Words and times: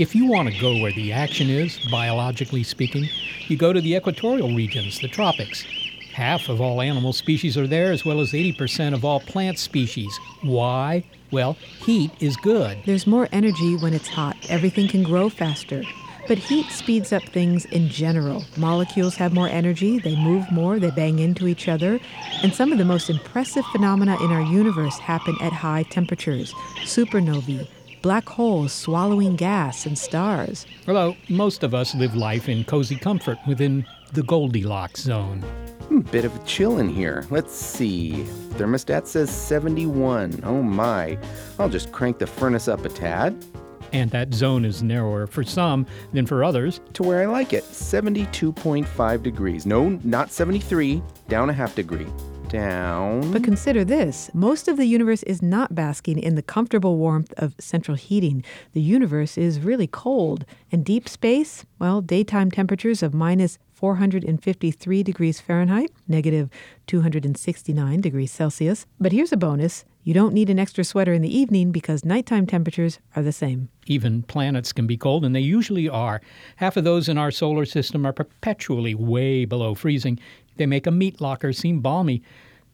If 0.00 0.14
you 0.14 0.24
want 0.24 0.48
to 0.48 0.58
go 0.58 0.78
where 0.78 0.92
the 0.92 1.12
action 1.12 1.50
is, 1.50 1.78
biologically 1.90 2.62
speaking, 2.62 3.06
you 3.48 3.58
go 3.58 3.74
to 3.74 3.82
the 3.82 3.96
equatorial 3.96 4.48
regions, 4.54 4.98
the 4.98 5.08
tropics. 5.08 5.66
Half 6.14 6.48
of 6.48 6.58
all 6.58 6.80
animal 6.80 7.12
species 7.12 7.58
are 7.58 7.66
there, 7.66 7.92
as 7.92 8.02
well 8.02 8.22
as 8.22 8.32
80% 8.32 8.94
of 8.94 9.04
all 9.04 9.20
plant 9.20 9.58
species. 9.58 10.18
Why? 10.40 11.04
Well, 11.30 11.52
heat 11.84 12.12
is 12.18 12.38
good. 12.38 12.78
There's 12.86 13.06
more 13.06 13.28
energy 13.30 13.76
when 13.76 13.92
it's 13.92 14.08
hot. 14.08 14.38
Everything 14.48 14.88
can 14.88 15.02
grow 15.02 15.28
faster. 15.28 15.82
But 16.26 16.38
heat 16.38 16.70
speeds 16.70 17.12
up 17.12 17.24
things 17.24 17.66
in 17.66 17.90
general. 17.90 18.46
Molecules 18.56 19.16
have 19.16 19.34
more 19.34 19.48
energy, 19.48 19.98
they 19.98 20.16
move 20.16 20.50
more, 20.50 20.78
they 20.78 20.92
bang 20.92 21.18
into 21.18 21.46
each 21.46 21.68
other, 21.68 22.00
and 22.42 22.54
some 22.54 22.72
of 22.72 22.78
the 22.78 22.86
most 22.86 23.10
impressive 23.10 23.66
phenomena 23.66 24.16
in 24.24 24.30
our 24.30 24.40
universe 24.40 24.98
happen 24.98 25.36
at 25.42 25.52
high 25.52 25.82
temperatures. 25.82 26.54
Supernovae, 26.84 27.68
black 28.02 28.28
holes 28.28 28.72
swallowing 28.72 29.36
gas 29.36 29.86
and 29.86 29.98
stars. 29.98 30.66
Although 30.88 31.16
most 31.28 31.62
of 31.62 31.74
us 31.74 31.94
live 31.94 32.14
life 32.14 32.48
in 32.48 32.64
cozy 32.64 32.96
comfort 32.96 33.38
within 33.46 33.86
the 34.12 34.22
Goldilocks 34.22 35.02
zone. 35.02 35.42
Hmm, 35.88 36.00
bit 36.00 36.24
of 36.24 36.34
a 36.34 36.44
chill 36.44 36.78
in 36.78 36.88
here. 36.88 37.24
Let's 37.30 37.54
see. 37.54 38.24
Thermostat 38.54 39.06
says 39.06 39.30
71. 39.30 40.40
Oh 40.44 40.62
my. 40.62 41.18
I'll 41.58 41.68
just 41.68 41.92
crank 41.92 42.18
the 42.18 42.26
furnace 42.26 42.68
up 42.68 42.84
a 42.84 42.88
tad 42.88 43.44
And 43.92 44.10
that 44.12 44.32
zone 44.32 44.64
is 44.64 44.82
narrower 44.82 45.26
for 45.26 45.42
some 45.42 45.84
than 46.12 46.26
for 46.26 46.44
others. 46.44 46.80
to 46.94 47.02
where 47.02 47.22
I 47.22 47.26
like 47.26 47.52
it 47.52 47.64
72.5 47.64 49.22
degrees. 49.22 49.66
No, 49.66 49.88
not 50.04 50.30
73. 50.30 51.02
Down 51.28 51.50
a 51.50 51.52
half 51.52 51.74
degree. 51.74 52.06
Down. 52.50 53.30
But 53.30 53.44
consider 53.44 53.84
this 53.84 54.28
most 54.34 54.66
of 54.66 54.76
the 54.76 54.84
universe 54.84 55.22
is 55.22 55.40
not 55.40 55.72
basking 55.72 56.18
in 56.18 56.34
the 56.34 56.42
comfortable 56.42 56.96
warmth 56.96 57.32
of 57.36 57.54
central 57.60 57.96
heating. 57.96 58.42
The 58.72 58.80
universe 58.80 59.38
is 59.38 59.60
really 59.60 59.86
cold. 59.86 60.44
And 60.72 60.84
deep 60.84 61.08
space, 61.08 61.64
well, 61.78 62.00
daytime 62.00 62.50
temperatures 62.50 63.04
of 63.04 63.14
minus 63.14 63.58
453 63.74 65.02
degrees 65.04 65.40
Fahrenheit, 65.40 65.92
negative 66.08 66.50
269 66.88 68.00
degrees 68.00 68.32
Celsius. 68.32 68.84
But 68.98 69.12
here's 69.12 69.32
a 69.32 69.36
bonus 69.36 69.84
you 70.02 70.14
don't 70.14 70.32
need 70.32 70.48
an 70.48 70.58
extra 70.58 70.82
sweater 70.82 71.12
in 71.12 71.20
the 71.20 71.36
evening 71.36 71.72
because 71.72 72.06
nighttime 72.06 72.46
temperatures 72.46 72.98
are 73.14 73.22
the 73.22 73.32
same. 73.32 73.68
Even 73.86 74.22
planets 74.22 74.72
can 74.72 74.86
be 74.86 74.96
cold, 74.96 75.26
and 75.26 75.36
they 75.36 75.40
usually 75.40 75.90
are. 75.90 76.22
Half 76.56 76.78
of 76.78 76.84
those 76.84 77.08
in 77.08 77.18
our 77.18 77.30
solar 77.30 77.66
system 77.66 78.06
are 78.06 78.12
perpetually 78.12 78.94
way 78.94 79.44
below 79.44 79.74
freezing. 79.74 80.18
They 80.56 80.66
make 80.66 80.86
a 80.86 80.90
meat 80.90 81.20
locker 81.20 81.52
seem 81.52 81.80
balmy. 81.80 82.22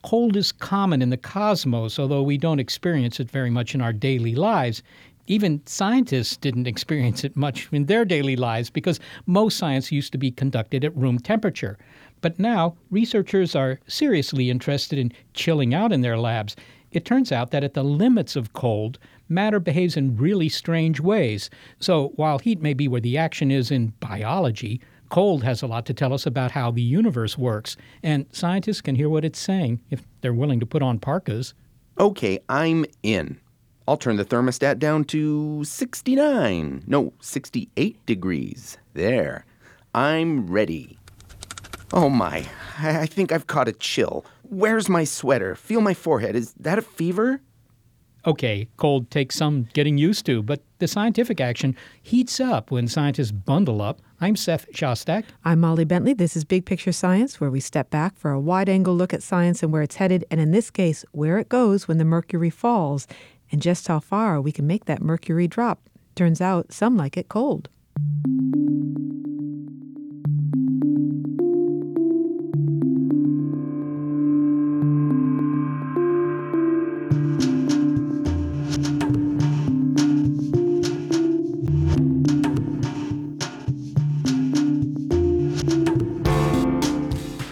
Cold 0.02 0.36
is 0.36 0.52
common 0.52 1.02
in 1.02 1.10
the 1.10 1.16
cosmos, 1.16 1.98
although 1.98 2.22
we 2.22 2.38
don't 2.38 2.60
experience 2.60 3.18
it 3.18 3.30
very 3.30 3.50
much 3.50 3.74
in 3.74 3.80
our 3.80 3.92
daily 3.92 4.34
lives. 4.34 4.82
Even 5.26 5.60
scientists 5.66 6.36
didn't 6.36 6.66
experience 6.68 7.24
it 7.24 7.36
much 7.36 7.68
in 7.72 7.86
their 7.86 8.04
daily 8.04 8.36
lives 8.36 8.70
because 8.70 9.00
most 9.26 9.56
science 9.56 9.90
used 9.90 10.12
to 10.12 10.18
be 10.18 10.30
conducted 10.30 10.84
at 10.84 10.96
room 10.96 11.18
temperature. 11.18 11.76
But 12.20 12.38
now, 12.38 12.76
researchers 12.90 13.54
are 13.54 13.80
seriously 13.86 14.48
interested 14.48 14.98
in 14.98 15.12
chilling 15.34 15.74
out 15.74 15.92
in 15.92 16.00
their 16.00 16.18
labs. 16.18 16.56
It 16.92 17.04
turns 17.04 17.30
out 17.30 17.50
that 17.50 17.64
at 17.64 17.74
the 17.74 17.84
limits 17.84 18.36
of 18.36 18.52
cold, 18.52 18.98
matter 19.28 19.60
behaves 19.60 19.96
in 19.96 20.16
really 20.16 20.48
strange 20.48 21.00
ways. 21.00 21.50
So, 21.78 22.12
while 22.16 22.38
heat 22.38 22.62
may 22.62 22.74
be 22.74 22.88
where 22.88 23.00
the 23.00 23.18
action 23.18 23.50
is 23.50 23.70
in 23.70 23.92
biology, 24.00 24.80
cold 25.08 25.44
has 25.44 25.62
a 25.62 25.66
lot 25.66 25.86
to 25.86 25.94
tell 25.94 26.12
us 26.12 26.26
about 26.26 26.50
how 26.52 26.70
the 26.70 26.82
universe 26.82 27.36
works. 27.38 27.76
And 28.02 28.26
scientists 28.32 28.80
can 28.80 28.94
hear 28.94 29.08
what 29.08 29.24
it's 29.24 29.38
saying 29.38 29.80
if 29.90 30.02
they're 30.20 30.34
willing 30.34 30.60
to 30.60 30.66
put 30.66 30.82
on 30.82 30.98
parkas. 30.98 31.54
Okay, 31.98 32.38
I'm 32.48 32.84
in. 33.02 33.40
I'll 33.88 33.96
turn 33.96 34.16
the 34.16 34.24
thermostat 34.24 34.78
down 34.78 35.04
to 35.04 35.62
69. 35.64 36.84
No, 36.86 37.12
68 37.20 38.04
degrees. 38.04 38.78
There. 38.94 39.44
I'm 39.94 40.46
ready. 40.46 40.98
Oh 41.92 42.08
my, 42.08 42.44
I 42.78 43.06
think 43.06 43.30
I've 43.30 43.46
caught 43.46 43.68
a 43.68 43.72
chill. 43.72 44.26
Where's 44.42 44.88
my 44.88 45.04
sweater? 45.04 45.54
Feel 45.54 45.80
my 45.80 45.94
forehead. 45.94 46.34
Is 46.34 46.52
that 46.60 46.78
a 46.78 46.82
fever? 46.82 47.40
Okay, 48.26 48.66
cold 48.76 49.08
takes 49.08 49.36
some 49.36 49.68
getting 49.72 49.96
used 49.96 50.26
to, 50.26 50.42
but 50.42 50.60
the 50.80 50.88
scientific 50.88 51.40
action 51.40 51.76
heats 52.02 52.40
up 52.40 52.72
when 52.72 52.88
scientists 52.88 53.30
bundle 53.30 53.80
up. 53.80 54.00
I'm 54.20 54.34
Seth 54.34 54.66
Shostak. 54.72 55.22
I'm 55.44 55.60
Molly 55.60 55.84
Bentley. 55.84 56.12
This 56.12 56.36
is 56.36 56.42
Big 56.44 56.66
Picture 56.66 56.90
Science, 56.90 57.40
where 57.40 57.52
we 57.52 57.60
step 57.60 57.88
back 57.88 58.16
for 58.16 58.32
a 58.32 58.40
wide 58.40 58.68
angle 58.68 58.96
look 58.96 59.14
at 59.14 59.22
science 59.22 59.62
and 59.62 59.72
where 59.72 59.82
it's 59.82 59.94
headed, 59.94 60.24
and 60.28 60.40
in 60.40 60.50
this 60.50 60.70
case, 60.70 61.04
where 61.12 61.38
it 61.38 61.48
goes 61.48 61.86
when 61.86 61.98
the 61.98 62.04
mercury 62.04 62.50
falls, 62.50 63.06
and 63.52 63.62
just 63.62 63.86
how 63.86 64.00
far 64.00 64.40
we 64.40 64.50
can 64.50 64.66
make 64.66 64.86
that 64.86 65.00
mercury 65.00 65.46
drop. 65.46 65.88
Turns 66.16 66.40
out 66.40 66.72
some 66.72 66.96
like 66.96 67.16
it 67.16 67.28
cold. 67.28 67.68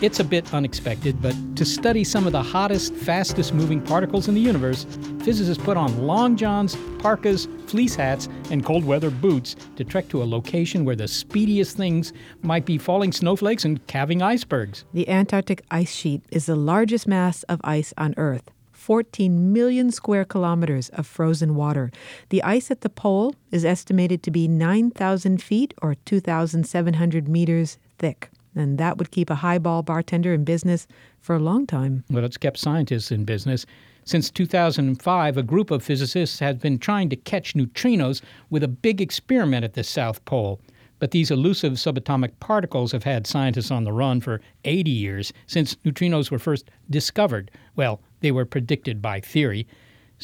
It's 0.05 0.21
a 0.21 0.25
bit 0.25 0.53
unexpected, 0.53 1.23
but 1.23 1.35
to 1.57 1.65
study 1.65 2.05
some 2.05 2.27
of 2.27 2.33
the 2.33 2.43
hottest, 2.43 2.93
fastest 2.93 3.55
moving 3.55 3.81
particles 3.81 4.29
in 4.29 4.35
the 4.35 4.41
universe, 4.43 4.85
physicists 5.23 5.65
put 5.65 5.79
on 5.79 6.07
long 6.07 6.37
johns, 6.37 6.77
parkas, 6.99 7.49
fleece 7.69 7.95
hats, 7.95 8.29
and 8.51 8.63
cold 8.63 8.85
weather 8.85 9.09
boots 9.09 9.57
to 9.77 9.83
trek 9.83 10.09
to 10.09 10.23
a 10.23 10.25
location 10.25 10.85
where 10.85 10.95
the 10.95 11.09
speediest 11.09 11.79
things 11.79 12.13
might 12.43 12.67
be 12.67 12.77
falling 12.77 13.13
snowflakes 13.13 13.65
and 13.65 13.87
calving 13.87 14.21
icebergs. 14.21 14.85
The 14.93 15.09
Antarctic 15.09 15.65
ice 15.71 15.95
sheet 15.95 16.21
is 16.31 16.45
the 16.45 16.55
largest 16.55 17.09
mass 17.09 17.43
of 17.45 17.63
ice 17.65 17.95
on 17.97 18.13
Earth. 18.19 18.51
14 18.73 19.55
million 19.55 19.91
square 19.91 20.27
kilometers 20.27 20.91
of 20.91 21.07
frozen 21.07 21.55
water. 21.55 21.91
The 22.29 22.43
ice 22.43 22.71
at 22.71 22.83
the 22.83 22.91
pole 22.91 23.37
is 23.51 23.65
estimated 23.65 24.23
to 24.25 24.31
be 24.31 24.49
9,000 24.49 25.43
feet 25.43 25.73
or 25.81 25.95
2,700 26.05 27.27
meters 27.27 27.79
thick. 27.97 28.29
And 28.55 28.79
that 28.79 28.99
would 28.99 29.11
keep 29.11 29.31
a 29.31 29.37
highball 29.37 29.83
bartender 29.83 30.33
in 30.33 30.45
business 30.45 30.87
for 31.21 31.35
a 31.35 31.41
long 31.41 31.67
time. 31.67 32.05
Well, 32.11 32.25
it's 32.25 32.37
kept 32.37 32.59
scientists 32.59 33.11
in 33.11 33.25
business. 33.25 33.67
Since 34.05 34.31
2005, 34.31 35.37
a 35.37 35.43
group 35.43 35.71
of 35.71 35.83
physicists 35.83 36.39
has 36.39 36.57
been 36.57 36.79
trying 36.79 37.09
to 37.09 37.17
catch 37.17 37.55
neutrinos 37.55 38.21
with 38.51 38.63
a 38.63 38.69
big 38.69 39.01
experiment 39.01 39.65
at 39.65 39.73
the 39.73 39.83
South 39.83 40.25
Pole. 40.25 40.61
But 40.99 41.11
these 41.11 41.31
elusive 41.31 41.73
subatomic 41.75 42.33
particles 42.39 42.93
have 42.93 43.05
had 43.05 43.27
scientists 43.27 43.71
on 43.71 43.85
the 43.85 43.93
run 43.93 44.21
for 44.21 44.41
80 44.65 44.91
years 44.91 45.33
since 45.47 45.75
neutrinos 45.85 46.31
were 46.31 46.39
first 46.39 46.71
discovered. 46.89 47.51
Well, 47.77 48.01
they 48.21 48.31
were 48.31 48.45
predicted 48.45 49.03
by 49.03 49.21
theory. 49.21 49.67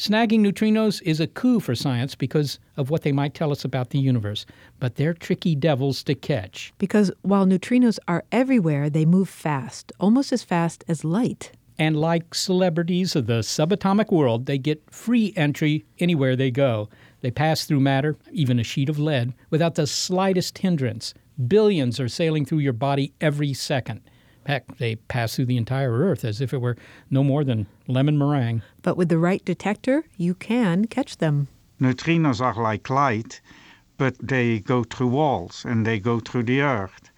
Snagging 0.01 0.39
neutrinos 0.39 0.99
is 1.03 1.19
a 1.19 1.27
coup 1.27 1.59
for 1.59 1.75
science 1.75 2.15
because 2.15 2.57
of 2.75 2.89
what 2.89 3.03
they 3.03 3.11
might 3.11 3.35
tell 3.35 3.51
us 3.51 3.63
about 3.63 3.91
the 3.91 3.99
universe, 3.99 4.47
but 4.79 4.95
they're 4.95 5.13
tricky 5.13 5.53
devils 5.53 6.01
to 6.01 6.15
catch. 6.15 6.73
Because 6.79 7.11
while 7.21 7.45
neutrinos 7.45 7.99
are 8.07 8.23
everywhere, 8.31 8.89
they 8.89 9.05
move 9.05 9.29
fast, 9.29 9.91
almost 9.99 10.31
as 10.31 10.41
fast 10.41 10.83
as 10.87 11.03
light. 11.03 11.51
And 11.77 11.95
like 11.95 12.33
celebrities 12.33 13.15
of 13.15 13.27
the 13.27 13.41
subatomic 13.41 14.11
world, 14.11 14.47
they 14.47 14.57
get 14.57 14.81
free 14.89 15.33
entry 15.35 15.85
anywhere 15.99 16.35
they 16.35 16.49
go. 16.49 16.89
They 17.19 17.29
pass 17.29 17.65
through 17.65 17.81
matter, 17.81 18.17
even 18.31 18.57
a 18.57 18.63
sheet 18.63 18.89
of 18.89 18.97
lead, 18.97 19.35
without 19.51 19.75
the 19.75 19.85
slightest 19.85 20.57
hindrance. 20.57 21.13
Billions 21.47 21.99
are 21.99 22.09
sailing 22.09 22.43
through 22.43 22.57
your 22.57 22.73
body 22.73 23.13
every 23.21 23.53
second. 23.53 24.01
Heck, 24.47 24.77
they 24.77 24.95
pass 24.95 25.35
through 25.35 25.45
the 25.45 25.57
entire 25.57 25.91
Earth 25.91 26.25
as 26.25 26.41
if 26.41 26.53
it 26.53 26.61
were 26.61 26.75
no 27.09 27.23
more 27.23 27.43
than 27.43 27.67
lemon 27.87 28.17
meringue. 28.17 28.63
But 28.81 28.97
with 28.97 29.09
the 29.09 29.19
right 29.19 29.43
detector, 29.45 30.03
you 30.17 30.33
can 30.33 30.85
catch 30.85 31.17
them. 31.17 31.47
Neutrinos 31.79 32.41
are 32.41 32.61
like 32.61 32.89
light, 32.89 33.41
but 33.97 34.15
they 34.19 34.59
go 34.59 34.83
through 34.83 35.07
walls 35.07 35.63
and 35.63 35.85
they 35.85 35.99
go 35.99 36.19
through 36.19 36.43
the 36.43 36.61
earth. 36.61 37.11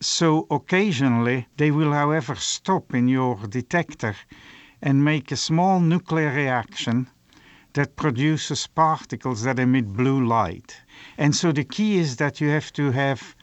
So 0.00 0.46
occasionally 0.50 1.46
they 1.56 1.70
will, 1.70 1.92
however, 1.92 2.34
stop 2.34 2.94
in 2.94 3.08
your 3.08 3.36
detector 3.46 4.16
and 4.80 5.04
make 5.04 5.30
a 5.30 5.36
small 5.36 5.80
nuclear 5.80 6.32
reaction 6.32 7.08
that 7.74 7.96
produces 7.96 8.66
particles 8.66 9.42
that 9.42 9.58
emit 9.58 9.88
blue 9.88 10.24
light. 10.24 10.76
And 11.18 11.36
so 11.36 11.52
the 11.52 11.64
key 11.64 11.98
is 11.98 12.16
that 12.16 12.40
you 12.40 12.48
have 12.48 12.72
to 12.72 12.90
have 12.92 13.34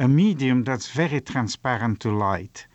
a 0.00 0.08
medium 0.08 0.64
that's 0.64 0.90
very 0.90 1.20
transparent 1.20 2.00
to 2.00 2.10
light. 2.10 2.66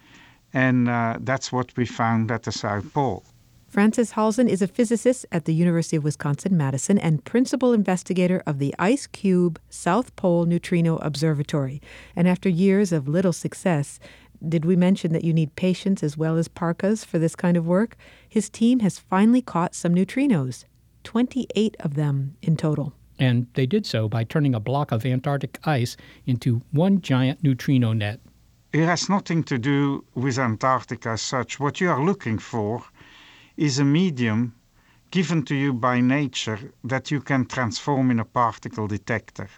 And 0.54 0.88
uh, 0.88 1.18
that's 1.20 1.52
what 1.52 1.76
we 1.76 1.86
found 1.86 2.32
at 2.32 2.44
the 2.44 2.52
South 2.52 2.94
Pole. 2.94 3.24
Francis 3.68 4.14
Halzen 4.14 4.48
is 4.48 4.62
a 4.62 4.68
physicist 4.68 5.26
at 5.32 5.46
the 5.46 5.54
University 5.54 5.98
of 5.98 6.04
Wisconsin 6.04 6.56
Madison 6.56 6.98
and 7.00 7.26
principal 7.26 7.74
investigator 7.74 8.42
of 8.46 8.60
the 8.60 8.74
IceCube 8.80 9.58
South 9.70 10.16
Pole 10.16 10.46
Neutrino 10.46 10.98
Observatory. 10.98 11.82
And 12.16 12.28
after 12.28 12.48
years 12.48 12.94
of 12.94 13.08
little 13.08 13.34
success, 13.34 14.00
did 14.48 14.64
we 14.64 14.76
mention 14.76 15.12
that 15.12 15.24
you 15.24 15.34
need 15.34 15.56
patience 15.56 16.04
as 16.04 16.16
well 16.16 16.38
as 16.38 16.48
parkas 16.48 17.04
for 17.04 17.18
this 17.18 17.36
kind 17.36 17.58
of 17.58 17.68
work? 17.68 17.98
His 18.30 18.50
team 18.50 18.80
has 18.80 19.00
finally 19.00 19.42
caught 19.42 19.74
some 19.74 19.96
neutrinos, 19.96 20.64
28 21.04 21.76
of 21.80 21.96
them 21.96 22.38
in 22.44 22.56
total. 22.56 22.94
And 23.18 23.48
they 23.54 23.66
did 23.66 23.86
so 23.86 24.10
by 24.10 24.24
turning 24.24 24.54
a 24.54 24.60
block 24.60 24.92
of 24.92 25.06
Antarctic 25.06 25.60
ice 25.66 25.96
into 26.26 26.62
one 26.72 27.02
giant 27.02 27.44
neutrino 27.44 27.94
net. 27.94 28.20
It 28.74 28.86
has 28.86 29.08
nothing 29.08 29.44
to 29.46 29.58
do 29.58 30.04
with 30.16 30.38
Antarctica 30.38 31.12
as 31.12 31.22
such. 31.22 31.60
What 31.60 31.80
you 31.80 31.90
are 31.90 32.04
looking 32.04 32.40
for 32.40 32.84
is 33.56 33.80
a 33.80 33.86
medium 33.86 34.54
given 35.12 35.44
to 35.46 35.56
you 35.56 35.72
by 35.72 36.02
nature 36.02 36.74
that 36.84 37.10
you 37.10 37.22
can 37.22 37.46
transform 37.46 38.12
in 38.12 38.20
a 38.20 38.26
particle 38.26 38.88
detector. 38.88 39.50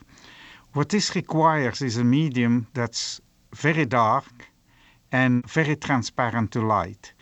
What 0.73 0.89
this 0.89 1.15
requires 1.15 1.81
is 1.81 1.97
a 1.97 2.03
medium 2.03 2.67
that's 2.75 3.19
very 3.55 3.85
dark 3.85 4.51
and 5.11 5.49
very 5.49 5.75
transparent 5.75 6.51
to 6.51 6.61
light. 6.61 7.13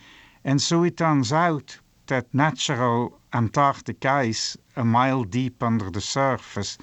And 0.44 0.62
so 0.62 0.84
it 0.84 0.98
turns 0.98 1.32
out 1.32 1.80
that 2.08 2.34
natural 2.34 3.20
Antarctic 3.34 4.06
ice, 4.06 4.58
a 4.76 4.86
mile 4.86 5.24
deep 5.24 5.62
under 5.62 5.90
the 5.90 6.02
surface, 6.02 6.78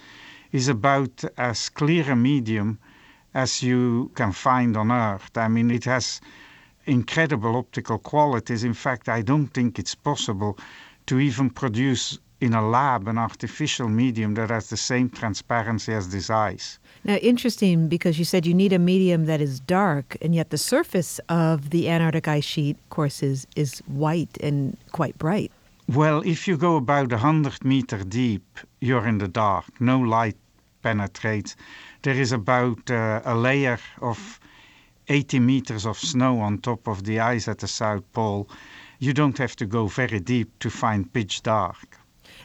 is 0.53 0.69
about 0.69 1.25
as 1.39 1.69
clear 1.69 2.11
a 2.11 2.17
medium 2.17 2.79
as 3.35 3.63
you 3.63 4.11
can 4.15 4.33
find 4.33 4.77
on 4.77 4.93
Earth. 4.93 5.31
I 5.37 5.49
mean, 5.49 5.71
it 5.71 5.85
has 5.85 6.21
incredible 6.85 7.57
optical 7.57 7.99
qualities. 7.99 8.65
In 8.65 8.75
fact, 8.75 9.09
I 9.09 9.23
don't 9.23 9.49
think 9.49 9.79
it's 9.79 9.95
possible 9.95 10.59
to 11.07 11.19
even 11.19 11.51
produce 11.51 12.19
in 12.43 12.55
a 12.55 12.69
lab 12.69 13.06
an 13.06 13.19
artificial 13.19 13.89
medium 13.89 14.35
that 14.35 14.50
has 14.50 14.69
the 14.69 14.77
same 14.77 15.09
transparency 15.09 15.93
as 15.93 16.09
this 16.09 16.29
ice. 16.29 16.81
Now, 17.05 17.15
interesting 17.17 17.89
because 17.89 18.19
you 18.19 18.25
said 18.25 18.44
you 18.44 18.53
need 18.53 18.73
a 18.73 18.81
medium 18.81 19.27
that 19.27 19.41
is 19.41 19.61
dark, 19.61 20.17
and 20.21 20.35
yet 20.35 20.50
the 20.50 20.59
surface 20.59 21.21
of 21.29 21.71
the 21.71 21.89
Antarctic 21.89 22.27
ice 22.27 22.44
sheet, 22.44 22.77
of 22.79 22.91
course, 22.91 23.23
is, 23.23 23.47
is 23.55 23.79
white 23.87 24.37
and 24.43 24.77
quite 24.91 25.17
bright. 25.19 25.53
Well, 25.89 26.23
if 26.23 26.49
you 26.49 26.56
go 26.56 26.75
about 26.77 27.12
100 27.12 27.65
meter 27.65 28.03
deep, 28.03 28.59
you're 28.81 29.06
in 29.06 29.19
the 29.19 29.29
dark. 29.29 29.81
No 29.81 30.00
light 30.00 30.37
penetrates. 30.83 31.55
There 32.03 32.21
is 32.21 32.33
about 32.33 32.91
uh, 32.91 33.23
a 33.25 33.37
layer 33.37 33.79
of 34.00 34.41
80 35.09 35.38
meters 35.38 35.87
of 35.87 35.97
snow 35.97 36.41
on 36.41 36.59
top 36.59 36.88
of 36.88 37.05
the 37.05 37.21
ice 37.21 37.47
at 37.47 37.59
the 37.59 37.69
South 37.69 38.03
Pole. 38.12 38.49
You 38.99 39.12
don't 39.12 39.38
have 39.38 39.55
to 39.56 39.67
go 39.67 39.87
very 39.87 40.19
deep 40.19 40.59
to 40.59 40.71
find 40.71 41.12
pitch 41.12 41.43
dark. 41.45 42.01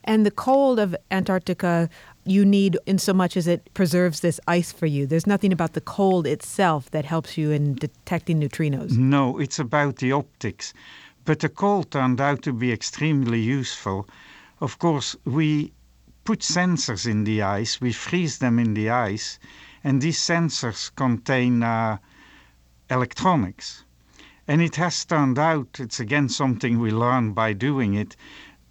And 0.08 0.26
the 0.26 0.32
cold 0.32 0.80
of 0.80 0.96
Antarctica 1.12 1.90
you 2.24 2.46
need 2.46 2.78
in 2.86 2.98
so 2.98 3.14
much 3.14 3.38
as 3.38 3.46
it 3.46 3.74
preserves 3.74 4.22
this 4.22 4.40
ice 4.48 4.72
for 4.72 4.86
you. 4.86 5.06
There's 5.06 5.28
nothing 5.28 5.54
about 5.54 5.74
the 5.74 5.82
cold 5.82 6.26
itself 6.26 6.92
that 6.92 7.06
helps 7.06 7.38
you 7.38 7.52
in 7.52 7.76
detecting 7.76 8.40
neutrinos. 8.40 8.98
No, 8.98 9.38
it's 9.38 9.60
about 9.60 9.98
the 9.98 10.14
optics. 10.14 10.74
But 11.26 11.40
the 11.40 11.50
cold 11.50 11.92
turned 11.92 12.22
out 12.22 12.42
to 12.44 12.54
be 12.54 12.72
extremely 12.72 13.40
useful. 13.40 14.08
Of 14.62 14.80
course, 14.80 15.16
we 15.26 15.74
put 16.24 16.40
sensors 16.40 17.06
in 17.06 17.26
the 17.26 17.42
ice, 17.42 17.80
we 17.82 17.94
freeze 17.94 18.40
them 18.40 18.60
in 18.60 18.74
the 18.74 18.90
ice, 18.90 19.40
and 19.84 20.02
these 20.02 20.20
sensors 20.20 20.94
contain 20.96 21.64
uh, 21.64 21.98
electronics. 22.90 23.84
And 24.48 24.62
it 24.62 24.76
has 24.78 25.04
turned 25.06 25.38
out, 25.38 25.80
it's 25.80 26.00
again 26.00 26.30
something 26.30 26.80
we 26.80 26.92
learned 26.92 27.36
by 27.36 27.52
doing 27.52 27.94
it, 27.94 28.16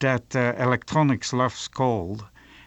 that 0.01 0.35
uh, 0.35 0.55
electronics 0.59 1.33
loves 1.33 1.69
cold. 1.69 2.25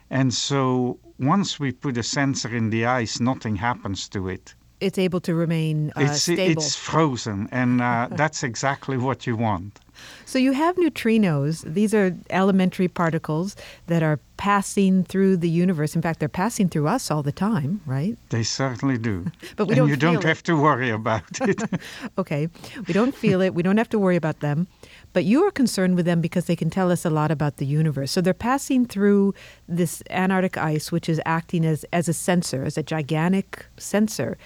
And 0.09 0.33
so 0.33 0.99
once 1.19 1.59
we 1.59 1.71
put 1.71 1.97
a 1.97 2.03
sensor 2.03 2.55
in 2.55 2.69
the 2.69 2.85
ice, 2.85 3.19
nothing 3.19 3.55
happens 3.57 4.09
to 4.09 4.27
it. 4.29 4.55
It's 4.79 4.97
able 4.97 5.19
to 5.21 5.35
remain 5.35 5.91
uh, 5.97 6.03
it's, 6.03 6.23
stable. 6.23 6.61
It's 6.61 6.75
frozen, 6.75 7.49
and 7.51 7.81
uh, 7.81 8.07
that's 8.11 8.43
exactly 8.43 8.97
what 8.97 9.27
you 9.27 9.35
want. 9.35 9.79
So 10.25 10.39
you 10.39 10.53
have 10.53 10.77
neutrinos. 10.77 11.63
These 11.73 11.93
are 11.93 12.15
elementary 12.29 12.87
particles 12.87 13.57
that 13.87 14.03
are 14.03 14.19
passing 14.37 15.03
through 15.03 15.37
the 15.37 15.49
universe. 15.49 15.95
In 15.95 16.01
fact, 16.01 16.19
they're 16.19 16.29
passing 16.29 16.69
through 16.69 16.87
us 16.87 17.11
all 17.11 17.23
the 17.23 17.33
time, 17.33 17.81
right? 17.85 18.17
They 18.29 18.43
certainly 18.43 18.97
do. 18.97 19.25
but 19.57 19.65
we 19.65 19.73
and 19.73 19.79
don't 19.79 19.89
you 19.89 19.97
don't 19.97 20.23
it. 20.23 20.23
have 20.23 20.43
to 20.43 20.55
worry 20.55 20.89
about 20.89 21.41
it. 21.41 21.61
okay, 22.17 22.47
we 22.87 22.93
don't 22.93 23.13
feel 23.13 23.41
it. 23.41 23.53
We 23.53 23.63
don't 23.63 23.77
have 23.77 23.89
to 23.89 23.99
worry 23.99 24.15
about 24.15 24.39
them. 24.39 24.67
But 25.13 25.25
you 25.25 25.43
are 25.43 25.51
concerned 25.51 25.95
with 25.95 26.05
them 26.05 26.21
because 26.21 26.45
they 26.45 26.55
can 26.55 26.69
tell 26.69 26.91
us 26.91 27.03
a 27.05 27.09
lot 27.09 27.31
about 27.31 27.57
the 27.57 27.65
universe. 27.65 28.11
So 28.11 28.21
they're 28.21 28.33
passing 28.33 28.85
through 28.85 29.33
this 29.67 30.03
Antarctic 30.09 30.57
ice, 30.57 30.91
which 30.91 31.09
is 31.09 31.19
acting 31.25 31.65
as, 31.65 31.83
as 31.91 32.07
a 32.07 32.13
sensor, 32.13 32.63
as 32.63 32.77
a 32.77 32.83
gigantic 32.83 33.65
sensor. 33.77 34.37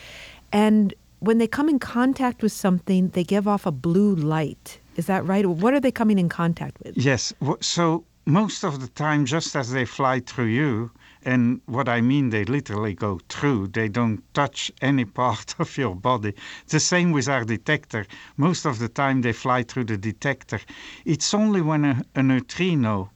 And 0.52 0.94
when 1.20 1.38
they 1.38 1.48
come 1.48 1.70
in 1.70 1.80
contact 1.80 2.42
with 2.44 2.52
something, 2.52 3.10
they 3.10 3.24
give 3.24 3.48
off 3.48 3.66
a 3.66 3.72
blue 3.72 4.16
light. 4.16 4.80
Is 4.96 5.08
that 5.08 5.26
right? 5.26 5.46
What 5.46 5.74
are 5.74 5.80
they 5.80 5.92
coming 5.92 6.20
in 6.20 6.30
contact 6.30 6.78
with? 6.84 6.98
Yes. 6.98 7.34
So 7.62 8.06
most 8.26 8.64
of 8.64 8.80
the 8.80 8.88
time, 8.90 9.26
just 9.26 9.56
as 9.56 9.72
they 9.72 9.86
fly 9.86 10.20
through 10.20 10.46
you, 10.46 10.92
and 11.26 11.62
what 11.68 11.88
I 11.88 12.02
mean, 12.02 12.30
they 12.30 12.44
literally 12.44 12.94
go 12.94 13.20
through, 13.30 13.68
they 13.68 13.88
don't 13.88 14.22
touch 14.34 14.72
any 14.82 15.06
part 15.06 15.56
of 15.60 15.78
your 15.78 15.96
body. 15.96 16.34
The 16.68 16.80
same 16.80 17.12
with 17.12 17.30
our 17.30 17.46
detector. 17.46 18.06
Most 18.36 18.66
of 18.66 18.80
the 18.80 18.90
time, 18.90 19.22
they 19.22 19.32
fly 19.32 19.64
through 19.64 19.86
the 19.86 19.98
detector. 19.98 20.60
It's 21.06 21.34
only 21.34 21.62
when 21.62 21.86
a, 21.86 22.04
a 22.16 22.24
neutrino 22.24 23.10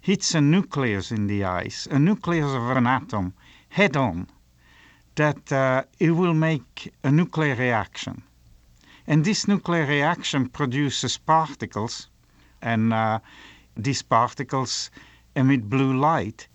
hits 0.00 0.34
a 0.34 0.40
nucleus 0.40 1.10
in 1.10 1.26
the 1.26 1.44
ice, 1.44 1.86
a 1.90 1.98
nucleus 1.98 2.54
of 2.54 2.76
an 2.76 2.86
atom, 2.86 3.34
head 3.68 3.96
on, 3.96 4.28
that 5.16 5.52
uh, 5.52 5.84
it 5.98 6.12
will 6.12 6.34
make 6.34 6.92
a 7.02 7.10
nuclear 7.10 7.54
reaction. 7.56 8.22
And 9.06 9.24
this 9.24 9.48
nuclear 9.48 9.86
reaction 9.86 10.48
produces 10.48 11.18
particles, 11.18 12.08
and 12.62 12.92
uh, 12.92 13.18
these 13.76 14.02
particles 14.02 14.90
emit 15.34 15.68
blue 15.68 15.98
light. 15.98 16.46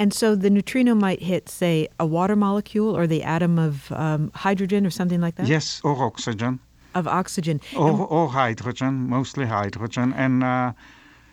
And 0.00 0.14
so 0.14 0.34
the 0.34 0.48
neutrino 0.48 0.94
might 0.94 1.20
hit, 1.20 1.50
say, 1.50 1.86
a 1.98 2.06
water 2.06 2.34
molecule 2.34 2.96
or 2.96 3.06
the 3.06 3.22
atom 3.22 3.58
of 3.58 3.92
um, 3.92 4.30
hydrogen 4.34 4.86
or 4.86 4.90
something 4.90 5.20
like 5.20 5.34
that? 5.34 5.46
Yes, 5.46 5.78
or 5.84 6.02
oxygen. 6.02 6.58
Of 6.94 7.06
oxygen. 7.06 7.60
Or, 7.76 8.06
or 8.06 8.28
hydrogen, 8.28 9.10
mostly 9.10 9.44
hydrogen. 9.44 10.14
And 10.14 10.42
uh, 10.42 10.72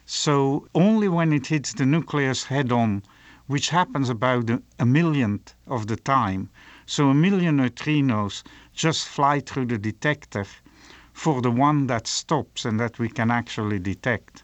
so 0.05 0.67
only 0.75 1.07
when 1.07 1.31
it 1.31 1.47
hits 1.47 1.75
the 1.75 1.85
nucleus 1.85 2.43
head 2.43 2.73
on, 2.73 3.03
which 3.45 3.69
happens 3.69 4.09
about 4.09 4.49
a 4.79 4.85
millionth 4.85 5.53
of 5.67 5.87
the 5.87 5.95
time, 5.95 6.49
so 6.85 7.07
a 7.07 7.13
million 7.13 7.55
neutrinos 7.59 8.43
just 8.73 9.07
fly 9.07 9.39
through 9.39 9.67
the 9.67 9.77
detector 9.77 10.45
for 11.13 11.41
the 11.41 11.51
one 11.51 11.87
that 11.87 12.05
stops 12.05 12.65
and 12.65 12.81
that 12.81 12.99
we 12.99 13.07
can 13.07 13.31
actually 13.31 13.79
detect. 13.79 14.43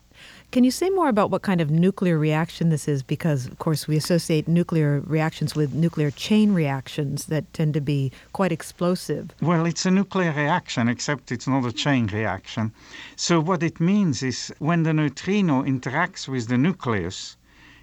Can 0.53 0.63
you 0.63 0.69
say 0.69 0.91
more 0.91 1.09
about 1.09 1.31
what 1.31 1.41
kind 1.41 1.61
of 1.61 1.71
nuclear 1.71 2.15
reaction 2.19 2.69
this 2.69 2.87
is? 2.87 3.01
Because, 3.01 3.47
of 3.47 3.57
course, 3.57 3.87
we 3.87 3.97
associate 3.97 4.47
nuclear 4.47 4.99
reactions 4.99 5.55
with 5.55 5.73
nuclear 5.73 6.11
chain 6.11 6.53
reactions 6.53 7.25
that 7.25 7.51
tend 7.53 7.73
to 7.73 7.81
be 7.81 8.11
quite 8.33 8.51
explosive. 8.51 9.31
Well, 9.41 9.65
it's 9.65 9.87
a 9.87 9.89
nuclear 9.89 10.31
reaction, 10.31 10.87
except 10.89 11.31
it's 11.31 11.47
not 11.47 11.65
a 11.65 11.71
chain 11.71 12.05
reaction. 12.05 12.71
So, 13.15 13.39
what 13.39 13.63
it 13.63 13.79
means 13.79 14.21
is 14.21 14.53
when 14.59 14.83
the 14.83 14.93
neutrino 14.93 15.63
interacts 15.63 16.27
with 16.27 16.49
the 16.49 16.57
nucleus, 16.59 17.35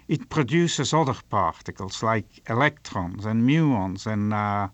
it 0.07 0.29
produces 0.29 0.93
other 0.93 1.17
particles 1.29 2.01
like 2.01 2.41
electrons 2.47 3.25
and 3.25 3.43
muons 3.43 4.07
and 4.07 4.33
uh, 4.33 4.69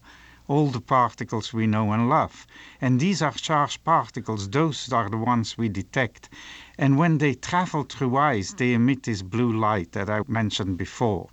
all 0.48 0.68
the 0.68 0.82
particles 0.82 1.52
we 1.52 1.68
know 1.68 1.92
and 1.92 2.10
love. 2.10 2.46
And 2.80 3.00
these 3.00 3.24
are 3.24 3.32
charged 3.32 3.84
particles, 3.84 4.50
those 4.50 4.94
are 4.94 5.10
the 5.10 5.18
ones 5.18 5.58
we 5.58 5.68
detect. 5.68 6.30
And 6.78 6.98
when 6.98 7.18
they 7.18 7.34
travel 7.34 7.84
through 7.84 8.18
ice, 8.18 8.54
they 8.54 8.74
emit 8.74 9.04
this 9.04 9.22
blue 9.22 9.52
light 9.52 9.94
that 9.94 10.10
I 10.10 10.22
mentioned 10.28 10.78
before. 10.78 11.30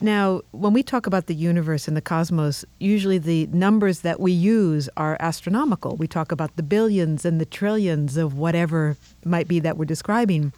Now, 0.00 0.42
when 0.52 0.72
we 0.72 0.82
talk 0.82 1.06
about 1.06 1.26
the 1.26 1.34
universe 1.34 1.88
and 1.88 1.96
the 1.96 2.00
cosmos, 2.00 2.64
usually 2.78 3.18
the 3.18 3.46
numbers 3.48 4.00
that 4.00 4.20
we 4.20 4.32
use 4.32 4.88
are 4.96 5.16
astronomical. 5.20 5.96
We 5.96 6.06
talk 6.06 6.30
about 6.30 6.56
the 6.56 6.62
billions 6.62 7.24
and 7.24 7.40
the 7.40 7.44
trillions 7.44 8.16
of 8.16 8.38
whatever 8.38 8.96
might 9.24 9.48
be 9.48 9.58
that 9.60 9.76
we're 9.76 9.84
describing. 9.84 10.52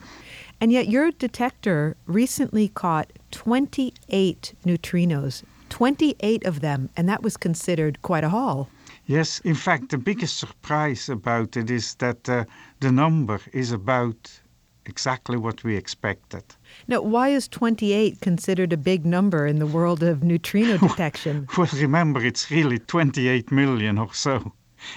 And 0.60 0.70
yet, 0.70 0.88
your 0.88 1.10
detector 1.10 1.96
recently 2.06 2.68
caught 2.68 3.10
28 3.30 4.52
neutrinos 4.66 5.42
28 5.70 6.44
of 6.44 6.60
them, 6.60 6.90
and 6.96 7.08
that 7.08 7.22
was 7.22 7.36
considered 7.36 8.02
quite 8.02 8.24
a 8.24 8.28
haul. 8.28 8.68
Yes, 9.10 9.40
in 9.40 9.56
fact, 9.56 9.88
the 9.88 9.98
biggest 9.98 10.38
surprise 10.38 11.08
about 11.08 11.56
it 11.56 11.68
is 11.68 11.96
that 11.96 12.28
uh, 12.28 12.44
the 12.78 12.92
number 12.92 13.40
is 13.52 13.72
about 13.72 14.40
exactly 14.86 15.36
what 15.36 15.64
we 15.64 15.74
expected. 15.74 16.44
Now, 16.86 17.02
why 17.02 17.30
is 17.30 17.48
28 17.48 18.20
considered 18.20 18.72
a 18.72 18.76
big 18.76 19.04
number 19.04 19.48
in 19.48 19.58
the 19.58 19.66
world 19.66 20.04
of 20.04 20.22
neutrino 20.22 20.78
detection? 20.88 21.48
Well, 21.58 21.68
remember, 21.72 22.24
it's 22.24 22.52
really 22.52 22.78
28 22.78 23.50
million 23.50 23.98
or 23.98 24.14
so. 24.14 24.52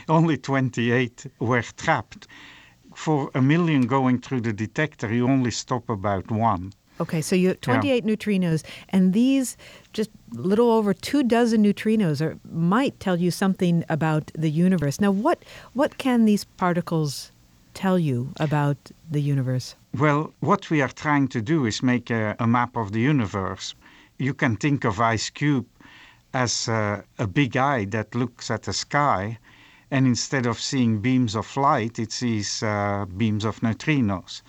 Only 0.08 0.38
28 0.38 1.26
were 1.40 1.64
trapped. 1.64 2.28
For 2.94 3.32
a 3.34 3.42
million 3.42 3.88
going 3.88 4.22
through 4.22 4.42
the 4.42 4.54
detector, 4.54 5.12
you 5.12 5.28
only 5.28 5.50
stop 5.50 5.90
about 5.90 6.30
one. 6.30 6.74
Okay, 7.00 7.22
so 7.22 7.36
you 7.36 7.50
have 7.50 7.62
28 7.62 8.06
neutrinos, 8.06 8.64
and 8.90 9.14
these 9.14 9.58
just 9.94 10.12
little 10.32 10.70
over 10.70 10.94
two 10.94 11.24
dozen 11.24 11.64
neutrinos 11.64 12.22
are, 12.22 12.38
might 12.52 13.00
tell 13.00 13.20
you 13.20 13.32
something 13.32 13.84
about 13.90 14.32
the 14.36 14.50
universe. 14.50 15.02
Now, 15.02 15.12
what 15.12 15.44
what 15.74 15.98
can 15.98 16.26
these 16.26 16.44
particles 16.44 17.32
tell 17.74 17.98
you 17.98 18.30
about 18.40 18.78
the 19.10 19.22
universe? 19.22 19.76
Well, 19.98 20.34
what 20.40 20.70
we 20.70 20.82
are 20.82 20.90
trying 20.90 21.28
to 21.30 21.42
do 21.42 21.66
is 21.66 21.82
make 21.82 22.12
a, 22.12 22.36
a 22.40 22.48
map 22.48 22.76
of 22.76 22.92
the 22.92 23.02
universe. 23.02 23.74
You 24.20 24.34
can 24.34 24.56
think 24.58 24.86
of 24.86 24.98
IceCube 24.98 25.66
as 26.34 26.68
a, 26.68 27.04
a 27.20 27.28
big 27.28 27.58
eye 27.58 27.86
that 27.86 28.16
looks 28.16 28.50
at 28.52 28.64
the 28.64 28.74
sky, 28.74 29.38
and 29.92 30.08
instead 30.08 30.46
of 30.46 30.60
seeing 30.60 31.00
beams 31.00 31.36
of 31.36 31.58
light, 31.58 32.00
it 32.00 32.12
sees 32.12 32.64
uh, 32.64 33.06
beams 33.18 33.46
of 33.46 33.60
neutrinos. 33.62 34.42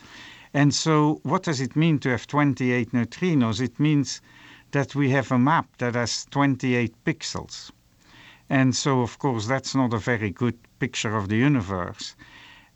And 0.57 0.73
so, 0.73 1.19
what 1.25 1.43
does 1.43 1.61
it 1.61 1.75
mean 1.75 1.99
to 1.99 2.11
have 2.11 2.29
28 2.29 2.93
neutrinos? 2.93 3.61
It 3.61 3.81
means 3.81 4.21
that 4.71 4.95
we 4.95 5.11
have 5.11 5.33
a 5.33 5.39
map 5.39 5.79
that 5.79 5.97
has 5.97 6.27
28 6.31 6.95
pixels. 7.05 7.73
And 8.49 8.77
so, 8.77 9.01
of 9.01 9.19
course, 9.19 9.49
that's 9.49 9.75
not 9.75 9.93
a 9.93 9.99
very 9.99 10.31
good 10.31 10.57
picture 10.79 11.17
of 11.17 11.29
the 11.29 11.37
universe. 11.37 12.15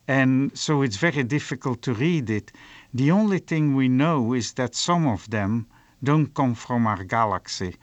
And 0.09 0.51
so, 0.59 0.83
it's 0.83 0.97
very 0.97 1.23
difficult 1.23 1.81
to 1.83 1.95
read 1.95 2.29
it. 2.31 2.51
The 2.93 3.13
only 3.13 3.39
thing 3.39 3.77
we 3.77 3.89
know 3.89 4.33
is 4.33 4.55
that 4.55 4.75
some 4.75 5.07
of 5.07 5.31
them 5.31 5.69
don't 6.03 6.35
come 6.35 6.57
from 6.57 6.85
our 6.85 7.05
galaxy. 7.05 7.77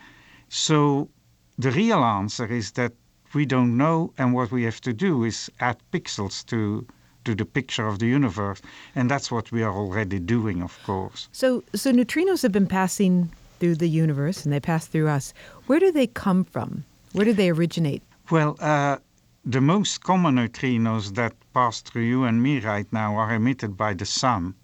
So, 0.50 1.10
the 1.58 1.72
real 1.72 2.04
answer 2.04 2.48
is 2.48 2.74
that 2.74 2.92
we 3.34 3.46
don't 3.46 3.78
know, 3.78 4.14
and 4.18 4.34
what 4.34 4.52
we 4.52 4.64
have 4.64 4.82
to 4.82 4.92
do 4.92 5.24
is 5.24 5.50
add 5.62 5.78
pixels 5.94 6.46
to 6.48 6.86
to 7.26 7.36
the 7.36 7.46
picture 7.46 7.88
of 7.88 8.00
the 8.00 8.08
universe. 8.08 8.62
And 8.96 9.12
that's 9.12 9.32
what 9.32 9.52
we 9.52 9.64
are 9.64 9.74
already 9.74 10.20
doing, 10.20 10.62
of 10.62 10.82
course. 10.84 11.28
So, 11.32 11.64
so 11.74 11.92
neutrinos 11.92 12.42
have 12.44 12.52
been 12.52 12.68
passing 12.68 13.32
through 13.60 13.76
the 13.76 13.90
universe 13.90 14.46
and 14.46 14.54
they 14.54 14.60
pass 14.60 14.88
through 14.88 15.08
us. 15.08 15.34
Where 15.68 15.80
do 15.80 15.92
they 15.92 16.08
come 16.08 16.44
from? 16.44 16.86
Where 17.14 17.26
do 17.26 17.34
they 17.34 17.50
originate? 17.50 18.04
Well, 18.32 18.58
uh, 18.60 18.98
the 19.46 19.62
most 19.62 20.04
common 20.04 20.36
neutrinos 20.36 21.14
that 21.16 21.34
pass 21.54 21.82
through 21.82 22.04
you 22.04 22.24
and 22.24 22.42
me 22.42 22.60
right 22.60 22.92
now 22.92 23.16
are 23.16 23.34
emitted 23.34 23.78
by 23.78 23.94
the 23.94 24.06
sun. 24.06 24.56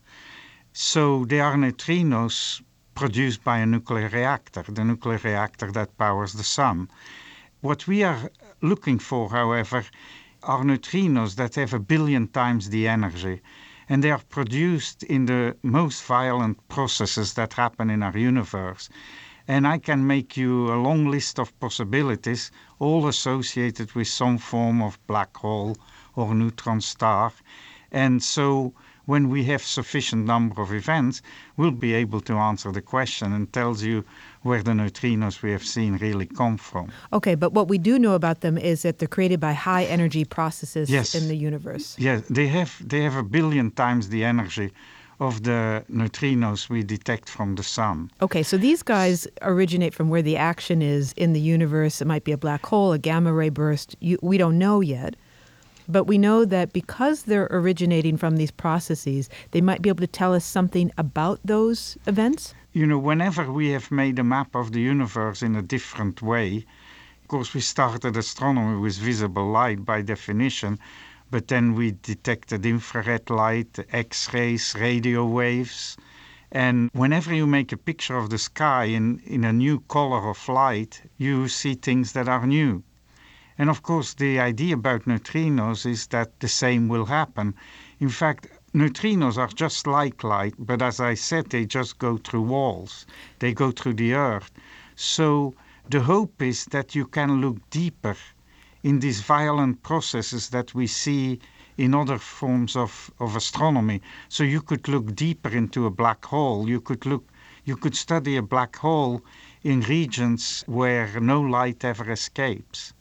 So 0.74 1.26
they 1.26 1.40
are 1.40 1.56
neutrinos 1.56 2.62
produced 2.96 3.44
by 3.44 3.60
a 3.60 3.66
nuclear 3.66 4.10
reactor, 4.10 4.64
the 4.68 4.84
nuclear 4.84 5.20
reactor 5.24 5.72
that 5.72 5.98
powers 5.98 6.34
the 6.34 6.44
sun. 6.44 6.90
What 7.62 7.88
we 7.88 8.04
are 8.04 8.32
looking 8.62 9.00
for, 9.00 9.30
however, 9.30 9.86
are 10.44 10.64
neutrinos 10.64 11.36
that 11.36 11.56
have 11.56 11.74
a 11.74 11.80
billion 11.80 12.28
times 12.28 12.70
the 12.70 12.88
energy. 12.88 13.42
And 13.88 14.04
they 14.04 14.12
are 14.12 14.24
produced 14.30 15.04
in 15.04 15.26
the 15.26 15.56
most 15.64 16.04
violent 16.04 16.68
processes 16.68 17.34
that 17.34 17.54
happen 17.54 17.90
in 17.90 18.02
our 18.04 18.18
universe. 18.18 18.90
And 19.48 19.68
I 19.68 19.78
can 19.78 20.08
make 20.08 20.38
you 20.38 20.72
a 20.72 20.82
long 20.82 21.10
list 21.10 21.40
of 21.40 21.60
possibilities, 21.60 22.52
all 22.80 23.08
associated 23.08 23.94
with 23.94 24.08
some 24.08 24.38
form 24.38 24.82
of 24.82 25.00
black 25.08 25.36
hole 25.38 25.78
or 26.16 26.34
neutron 26.34 26.82
star. 26.82 27.34
And 27.92 28.24
so 28.24 28.74
when 29.06 29.30
we 29.30 29.44
have 29.46 29.64
sufficient 29.64 30.26
number 30.26 30.62
of 30.62 30.74
events, 30.74 31.22
we'll 31.58 31.72
be 31.72 31.94
able 31.94 32.22
to 32.22 32.38
answer 32.38 32.72
the 32.72 32.82
question 32.82 33.34
and 33.34 33.52
tells 33.52 33.84
you 33.84 34.06
where 34.44 34.64
the 34.64 34.72
neutrinos 34.72 35.42
we 35.42 35.52
have 35.52 35.66
seen 35.66 35.98
really 35.98 36.26
come 36.26 36.58
from. 36.58 36.92
Okay, 37.14 37.36
but 37.36 37.54
what 37.54 37.68
we 37.68 37.78
do 37.78 38.00
know 38.00 38.14
about 38.14 38.42
them 38.42 38.58
is 38.58 38.82
that 38.82 39.00
they're 39.00 39.08
created 39.08 39.40
by 39.40 39.54
high 39.54 39.84
energy 39.84 40.26
processes 40.26 40.90
yes. 40.90 41.14
in 41.14 41.28
the 41.28 41.36
universe. 41.36 41.96
Yes, 42.00 42.24
they 42.30 42.48
have 42.48 42.72
they 42.86 43.02
have 43.02 43.16
a 43.16 43.24
billion 43.24 43.72
times 43.72 44.10
the 44.10 44.24
energy 44.24 44.72
of 45.20 45.44
the 45.44 45.86
neutrinos 45.90 46.68
we 46.68 46.82
detect 46.82 47.30
from 47.30 47.54
the 47.56 47.62
sun. 47.62 48.10
Okay, 48.22 48.42
so 48.42 48.58
these 48.58 48.82
guys 48.82 49.28
originate 49.44 49.94
from 49.94 50.10
where 50.10 50.24
the 50.24 50.36
action 50.36 50.82
is 50.82 51.14
in 51.14 51.34
the 51.34 51.40
universe. 51.40 52.02
It 52.02 52.08
might 52.08 52.24
be 52.24 52.32
a 52.32 52.38
black 52.38 52.66
hole, 52.66 52.92
a 52.92 52.98
gamma 52.98 53.32
ray 53.32 53.50
burst. 53.50 53.96
You, 54.00 54.18
we 54.24 54.40
don't 54.40 54.58
know 54.58 54.82
yet. 54.82 55.16
But 55.88 56.06
we 56.06 56.18
know 56.18 56.46
that 56.46 56.74
because 56.74 57.24
they're 57.24 57.50
originating 57.52 58.18
from 58.18 58.38
these 58.38 58.52
processes, 58.52 59.30
they 59.52 59.62
might 59.62 59.82
be 59.82 59.90
able 59.90 60.02
to 60.02 60.08
tell 60.08 60.34
us 60.34 60.46
something 60.46 60.92
about 60.98 61.40
those 61.44 61.98
events? 62.08 62.56
You 62.74 62.88
know, 62.88 63.00
whenever 63.00 63.52
we 63.52 63.72
have 63.72 63.92
made 63.92 64.18
a 64.18 64.24
map 64.24 64.56
of 64.56 64.72
the 64.72 64.80
universe 64.80 65.44
in 65.44 65.58
a 65.58 65.62
different 65.62 66.22
way, 66.22 66.66
of 67.22 67.28
course, 67.28 67.54
we 67.54 67.60
started 67.60 68.16
astronomy 68.16 68.80
with 68.80 68.98
visible 68.98 69.52
light 69.52 69.84
by 69.84 70.02
definition, 70.02 70.80
but 71.30 71.50
then 71.50 71.74
we 71.74 71.92
detected 71.92 72.66
infrared 72.66 73.30
light, 73.30 73.78
X 73.92 74.34
rays, 74.34 74.74
radio 74.80 75.26
waves. 75.26 75.98
And 76.50 76.90
whenever 76.94 77.34
you 77.34 77.46
make 77.46 77.74
a 77.74 77.78
picture 77.78 78.16
of 78.16 78.30
the 78.30 78.38
sky 78.38 78.86
in, 78.86 79.20
in 79.26 79.44
a 79.44 79.52
new 79.52 79.82
color 79.82 80.30
of 80.30 80.48
light, 80.48 81.02
you 81.18 81.50
see 81.50 81.74
things 81.74 82.14
that 82.14 82.30
are 82.30 82.48
new. 82.48 82.84
And 83.58 83.70
of 83.70 83.84
course, 83.84 84.14
the 84.14 84.40
idea 84.40 84.76
about 84.76 85.04
neutrinos 85.06 85.86
is 85.86 86.08
that 86.08 86.40
the 86.40 86.48
same 86.48 86.88
will 86.88 87.08
happen. 87.08 87.54
In 88.00 88.08
fact, 88.08 88.48
neutrinos 88.74 89.38
are 89.38 89.48
just 89.48 89.86
like 89.86 90.24
light, 90.24 90.54
but 90.58 90.82
as 90.82 91.00
I 91.00 91.14
said, 91.14 91.50
they 91.50 91.66
just 91.66 92.00
go 92.00 92.18
through 92.18 92.44
walls, 92.44 93.06
they 93.40 93.54
go 93.54 93.72
through 93.72 93.96
the 93.96 94.14
earth. 94.14 94.52
So 94.96 95.54
the 95.90 96.02
hope 96.02 96.42
is 96.42 96.66
that 96.66 96.96
you 96.96 97.06
can 97.06 97.42
look 97.42 97.58
deeper 97.70 98.16
in 98.84 99.00
these 99.00 99.22
violent 99.22 99.84
processes 99.84 100.50
that 100.50 100.74
we 100.74 100.88
see 100.88 101.40
in 101.78 101.94
other 101.94 102.18
forms 102.18 102.76
of, 102.76 103.12
of 103.20 103.36
astronomy. 103.36 104.02
So 104.30 104.44
you 104.44 104.62
could 104.62 104.88
look 104.88 105.16
deeper 105.16 105.50
into 105.50 105.86
a 105.86 105.92
black 105.92 106.26
hole. 106.26 106.70
You 106.70 106.82
could 106.82 107.06
look 107.06 107.28
you 107.64 107.76
could 107.76 107.96
study 107.96 108.38
a 108.38 108.42
black 108.42 108.76
hole 108.76 109.22
in 109.64 109.82
regions 109.82 110.64
where 110.66 111.20
no 111.20 111.40
light 111.40 111.86
ever 111.86 112.12
escapes. 112.12 112.94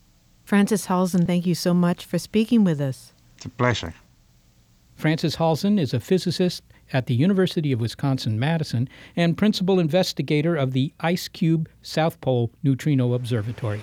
Francis 0.45 0.87
Halzen, 0.87 1.27
thank 1.27 1.47
you 1.47 1.55
so 1.55 1.73
much 1.73 2.05
for 2.05 2.19
speaking 2.19 2.63
with 2.63 2.79
us. 2.79 3.15
It's 3.37 3.47
a 3.47 3.49
pleasure. 3.49 3.95
Francis 5.01 5.37
Halzen 5.37 5.81
is 5.81 5.95
a 5.95 5.99
physicist 5.99 6.63
at 6.93 7.07
the 7.07 7.15
University 7.15 7.73
of 7.73 7.81
Wisconsin 7.81 8.39
Madison 8.39 8.87
and 9.17 9.35
principal 9.35 9.81
investigator 9.81 10.57
of 10.57 10.73
the 10.73 10.93
IceCube 11.01 11.69
South 11.81 12.21
Pole 12.21 12.51
Neutrino 12.63 13.15
Observatory. 13.15 13.83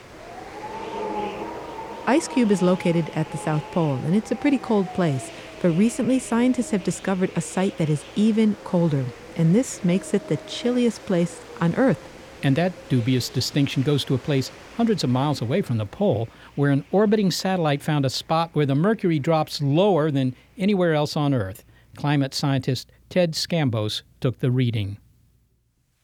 IceCube 2.05 2.51
is 2.51 2.62
located 2.62 3.09
at 3.15 3.31
the 3.31 3.38
South 3.39 3.63
Pole, 3.71 3.95
and 4.05 4.15
it's 4.15 4.29
a 4.29 4.36
pretty 4.36 4.59
cold 4.59 4.88
place. 4.89 5.31
But 5.59 5.69
recently, 5.71 6.19
scientists 6.19 6.69
have 6.69 6.83
discovered 6.83 7.31
a 7.36 7.41
site 7.41 7.79
that 7.79 7.89
is 7.89 8.05
even 8.15 8.55
colder, 8.63 9.03
and 9.36 9.55
this 9.55 9.83
makes 9.83 10.13
it 10.13 10.27
the 10.27 10.38
chilliest 10.47 11.03
place 11.07 11.41
on 11.59 11.74
Earth. 11.77 12.00
And 12.43 12.55
that 12.57 12.74
dubious 12.89 13.27
distinction 13.29 13.81
goes 13.81 14.05
to 14.05 14.13
a 14.13 14.19
place 14.19 14.51
hundreds 14.75 15.03
of 15.03 15.09
miles 15.09 15.41
away 15.41 15.63
from 15.63 15.77
the 15.77 15.88
pole, 15.88 16.29
where 16.57 16.71
an 16.71 16.83
orbiting 16.91 17.29
satellite 17.29 17.83
found 17.83 18.03
a 18.03 18.09
spot 18.09 18.49
where 18.53 18.65
the 18.65 18.75
mercury 18.75 19.19
drops 19.19 19.61
lower 19.61 20.09
than 20.09 20.35
anywhere 20.57 20.93
else 20.93 21.15
on 21.15 21.33
Earth. 21.33 21.63
Climate 21.95 22.33
scientist 22.33 22.91
Ted 23.09 23.33
Scambos 23.33 24.01
took 24.19 24.39
the 24.39 24.51
reading. 24.51 24.97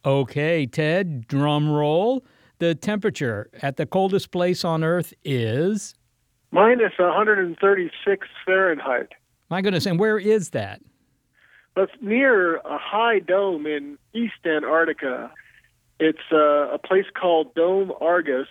Okay, 0.05 0.65
Ted, 0.67 1.27
drum 1.27 1.69
roll. 1.69 2.24
The 2.60 2.75
temperature 2.75 3.50
at 3.62 3.77
the 3.77 3.86
coldest 3.86 4.31
place 4.31 4.63
on 4.63 4.83
Earth 4.83 5.13
is 5.24 5.95
minus 6.51 6.93
136 6.98 8.27
Fahrenheit. 8.45 9.10
My 9.50 9.62
goodness, 9.62 9.88
and 9.88 10.00
where 10.00 10.19
is 10.19 10.51
that? 10.51 10.81
That's 11.75 11.91
near 12.00 12.57
a 12.57 12.77
high 12.77 13.19
dome 13.19 13.65
in 13.65 13.98
East 14.13 14.45
Antarctica. 14.45 15.31
It's 16.00 16.31
uh, 16.31 16.69
a 16.72 16.77
place 16.77 17.05
called 17.19 17.55
Dome 17.55 17.91
Argus. 18.00 18.48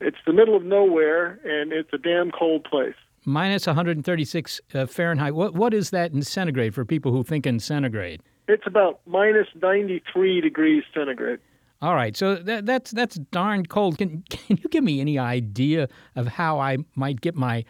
It's 0.00 0.18
the 0.26 0.32
middle 0.32 0.56
of 0.56 0.64
nowhere, 0.64 1.40
and 1.44 1.72
it's 1.72 1.92
a 1.92 1.98
damn 1.98 2.30
cold 2.30 2.64
place. 2.64 2.94
Minus 3.24 3.66
136 3.66 4.60
uh, 4.74 4.86
Fahrenheit. 4.86 5.34
What 5.34 5.54
what 5.54 5.74
is 5.74 5.90
that 5.90 6.12
in 6.12 6.22
centigrade 6.22 6.74
for 6.74 6.84
people 6.84 7.12
who 7.12 7.24
think 7.24 7.46
in 7.46 7.58
centigrade? 7.60 8.22
It's 8.46 8.66
about 8.66 9.00
minus 9.06 9.48
93 9.60 10.40
degrees 10.40 10.84
centigrade. 10.94 11.40
All 11.80 11.94
right, 11.94 12.16
so 12.16 12.36
that, 12.36 12.66
that's 12.66 12.90
that's 12.92 13.16
darn 13.16 13.66
cold. 13.66 13.98
Can 13.98 14.22
can 14.30 14.56
you 14.56 14.68
give 14.70 14.84
me 14.84 15.00
any 15.00 15.18
idea 15.18 15.88
of 16.16 16.28
how 16.28 16.58
I 16.60 16.78
might 16.94 17.20
get 17.20 17.34
my 17.34 17.64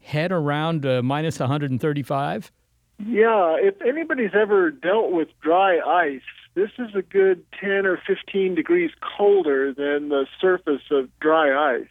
head 0.00 0.32
around 0.32 0.84
uh, 0.84 1.02
minus 1.02 1.38
135? 1.38 2.50
Yeah, 2.98 3.56
if 3.58 3.74
anybody's 3.82 4.34
ever 4.34 4.70
dealt 4.70 5.12
with 5.12 5.28
dry 5.40 5.78
ice, 5.78 6.20
this 6.54 6.70
is 6.78 6.94
a 6.94 7.02
good 7.02 7.44
10 7.60 7.86
or 7.86 8.00
15 8.06 8.54
degrees 8.54 8.90
colder 9.16 9.72
than 9.72 10.08
the 10.08 10.26
surface 10.40 10.82
of 10.90 11.08
dry 11.20 11.76
ice. 11.76 11.88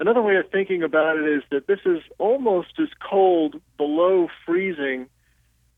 Another 0.00 0.22
way 0.22 0.36
of 0.36 0.50
thinking 0.50 0.82
about 0.82 1.16
it 1.16 1.28
is 1.28 1.42
that 1.50 1.66
this 1.66 1.80
is 1.84 2.00
almost 2.18 2.80
as 2.80 2.88
cold 3.08 3.60
below 3.76 4.28
freezing 4.44 5.06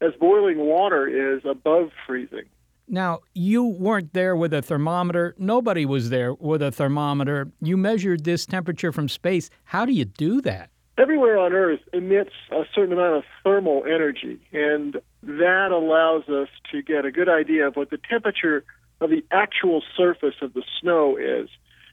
as 0.00 0.12
boiling 0.18 0.58
water 0.58 1.06
is 1.06 1.42
above 1.44 1.90
freezing. 2.06 2.44
Now, 2.88 3.20
you 3.34 3.64
weren't 3.64 4.12
there 4.12 4.36
with 4.36 4.54
a 4.54 4.62
thermometer. 4.62 5.34
Nobody 5.38 5.84
was 5.84 6.10
there 6.10 6.34
with 6.34 6.62
a 6.62 6.70
thermometer. 6.70 7.50
You 7.60 7.76
measured 7.76 8.24
this 8.24 8.46
temperature 8.46 8.92
from 8.92 9.08
space. 9.08 9.50
How 9.64 9.84
do 9.84 9.92
you 9.92 10.04
do 10.04 10.40
that? 10.42 10.70
Everywhere 10.98 11.38
on 11.38 11.52
Earth 11.52 11.80
emits 11.92 12.30
a 12.50 12.62
certain 12.74 12.92
amount 12.92 13.16
of 13.16 13.24
thermal 13.44 13.84
energy, 13.84 14.40
and 14.52 14.96
that 15.26 15.72
allows 15.72 16.28
us 16.28 16.48
to 16.72 16.82
get 16.82 17.04
a 17.04 17.10
good 17.10 17.28
idea 17.28 17.66
of 17.66 17.76
what 17.76 17.90
the 17.90 17.98
temperature 18.08 18.64
of 19.00 19.10
the 19.10 19.24
actual 19.30 19.82
surface 19.96 20.34
of 20.40 20.54
the 20.54 20.62
snow 20.80 21.16
is. 21.16 21.48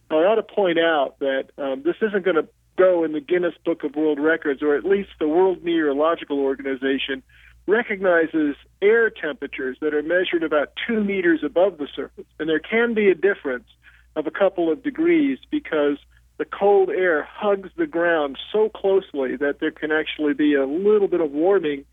Now, 0.10 0.20
I 0.20 0.26
ought 0.26 0.36
to 0.36 0.44
point 0.44 0.80
out 0.80 1.20
that 1.20 1.50
um, 1.58 1.84
this 1.84 1.96
isn't 2.02 2.24
going 2.24 2.36
to 2.36 2.48
go 2.78 3.04
in 3.04 3.12
the 3.12 3.20
Guinness 3.20 3.56
Book 3.66 3.84
of 3.84 3.96
World 3.96 4.20
Records, 4.20 4.62
or 4.62 4.76
at 4.76 4.86
least 4.86 5.10
the 5.20 5.28
World 5.28 5.64
Meteorological 5.64 6.40
Organization 6.40 7.24
recognizes 7.68 8.56
air 8.82 9.10
temperatures 9.10 9.78
that 9.82 9.94
are 9.94 10.04
measured 10.04 10.44
about 10.44 10.74
two 10.88 11.04
meters 11.04 11.42
above 11.44 11.78
the 11.78 11.88
surface. 11.96 12.26
And 12.40 12.50
there 12.50 12.60
can 12.60 12.94
be 12.94 13.10
a 13.10 13.16
difference 13.16 13.68
of 14.16 14.28
a 14.28 14.32
couple 14.32 14.72
of 14.72 14.84
degrees 14.84 15.40
because 15.50 15.98
the 16.38 16.46
cold 16.46 16.90
air 16.90 17.24
hugs 17.24 17.70
the 17.78 17.88
ground 17.88 18.38
so 18.52 18.70
closely 18.70 19.36
that 19.38 19.60
there 19.60 19.72
can 19.72 19.92
actually 19.92 20.34
be 20.34 20.56
a 20.56 20.66
little 20.66 21.08
bit 21.08 21.22
of 21.22 21.32
warming 21.32 21.86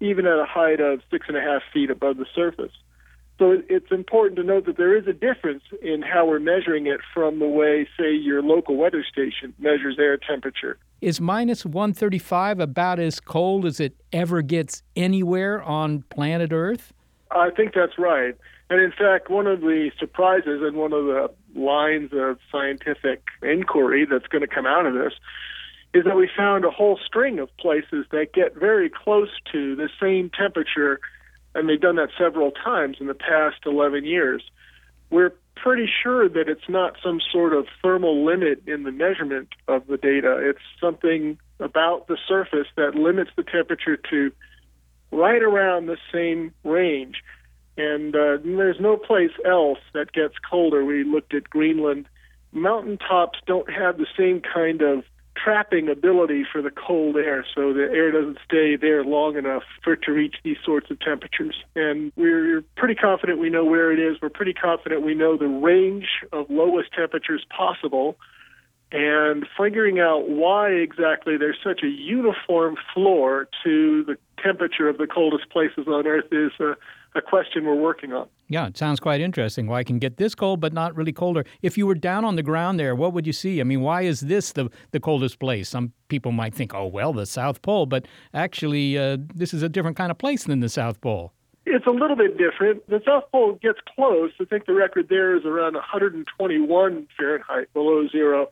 even 0.00 0.26
at 0.26 0.38
a 0.38 0.44
height 0.44 0.80
of 0.80 1.00
six 1.10 1.26
and 1.28 1.36
a 1.36 1.40
half 1.40 1.62
feet 1.72 1.90
above 1.90 2.16
the 2.16 2.26
surface. 2.34 2.72
So 3.38 3.62
it's 3.68 3.92
important 3.92 4.36
to 4.38 4.42
note 4.42 4.66
that 4.66 4.76
there 4.76 4.96
is 4.96 5.06
a 5.06 5.12
difference 5.12 5.62
in 5.80 6.02
how 6.02 6.26
we're 6.26 6.40
measuring 6.40 6.88
it 6.88 7.00
from 7.14 7.38
the 7.38 7.46
way, 7.46 7.88
say, 7.96 8.12
your 8.12 8.42
local 8.42 8.76
weather 8.76 9.04
station 9.08 9.54
measures 9.60 9.96
air 9.98 10.16
temperature. 10.16 10.76
Is 11.00 11.20
minus 11.20 11.64
135 11.64 12.58
about 12.58 12.98
as 12.98 13.20
cold 13.20 13.64
as 13.64 13.78
it 13.78 13.94
ever 14.12 14.42
gets 14.42 14.82
anywhere 14.96 15.62
on 15.62 16.02
planet 16.10 16.52
Earth? 16.52 16.92
I 17.30 17.50
think 17.50 17.74
that's 17.74 17.96
right. 17.96 18.34
And 18.70 18.80
in 18.80 18.90
fact, 18.90 19.30
one 19.30 19.46
of 19.46 19.60
the 19.60 19.92
surprises 20.00 20.60
and 20.62 20.76
one 20.76 20.92
of 20.92 21.04
the 21.04 21.30
lines 21.54 22.10
of 22.12 22.38
scientific 22.50 23.22
inquiry 23.40 24.04
that's 24.04 24.26
going 24.26 24.42
to 24.42 24.52
come 24.52 24.66
out 24.66 24.84
of 24.84 24.94
this 24.94 25.12
is 25.94 26.04
that 26.04 26.16
we 26.16 26.28
found 26.36 26.64
a 26.64 26.70
whole 26.70 26.98
string 27.04 27.38
of 27.38 27.54
places 27.56 28.06
that 28.10 28.32
get 28.32 28.54
very 28.54 28.90
close 28.90 29.30
to 29.52 29.74
the 29.74 29.88
same 30.00 30.30
temperature 30.30 31.00
and 31.54 31.68
they've 31.68 31.80
done 31.80 31.96
that 31.96 32.10
several 32.18 32.50
times 32.52 32.98
in 33.00 33.06
the 33.06 33.14
past 33.14 33.56
11 33.66 34.04
years. 34.04 34.42
We're 35.10 35.32
pretty 35.56 35.88
sure 36.02 36.28
that 36.28 36.48
it's 36.48 36.68
not 36.68 36.96
some 37.02 37.20
sort 37.32 37.52
of 37.52 37.66
thermal 37.82 38.24
limit 38.24 38.62
in 38.66 38.84
the 38.84 38.92
measurement 38.92 39.48
of 39.66 39.86
the 39.86 39.96
data. 39.96 40.36
It's 40.40 40.60
something 40.80 41.38
about 41.58 42.06
the 42.06 42.18
surface 42.28 42.68
that 42.76 42.94
limits 42.94 43.30
the 43.36 43.42
temperature 43.42 43.96
to 44.10 44.30
right 45.10 45.42
around 45.42 45.86
the 45.86 45.96
same 46.12 46.52
range. 46.62 47.22
And 47.76 48.14
uh, 48.14 48.38
there's 48.44 48.80
no 48.80 48.96
place 48.96 49.32
else 49.44 49.78
that 49.94 50.12
gets 50.12 50.34
colder. 50.48 50.84
We 50.84 51.04
looked 51.04 51.34
at 51.34 51.48
Greenland. 51.50 52.06
Mountaintops 52.52 53.38
don't 53.46 53.70
have 53.70 53.98
the 53.98 54.06
same 54.16 54.42
kind 54.42 54.82
of 54.82 55.04
trapping 55.42 55.88
ability 55.88 56.44
for 56.50 56.62
the 56.62 56.70
cold 56.70 57.16
air, 57.16 57.44
so 57.54 57.72
the 57.72 57.82
air 57.92 58.10
doesn't 58.10 58.38
stay 58.44 58.76
there 58.76 59.04
long 59.04 59.36
enough 59.36 59.62
for 59.82 59.94
it 59.94 60.02
to 60.02 60.12
reach 60.12 60.36
these 60.42 60.56
sorts 60.64 60.90
of 60.90 60.98
temperatures. 61.00 61.56
And 61.76 62.12
we're 62.16 62.62
pretty 62.76 62.94
confident 62.94 63.38
we 63.38 63.50
know 63.50 63.64
where 63.64 63.92
it 63.92 63.98
is. 63.98 64.20
We're 64.20 64.30
pretty 64.30 64.54
confident 64.54 65.02
we 65.02 65.14
know 65.14 65.36
the 65.36 65.46
range 65.46 66.08
of 66.32 66.46
lowest 66.50 66.92
temperatures 66.92 67.44
possible. 67.56 68.16
And 68.90 69.46
figuring 69.58 70.00
out 70.00 70.30
why 70.30 70.70
exactly 70.70 71.36
there's 71.36 71.58
such 71.62 71.82
a 71.82 71.88
uniform 71.88 72.76
floor 72.94 73.48
to 73.62 74.02
the 74.04 74.16
temperature 74.42 74.88
of 74.88 74.96
the 74.96 75.06
coldest 75.06 75.50
places 75.50 75.86
on 75.86 76.06
Earth 76.06 76.32
is 76.32 76.52
a, 76.58 76.74
a 77.14 77.22
question 77.22 77.64
we're 77.64 77.74
working 77.74 78.12
on. 78.12 78.28
Yeah, 78.48 78.66
it 78.66 78.76
sounds 78.76 79.00
quite 79.00 79.20
interesting. 79.20 79.66
Why 79.66 79.78
well, 79.78 79.84
can 79.84 79.98
get 79.98 80.16
this 80.16 80.34
cold 80.34 80.60
but 80.60 80.72
not 80.72 80.96
really 80.96 81.12
colder? 81.12 81.44
If 81.62 81.76
you 81.76 81.86
were 81.86 81.94
down 81.94 82.24
on 82.24 82.36
the 82.36 82.42
ground 82.42 82.80
there, 82.80 82.94
what 82.94 83.12
would 83.12 83.26
you 83.26 83.32
see? 83.32 83.60
I 83.60 83.64
mean, 83.64 83.82
why 83.82 84.02
is 84.02 84.20
this 84.20 84.52
the 84.52 84.70
the 84.92 85.00
coldest 85.00 85.38
place? 85.38 85.68
Some 85.68 85.92
people 86.08 86.32
might 86.32 86.54
think, 86.54 86.74
oh 86.74 86.86
well, 86.86 87.12
the 87.12 87.26
South 87.26 87.60
Pole, 87.62 87.86
but 87.86 88.06
actually, 88.32 88.98
uh, 88.98 89.18
this 89.34 89.52
is 89.52 89.62
a 89.62 89.68
different 89.68 89.96
kind 89.96 90.10
of 90.10 90.18
place 90.18 90.44
than 90.44 90.60
the 90.60 90.68
South 90.68 91.00
Pole. 91.00 91.32
It's 91.66 91.86
a 91.86 91.90
little 91.90 92.16
bit 92.16 92.38
different. 92.38 92.88
The 92.88 93.02
South 93.06 93.24
Pole 93.30 93.58
gets 93.60 93.78
close. 93.94 94.30
I 94.40 94.44
think 94.46 94.64
the 94.64 94.72
record 94.72 95.08
there 95.10 95.36
is 95.36 95.44
around 95.44 95.74
121 95.74 97.08
Fahrenheit 97.16 97.72
below 97.74 98.08
zero. 98.08 98.48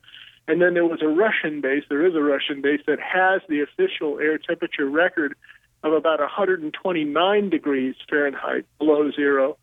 And 0.49 0.61
then 0.61 0.75
there 0.75 0.85
was 0.85 1.03
a 1.03 1.09
Russian 1.09 1.61
base, 1.61 1.83
there 1.89 2.07
is 2.07 2.15
a 2.15 2.21
Russian 2.21 2.63
base 2.63 2.81
that 2.87 3.01
has 3.01 3.41
the 3.49 3.63
official 3.63 4.21
air 4.21 4.39
temperature 4.39 4.89
record 4.89 5.35
of 5.83 5.93
about 5.93 6.21
129 6.21 7.51
degrees 7.51 7.95
Fahrenheit 8.09 8.67
below 8.79 9.11
zero. 9.13 9.57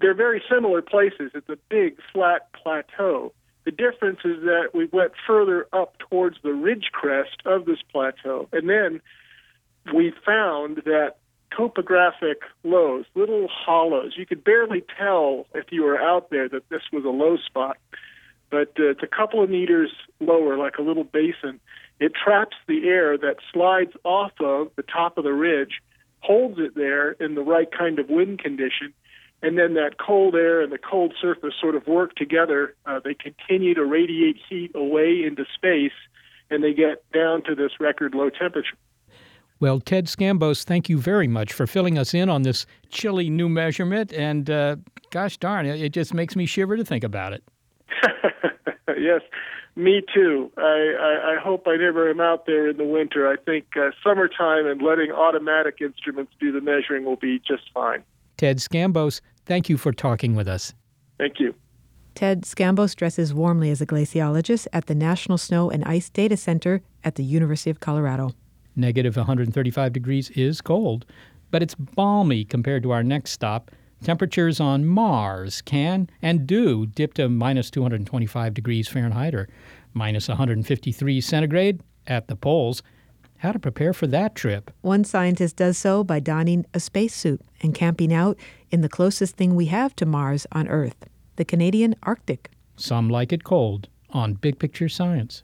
They're 0.00 0.14
very 0.14 0.42
similar 0.50 0.82
places. 0.82 1.32
It's 1.34 1.48
a 1.48 1.58
big 1.68 1.98
flat 2.12 2.52
plateau. 2.52 3.32
The 3.64 3.72
difference 3.72 4.20
is 4.24 4.42
that 4.44 4.70
we 4.72 4.88
went 4.92 5.12
further 5.26 5.66
up 5.72 5.98
towards 5.98 6.38
the 6.42 6.52
ridge 6.52 6.90
crest 6.92 7.42
of 7.44 7.66
this 7.66 7.78
plateau. 7.92 8.48
And 8.52 8.68
then 8.68 9.00
we 9.94 10.12
found 10.24 10.78
that 10.84 11.16
topographic 11.54 12.42
lows, 12.64 13.04
little 13.14 13.48
hollows, 13.48 14.14
you 14.16 14.26
could 14.26 14.44
barely 14.44 14.84
tell 14.98 15.46
if 15.54 15.66
you 15.70 15.82
were 15.82 16.00
out 16.00 16.30
there 16.30 16.48
that 16.48 16.68
this 16.68 16.82
was 16.92 17.04
a 17.04 17.08
low 17.08 17.36
spot. 17.36 17.76
But 18.50 18.68
uh, 18.78 18.90
it's 18.90 19.02
a 19.02 19.06
couple 19.06 19.42
of 19.42 19.50
meters 19.50 19.90
lower, 20.20 20.56
like 20.56 20.78
a 20.78 20.82
little 20.82 21.04
basin. 21.04 21.60
It 22.00 22.12
traps 22.14 22.56
the 22.66 22.88
air 22.88 23.18
that 23.18 23.36
slides 23.52 23.92
off 24.04 24.32
of 24.40 24.68
the 24.76 24.82
top 24.82 25.18
of 25.18 25.24
the 25.24 25.32
ridge, 25.32 25.80
holds 26.20 26.58
it 26.58 26.74
there 26.74 27.12
in 27.12 27.34
the 27.34 27.42
right 27.42 27.68
kind 27.76 27.98
of 27.98 28.08
wind 28.08 28.38
condition, 28.38 28.92
and 29.42 29.58
then 29.58 29.74
that 29.74 29.98
cold 29.98 30.34
air 30.34 30.60
and 30.62 30.72
the 30.72 30.78
cold 30.78 31.14
surface 31.20 31.54
sort 31.60 31.74
of 31.74 31.86
work 31.86 32.14
together. 32.14 32.74
Uh, 32.86 33.00
they 33.02 33.14
continue 33.14 33.74
to 33.74 33.84
radiate 33.84 34.36
heat 34.48 34.70
away 34.74 35.22
into 35.24 35.44
space, 35.54 35.92
and 36.50 36.62
they 36.62 36.72
get 36.72 37.04
down 37.12 37.42
to 37.44 37.54
this 37.54 37.72
record 37.80 38.14
low 38.14 38.30
temperature. 38.30 38.76
Well, 39.60 39.80
Ted 39.80 40.06
Scambos, 40.06 40.62
thank 40.62 40.88
you 40.88 40.98
very 40.98 41.26
much 41.26 41.52
for 41.52 41.66
filling 41.66 41.98
us 41.98 42.14
in 42.14 42.28
on 42.28 42.42
this 42.42 42.64
chilly 42.90 43.28
new 43.28 43.48
measurement. 43.48 44.12
And 44.12 44.48
uh, 44.48 44.76
gosh 45.10 45.36
darn, 45.36 45.66
it, 45.66 45.82
it 45.82 45.88
just 45.92 46.14
makes 46.14 46.36
me 46.36 46.46
shiver 46.46 46.76
to 46.76 46.84
think 46.84 47.02
about 47.02 47.32
it. 47.32 47.42
yes, 48.98 49.22
me 49.76 50.02
too. 50.12 50.50
I, 50.56 50.60
I, 50.60 51.32
I 51.34 51.36
hope 51.42 51.66
I 51.66 51.76
never 51.76 52.10
am 52.10 52.20
out 52.20 52.46
there 52.46 52.68
in 52.68 52.76
the 52.76 52.84
winter. 52.84 53.28
I 53.28 53.36
think 53.36 53.66
uh, 53.76 53.90
summertime 54.02 54.66
and 54.66 54.82
letting 54.82 55.12
automatic 55.12 55.78
instruments 55.80 56.32
do 56.40 56.52
the 56.52 56.60
measuring 56.60 57.04
will 57.04 57.16
be 57.16 57.38
just 57.38 57.64
fine. 57.72 58.02
Ted 58.36 58.58
Scambos, 58.58 59.20
thank 59.46 59.68
you 59.68 59.76
for 59.76 59.92
talking 59.92 60.34
with 60.34 60.48
us. 60.48 60.74
Thank 61.18 61.40
you. 61.40 61.54
Ted 62.14 62.42
Scambos 62.42 62.96
dresses 62.96 63.32
warmly 63.32 63.70
as 63.70 63.80
a 63.80 63.86
glaciologist 63.86 64.66
at 64.72 64.86
the 64.86 64.94
National 64.94 65.38
Snow 65.38 65.70
and 65.70 65.84
Ice 65.84 66.10
Data 66.10 66.36
Center 66.36 66.82
at 67.04 67.14
the 67.14 67.22
University 67.22 67.70
of 67.70 67.78
Colorado. 67.78 68.32
Negative 68.74 69.16
135 69.16 69.92
degrees 69.92 70.30
is 70.30 70.60
cold, 70.60 71.06
but 71.50 71.62
it's 71.62 71.76
balmy 71.76 72.44
compared 72.44 72.82
to 72.82 72.90
our 72.90 73.04
next 73.04 73.30
stop. 73.30 73.70
Temperatures 74.02 74.60
on 74.60 74.86
Mars 74.86 75.60
can 75.60 76.08
and 76.22 76.46
do 76.46 76.86
dip 76.86 77.14
to 77.14 77.28
minus 77.28 77.70
225 77.70 78.54
degrees 78.54 78.88
Fahrenheit 78.88 79.34
or 79.34 79.48
minus 79.92 80.28
153 80.28 81.20
centigrade 81.20 81.82
at 82.06 82.28
the 82.28 82.36
poles. 82.36 82.82
How 83.38 83.52
to 83.52 83.58
prepare 83.58 83.92
for 83.92 84.06
that 84.08 84.34
trip? 84.34 84.70
One 84.80 85.04
scientist 85.04 85.56
does 85.56 85.78
so 85.78 86.02
by 86.02 86.20
donning 86.20 86.66
a 86.74 86.80
spacesuit 86.80 87.40
and 87.62 87.74
camping 87.74 88.12
out 88.12 88.38
in 88.70 88.80
the 88.80 88.88
closest 88.88 89.36
thing 89.36 89.54
we 89.54 89.66
have 89.66 89.94
to 89.96 90.06
Mars 90.06 90.46
on 90.52 90.68
Earth, 90.68 91.06
the 91.36 91.44
Canadian 91.44 91.94
Arctic. 92.02 92.50
Some 92.76 93.08
like 93.08 93.32
it 93.32 93.44
cold 93.44 93.88
on 94.10 94.34
Big 94.34 94.58
Picture 94.58 94.88
Science. 94.88 95.42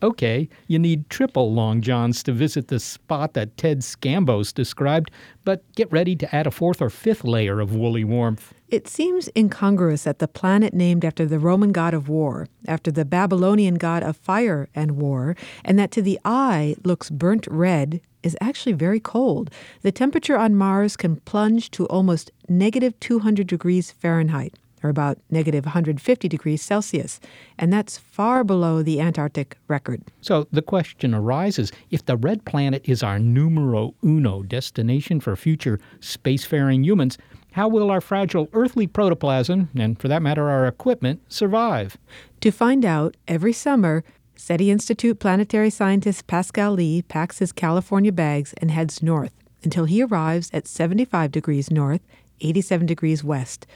Okay, 0.00 0.48
you 0.68 0.78
need 0.78 1.10
triple 1.10 1.52
long 1.52 1.80
johns 1.80 2.22
to 2.22 2.32
visit 2.32 2.68
the 2.68 2.78
spot 2.78 3.34
that 3.34 3.56
Ted 3.56 3.80
Scambos 3.80 4.54
described, 4.54 5.10
but 5.44 5.64
get 5.74 5.90
ready 5.90 6.14
to 6.14 6.34
add 6.34 6.46
a 6.46 6.52
fourth 6.52 6.80
or 6.80 6.88
fifth 6.88 7.24
layer 7.24 7.58
of 7.58 7.74
woolly 7.74 8.04
warmth. 8.04 8.54
It 8.68 8.86
seems 8.86 9.28
incongruous 9.34 10.04
that 10.04 10.20
the 10.20 10.28
planet 10.28 10.72
named 10.72 11.04
after 11.04 11.26
the 11.26 11.40
Roman 11.40 11.72
god 11.72 11.94
of 11.94 12.08
war, 12.08 12.46
after 12.68 12.92
the 12.92 13.04
Babylonian 13.04 13.74
god 13.74 14.04
of 14.04 14.16
fire 14.16 14.68
and 14.72 14.92
war, 14.92 15.34
and 15.64 15.76
that 15.80 15.90
to 15.92 16.02
the 16.02 16.20
eye 16.24 16.76
looks 16.84 17.10
burnt 17.10 17.48
red, 17.48 18.00
is 18.22 18.36
actually 18.40 18.74
very 18.74 19.00
cold. 19.00 19.50
The 19.82 19.90
temperature 19.90 20.36
on 20.36 20.54
Mars 20.54 20.96
can 20.96 21.16
plunge 21.16 21.72
to 21.72 21.86
almost 21.86 22.30
negative 22.48 22.98
200 23.00 23.48
degrees 23.48 23.90
Fahrenheit 23.90 24.54
or 24.82 24.90
about 24.90 25.18
negative 25.30 25.64
150 25.64 26.28
degrees 26.28 26.62
Celsius, 26.62 27.20
and 27.58 27.72
that's 27.72 27.98
far 27.98 28.44
below 28.44 28.82
the 28.82 29.00
Antarctic 29.00 29.56
record. 29.68 30.02
So 30.20 30.46
the 30.52 30.62
question 30.62 31.14
arises 31.14 31.72
if 31.90 32.04
the 32.04 32.16
red 32.16 32.44
planet 32.44 32.82
is 32.84 33.02
our 33.02 33.18
numero 33.18 33.94
uno 34.04 34.42
destination 34.42 35.20
for 35.20 35.36
future 35.36 35.78
spacefaring 36.00 36.84
humans, 36.84 37.18
how 37.52 37.68
will 37.68 37.90
our 37.90 38.00
fragile 38.00 38.48
earthly 38.52 38.86
protoplasm, 38.86 39.70
and 39.76 39.98
for 39.98 40.08
that 40.08 40.22
matter 40.22 40.48
our 40.48 40.66
equipment, 40.66 41.20
survive? 41.28 41.96
To 42.40 42.50
find 42.50 42.84
out, 42.84 43.16
every 43.26 43.52
summer, 43.52 44.04
SETI 44.36 44.70
Institute 44.70 45.18
planetary 45.18 45.70
scientist 45.70 46.28
Pascal 46.28 46.72
Lee 46.72 47.02
packs 47.02 47.38
his 47.40 47.50
California 47.50 48.12
bags 48.12 48.54
and 48.58 48.70
heads 48.70 49.02
north 49.02 49.32
until 49.64 49.86
he 49.86 50.02
arrives 50.02 50.50
at 50.52 50.68
75 50.68 51.32
degrees 51.32 51.70
north, 51.70 52.02
87 52.40 52.86
degrees 52.86 53.24
west. 53.24 53.66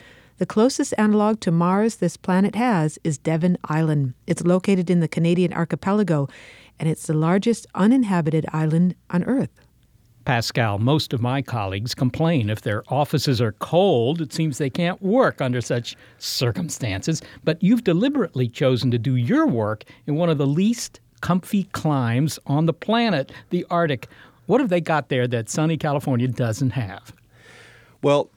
The 0.43 0.47
closest 0.47 0.93
analog 0.97 1.39
to 1.39 1.51
Mars 1.51 1.95
this 1.95 2.17
planet 2.17 2.53
has 2.55 2.99
is 3.05 3.17
Devon 3.17 3.57
Island. 3.63 4.13
It's 4.27 4.43
located 4.43 4.89
in 4.89 4.99
the 4.99 5.07
Canadian 5.07 5.53
archipelago, 5.53 6.27
and 6.77 6.89
it's 6.89 7.07
the 7.07 7.13
largest 7.13 7.65
uninhabited 7.75 8.45
island 8.51 8.95
on 9.09 9.23
Earth. 9.23 9.61
Pascal, 10.25 10.79
most 10.79 11.13
of 11.13 11.21
my 11.21 11.41
colleagues 11.41 11.95
complain 11.95 12.49
if 12.49 12.61
their 12.61 12.83
offices 12.89 13.39
are 13.39 13.53
cold, 13.53 14.19
it 14.19 14.33
seems 14.33 14.57
they 14.57 14.69
can't 14.69 15.01
work 15.01 15.39
under 15.39 15.61
such 15.61 15.95
circumstances. 16.17 17.21
But 17.45 17.63
you've 17.63 17.85
deliberately 17.85 18.49
chosen 18.49 18.91
to 18.91 18.99
do 18.99 19.15
your 19.15 19.47
work 19.47 19.85
in 20.07 20.15
one 20.15 20.29
of 20.29 20.37
the 20.37 20.45
least 20.45 20.99
comfy 21.21 21.63
climes 21.71 22.37
on 22.47 22.65
the 22.65 22.73
planet, 22.73 23.31
the 23.49 23.65
Arctic. 23.69 24.09
What 24.47 24.59
have 24.59 24.69
they 24.69 24.81
got 24.81 25.07
there 25.07 25.25
that 25.25 25.49
sunny 25.49 25.77
California 25.77 26.27
doesn't 26.27 26.71
have? 26.71 27.13
Well, 28.01 28.29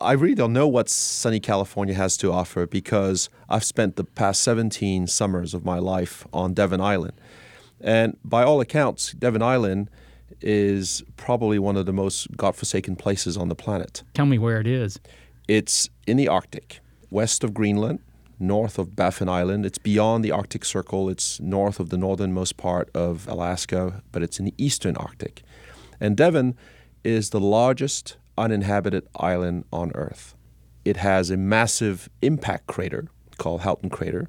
I 0.00 0.12
really 0.12 0.34
don't 0.34 0.52
know 0.52 0.68
what 0.68 0.88
sunny 0.88 1.40
California 1.40 1.94
has 1.94 2.16
to 2.18 2.32
offer 2.32 2.66
because 2.66 3.28
I've 3.48 3.64
spent 3.64 3.96
the 3.96 4.04
past 4.04 4.42
17 4.42 5.08
summers 5.08 5.54
of 5.54 5.64
my 5.64 5.78
life 5.78 6.26
on 6.32 6.54
Devon 6.54 6.80
Island. 6.80 7.14
And 7.80 8.16
by 8.24 8.44
all 8.44 8.60
accounts, 8.60 9.12
Devon 9.12 9.42
Island 9.42 9.90
is 10.40 11.02
probably 11.16 11.58
one 11.58 11.76
of 11.76 11.86
the 11.86 11.92
most 11.92 12.36
godforsaken 12.36 12.94
places 12.94 13.36
on 13.36 13.48
the 13.48 13.56
planet. 13.56 14.04
Tell 14.14 14.26
me 14.26 14.38
where 14.38 14.60
it 14.60 14.68
is. 14.68 15.00
It's 15.48 15.90
in 16.06 16.16
the 16.16 16.28
Arctic, 16.28 16.80
west 17.10 17.42
of 17.42 17.52
Greenland, 17.52 17.98
north 18.38 18.78
of 18.78 18.94
Baffin 18.94 19.28
Island. 19.28 19.66
It's 19.66 19.78
beyond 19.78 20.24
the 20.24 20.30
Arctic 20.30 20.64
Circle. 20.64 21.08
It's 21.08 21.40
north 21.40 21.80
of 21.80 21.88
the 21.88 21.96
northernmost 21.96 22.56
part 22.56 22.88
of 22.94 23.26
Alaska, 23.26 24.02
but 24.12 24.22
it's 24.22 24.38
in 24.38 24.44
the 24.44 24.54
eastern 24.58 24.96
Arctic. 24.96 25.42
And 26.00 26.16
Devon 26.16 26.56
is 27.02 27.30
the 27.30 27.40
largest 27.40 28.16
uninhabited 28.38 29.06
island 29.16 29.64
on 29.72 29.92
Earth. 29.94 30.34
It 30.84 30.96
has 30.98 31.30
a 31.30 31.36
massive 31.36 32.08
impact 32.22 32.66
crater 32.66 33.08
called 33.36 33.62
Haughton 33.62 33.90
Crater, 33.90 34.28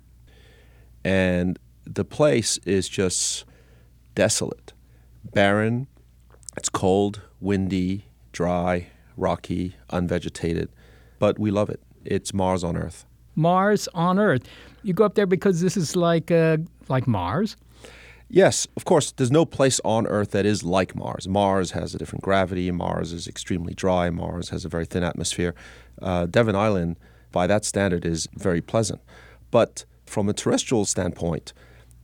and 1.03 1.57
the 1.85 2.03
place 2.03 2.57
is 2.65 2.89
just 2.89 3.45
desolate, 4.15 4.73
barren. 5.23 5.87
It's 6.57 6.69
cold, 6.69 7.21
windy, 7.39 8.05
dry, 8.33 8.87
rocky, 9.15 9.75
unvegetated, 9.89 10.69
but 11.19 11.39
we 11.39 11.51
love 11.51 11.69
it. 11.69 11.81
It's 12.03 12.33
Mars 12.33 12.63
on 12.63 12.75
Earth. 12.75 13.05
Mars 13.35 13.87
on 13.93 14.19
Earth. 14.19 14.43
You 14.83 14.93
go 14.93 15.05
up 15.05 15.15
there 15.15 15.25
because 15.27 15.61
this 15.61 15.77
is 15.77 15.95
like 15.95 16.31
uh, 16.31 16.57
like 16.89 17.07
Mars. 17.07 17.55
Yes, 18.31 18.67
of 18.77 18.85
course, 18.85 19.11
there's 19.11 19.31
no 19.31 19.43
place 19.43 19.81
on 19.83 20.05
Earth 20.05 20.31
that 20.31 20.45
is 20.45 20.63
like 20.63 20.95
Mars. 20.95 21.27
Mars 21.27 21.71
has 21.71 21.95
a 21.95 21.97
different 21.97 22.23
gravity. 22.23 22.69
Mars 22.69 23.11
is 23.11 23.27
extremely 23.27 23.73
dry. 23.73 24.11
Mars 24.11 24.49
has 24.49 24.63
a 24.63 24.69
very 24.69 24.85
thin 24.85 25.03
atmosphere. 25.03 25.55
Uh, 25.99 26.27
Devon 26.27 26.55
Island, 26.55 26.99
by 27.31 27.47
that 27.47 27.65
standard, 27.65 28.05
is 28.05 28.27
very 28.35 28.61
pleasant. 28.61 29.01
But 29.49 29.83
from 30.05 30.29
a 30.29 30.33
terrestrial 30.33 30.85
standpoint, 30.85 31.53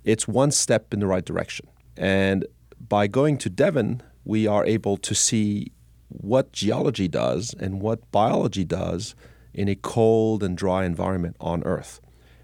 it's 0.03 0.27
one 0.27 0.49
step 0.49 0.95
in 0.95 0.99
the 0.99 1.05
right 1.05 1.23
direction. 1.23 1.67
And 1.95 2.45
by 2.79 3.05
going 3.05 3.37
to 3.39 3.49
Devon, 3.49 4.01
we 4.23 4.47
are 4.47 4.65
able 4.65 4.97
to 4.97 5.13
see 5.13 5.71
what 6.09 6.51
geology 6.51 7.07
does 7.07 7.53
and 7.59 7.81
what 7.81 8.11
biology 8.11 8.63
does 8.63 9.13
in 9.53 9.69
a 9.69 9.75
cold 9.75 10.41
and 10.41 10.57
dry 10.57 10.85
environment 10.85 11.35
on 11.39 11.63
Earth. 11.63 12.01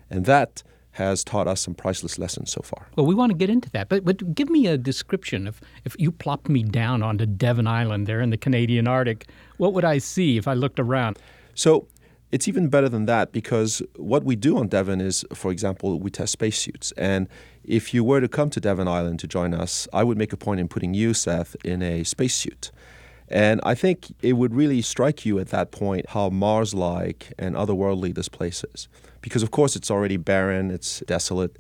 And 0.08 0.26
that 0.26 0.62
has 0.94 1.24
taught 1.24 1.48
us 1.48 1.62
some 1.62 1.74
priceless 1.74 2.20
lessons 2.20 2.52
so 2.52 2.62
far. 2.62 2.88
Well, 2.96 3.06
we 3.06 3.16
want 3.16 3.32
to 3.32 3.38
get 3.38 3.50
into 3.50 3.70
that, 3.72 3.90
but 3.90 4.04
but 4.04 4.36
give 4.36 4.50
me 4.50 4.68
a 4.68 4.78
description. 4.78 5.48
If 5.48 5.62
if 5.86 5.96
you 5.98 6.12
plopped 6.12 6.50
me 6.50 6.64
down 6.64 7.02
onto 7.04 7.26
Devon 7.26 7.68
Island 7.68 8.08
there 8.08 8.22
in 8.22 8.30
the 8.30 8.38
Canadian 8.38 8.88
Arctic, 8.88 9.28
what 9.58 9.74
would 9.74 9.86
I 9.86 10.00
see 10.00 10.38
if 10.38 10.48
I 10.48 10.54
looked 10.54 10.80
around? 10.80 11.18
So 11.54 11.88
it's 12.32 12.48
even 12.48 12.70
better 12.70 12.88
than 12.88 13.06
that 13.06 13.32
because 13.32 13.82
what 13.98 14.24
we 14.24 14.36
do 14.36 14.58
on 14.58 14.68
Devon 14.68 15.02
is, 15.02 15.26
for 15.34 15.52
example, 15.52 16.00
we 16.00 16.10
test 16.10 16.32
spacesuits. 16.32 16.94
And 16.94 17.28
if 17.64 17.94
you 17.94 18.04
were 18.04 18.22
to 18.22 18.28
come 18.28 18.50
to 18.52 18.60
Devon 18.60 18.88
Island 18.88 19.20
to 19.20 19.28
join 19.28 19.54
us, 19.54 19.88
I 19.92 20.04
would 20.04 20.18
make 20.18 20.32
a 20.32 20.38
point 20.38 20.60
in 20.60 20.68
putting 20.68 20.94
you, 20.94 21.14
Seth, 21.14 21.56
in 21.66 21.82
a 21.82 22.04
spacesuit. 22.04 22.72
And 23.28 23.62
I 23.64 23.76
think 23.76 24.14
it 24.22 24.34
would 24.34 24.54
really 24.54 24.82
strike 24.82 25.26
you 25.26 25.40
at 25.40 25.50
that 25.50 25.72
point 25.72 26.10
how 26.10 26.30
Mars 26.30 26.74
like 26.74 27.34
and 27.38 27.56
otherworldly 27.56 28.14
this 28.14 28.28
place 28.28 28.64
is. 28.74 28.88
Because, 29.22 29.44
of 29.44 29.52
course, 29.52 29.76
it's 29.76 29.92
already 29.92 30.18
barren, 30.18 30.72
it's 30.72 31.02
desolate. 31.02 31.58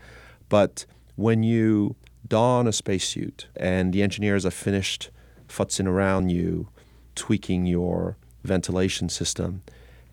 But 0.49 0.85
when 1.15 1.43
you 1.43 1.95
don 2.27 2.67
a 2.67 2.71
spacesuit 2.71 3.47
and 3.55 3.93
the 3.93 4.01
engineers 4.03 4.45
are 4.45 4.51
finished 4.51 5.09
futzing 5.47 5.87
around 5.87 6.29
you, 6.29 6.69
tweaking 7.15 7.65
your 7.65 8.17
ventilation 8.43 9.09
system, 9.09 9.61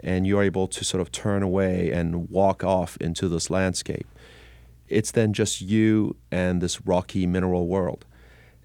and 0.01 0.27
you're 0.27 0.43
able 0.43 0.69
to 0.69 0.85
sort 0.85 1.01
of 1.01 1.11
turn 1.11 1.43
away 1.43 1.91
and 1.91 2.29
walk 2.31 2.63
off 2.63 2.97
into 2.99 3.29
this 3.29 3.51
landscape, 3.51 4.07
it's 4.89 5.11
then 5.11 5.33
just 5.33 5.61
you 5.61 6.17
and 6.31 6.61
this 6.61 6.81
rocky 6.87 7.27
mineral 7.27 7.67
world. 7.67 8.05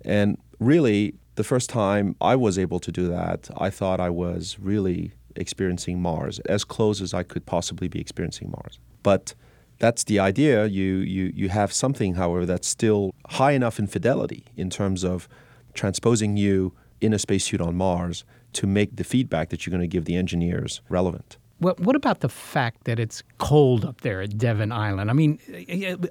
And 0.05 0.37
really, 0.59 1.15
the 1.35 1.43
first 1.43 1.69
time 1.69 2.15
I 2.21 2.35
was 2.35 2.59
able 2.59 2.79
to 2.79 2.91
do 2.91 3.07
that, 3.07 3.49
I 3.57 3.69
thought 3.69 3.99
I 3.99 4.09
was 4.09 4.57
really 4.59 5.13
experiencing 5.35 6.01
Mars, 6.01 6.39
as 6.41 6.63
close 6.63 7.01
as 7.01 7.13
I 7.13 7.23
could 7.23 7.45
possibly 7.45 7.87
be 7.87 7.99
experiencing 7.99 8.51
Mars. 8.51 8.79
But 9.01 9.35
that's 9.79 10.03
the 10.03 10.19
idea. 10.19 10.65
You, 10.65 10.97
you, 10.97 11.31
you 11.35 11.49
have 11.49 11.73
something, 11.73 12.15
however, 12.15 12.45
that's 12.45 12.67
still 12.67 13.13
high 13.29 13.51
enough 13.51 13.79
in 13.79 13.87
fidelity 13.87 14.45
in 14.55 14.69
terms 14.69 15.03
of 15.03 15.27
transposing 15.73 16.37
you 16.37 16.73
in 17.01 17.13
a 17.13 17.19
spacesuit 17.19 17.59
on 17.59 17.75
Mars 17.75 18.23
to 18.53 18.67
make 18.67 18.95
the 18.95 19.03
feedback 19.03 19.49
that 19.49 19.65
you're 19.65 19.71
going 19.71 19.81
to 19.81 19.87
give 19.87 20.05
the 20.05 20.15
engineers 20.15 20.81
relevant. 20.87 21.37
Well, 21.63 21.75
what 21.77 21.95
about 21.95 22.19
the 22.19 22.27
fact 22.27 22.83
that 22.83 22.99
it's 22.99 23.23
cold 23.37 23.85
up 23.85 24.01
there 24.01 24.21
at 24.21 24.37
Devon 24.37 24.73
Island? 24.73 25.09
I 25.09 25.13
mean, 25.13 25.39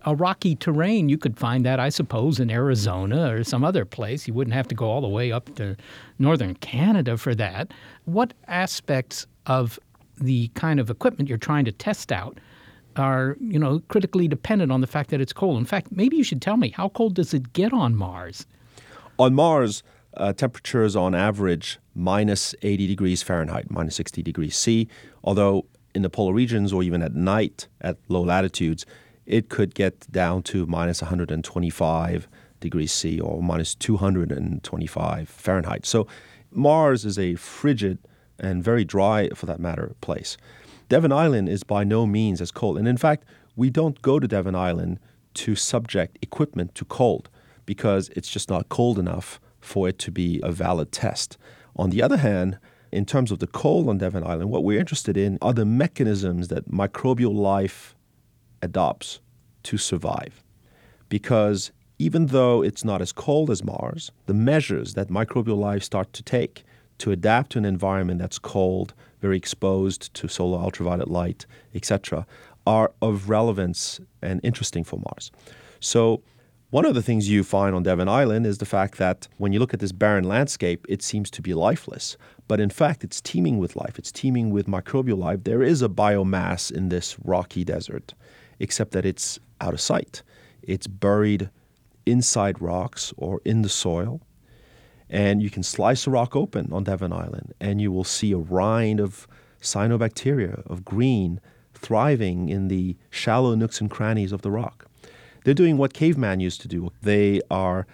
a 0.06 0.14
rocky 0.14 0.56
terrain, 0.56 1.10
you 1.10 1.18
could 1.18 1.38
find 1.38 1.66
that, 1.66 1.78
I 1.78 1.90
suppose, 1.90 2.40
in 2.40 2.50
Arizona 2.50 3.34
or 3.34 3.44
some 3.44 3.62
other 3.62 3.84
place. 3.84 4.26
You 4.26 4.32
wouldn't 4.32 4.54
have 4.54 4.66
to 4.68 4.74
go 4.74 4.86
all 4.86 5.02
the 5.02 5.08
way 5.08 5.30
up 5.30 5.54
to 5.56 5.76
northern 6.18 6.54
Canada 6.54 7.18
for 7.18 7.34
that. 7.34 7.70
What 8.06 8.32
aspects 8.48 9.26
of 9.44 9.78
the 10.16 10.48
kind 10.54 10.80
of 10.80 10.88
equipment 10.88 11.28
you're 11.28 11.36
trying 11.36 11.66
to 11.66 11.72
test 11.72 12.12
out 12.12 12.38
are, 12.96 13.36
you 13.38 13.58
know, 13.58 13.80
critically 13.88 14.28
dependent 14.28 14.72
on 14.72 14.80
the 14.80 14.86
fact 14.86 15.10
that 15.10 15.20
it's 15.20 15.34
cold? 15.34 15.58
In 15.58 15.66
fact, 15.66 15.88
maybe 15.92 16.16
you 16.16 16.24
should 16.24 16.40
tell 16.40 16.56
me, 16.56 16.70
how 16.70 16.88
cold 16.88 17.14
does 17.14 17.34
it 17.34 17.52
get 17.52 17.74
on 17.74 17.94
Mars? 17.94 18.46
On 19.18 19.34
Mars, 19.34 19.82
uh, 20.16 20.32
temperatures 20.32 20.96
on 20.96 21.14
average 21.14 21.78
minus 21.94 22.54
80 22.62 22.86
degrees 22.86 23.22
Fahrenheit, 23.22 23.70
minus 23.70 23.96
60 23.96 24.22
degrees 24.22 24.56
C, 24.56 24.88
although 25.24 25.66
in 25.94 26.02
the 26.02 26.10
polar 26.10 26.32
regions 26.32 26.72
or 26.72 26.82
even 26.82 27.02
at 27.02 27.14
night 27.14 27.68
at 27.80 27.96
low 28.08 28.22
latitudes, 28.22 28.86
it 29.26 29.48
could 29.48 29.74
get 29.74 30.10
down 30.10 30.42
to 30.42 30.66
minus 30.66 31.02
125 31.02 32.28
degrees 32.60 32.92
C 32.92 33.20
or 33.20 33.42
minus 33.42 33.74
225 33.74 35.28
Fahrenheit. 35.28 35.86
So 35.86 36.06
Mars 36.50 37.04
is 37.04 37.18
a 37.18 37.34
frigid 37.36 37.98
and 38.38 38.62
very 38.64 38.84
dry, 38.84 39.28
for 39.30 39.46
that 39.46 39.60
matter, 39.60 39.94
place. 40.00 40.36
Devon 40.88 41.12
Island 41.12 41.48
is 41.48 41.62
by 41.62 41.84
no 41.84 42.06
means 42.06 42.40
as 42.40 42.50
cold. 42.50 42.76
And 42.76 42.88
in 42.88 42.96
fact, 42.96 43.24
we 43.56 43.70
don't 43.70 44.00
go 44.02 44.18
to 44.18 44.26
Devon 44.26 44.54
Island 44.54 44.98
to 45.34 45.54
subject 45.54 46.18
equipment 46.20 46.74
to 46.74 46.84
cold 46.84 47.30
because 47.64 48.08
it's 48.10 48.28
just 48.28 48.50
not 48.50 48.68
cold 48.68 48.98
enough 48.98 49.40
for 49.62 49.88
it 49.88 49.98
to 50.00 50.10
be 50.10 50.40
a 50.42 50.52
valid 50.52 50.92
test. 50.92 51.38
On 51.76 51.88
the 51.88 52.02
other 52.02 52.18
hand, 52.18 52.58
in 52.90 53.06
terms 53.06 53.30
of 53.30 53.38
the 53.38 53.46
coal 53.46 53.88
on 53.88 53.96
Devon 53.96 54.22
Island, 54.22 54.50
what 54.50 54.64
we're 54.64 54.78
interested 54.78 55.16
in 55.16 55.38
are 55.40 55.54
the 55.54 55.64
mechanisms 55.64 56.48
that 56.48 56.70
microbial 56.70 57.34
life 57.34 57.96
adopts 58.60 59.20
to 59.62 59.78
survive. 59.78 60.44
Because 61.08 61.72
even 61.98 62.26
though 62.26 62.62
it's 62.62 62.84
not 62.84 63.00
as 63.00 63.12
cold 63.12 63.50
as 63.50 63.64
Mars, 63.64 64.10
the 64.26 64.34
measures 64.34 64.94
that 64.94 65.08
microbial 65.08 65.56
life 65.56 65.82
start 65.82 66.12
to 66.12 66.22
take 66.22 66.64
to 66.98 67.12
adapt 67.12 67.52
to 67.52 67.58
an 67.58 67.64
environment 67.64 68.20
that's 68.20 68.38
cold, 68.38 68.92
very 69.20 69.36
exposed 69.36 70.12
to 70.14 70.28
solar 70.28 70.58
ultraviolet 70.58 71.08
light, 71.08 71.46
etc., 71.74 72.26
are 72.66 72.92
of 73.00 73.28
relevance 73.28 74.00
and 74.20 74.40
interesting 74.42 74.84
for 74.84 74.98
Mars. 74.98 75.30
So 75.80 76.22
one 76.72 76.86
of 76.86 76.94
the 76.94 77.02
things 77.02 77.28
you 77.28 77.44
find 77.44 77.76
on 77.76 77.82
Devon 77.82 78.08
Island 78.08 78.46
is 78.46 78.56
the 78.56 78.64
fact 78.64 78.96
that 78.96 79.28
when 79.36 79.52
you 79.52 79.60
look 79.60 79.74
at 79.74 79.80
this 79.80 79.92
barren 79.92 80.24
landscape, 80.24 80.86
it 80.88 81.02
seems 81.02 81.30
to 81.32 81.42
be 81.42 81.52
lifeless. 81.52 82.16
But 82.48 82.60
in 82.60 82.70
fact, 82.70 83.04
it's 83.04 83.20
teeming 83.20 83.58
with 83.58 83.76
life, 83.76 83.98
it's 83.98 84.10
teeming 84.10 84.48
with 84.48 84.66
microbial 84.66 85.18
life. 85.18 85.44
There 85.44 85.62
is 85.62 85.82
a 85.82 85.90
biomass 85.90 86.72
in 86.72 86.88
this 86.88 87.18
rocky 87.22 87.62
desert, 87.62 88.14
except 88.58 88.92
that 88.92 89.04
it's 89.04 89.38
out 89.60 89.74
of 89.74 89.82
sight. 89.82 90.22
It's 90.62 90.86
buried 90.86 91.50
inside 92.06 92.62
rocks 92.62 93.12
or 93.18 93.42
in 93.44 93.60
the 93.60 93.68
soil. 93.68 94.22
And 95.10 95.42
you 95.42 95.50
can 95.50 95.62
slice 95.62 96.06
a 96.06 96.10
rock 96.10 96.34
open 96.34 96.72
on 96.72 96.84
Devon 96.84 97.12
Island, 97.12 97.52
and 97.60 97.82
you 97.82 97.92
will 97.92 98.02
see 98.02 98.32
a 98.32 98.38
rind 98.38 98.98
of 98.98 99.28
cyanobacteria, 99.60 100.66
of 100.66 100.86
green, 100.86 101.38
thriving 101.74 102.48
in 102.48 102.68
the 102.68 102.96
shallow 103.10 103.54
nooks 103.54 103.78
and 103.78 103.90
crannies 103.90 104.32
of 104.32 104.40
the 104.40 104.50
rock. 104.50 104.88
They're 105.44 105.54
doing 105.54 105.76
what 105.76 105.92
caveman 105.92 106.40
used 106.40 106.60
to 106.62 106.68
do. 106.68 106.92
They 107.02 107.40
are 107.50 107.86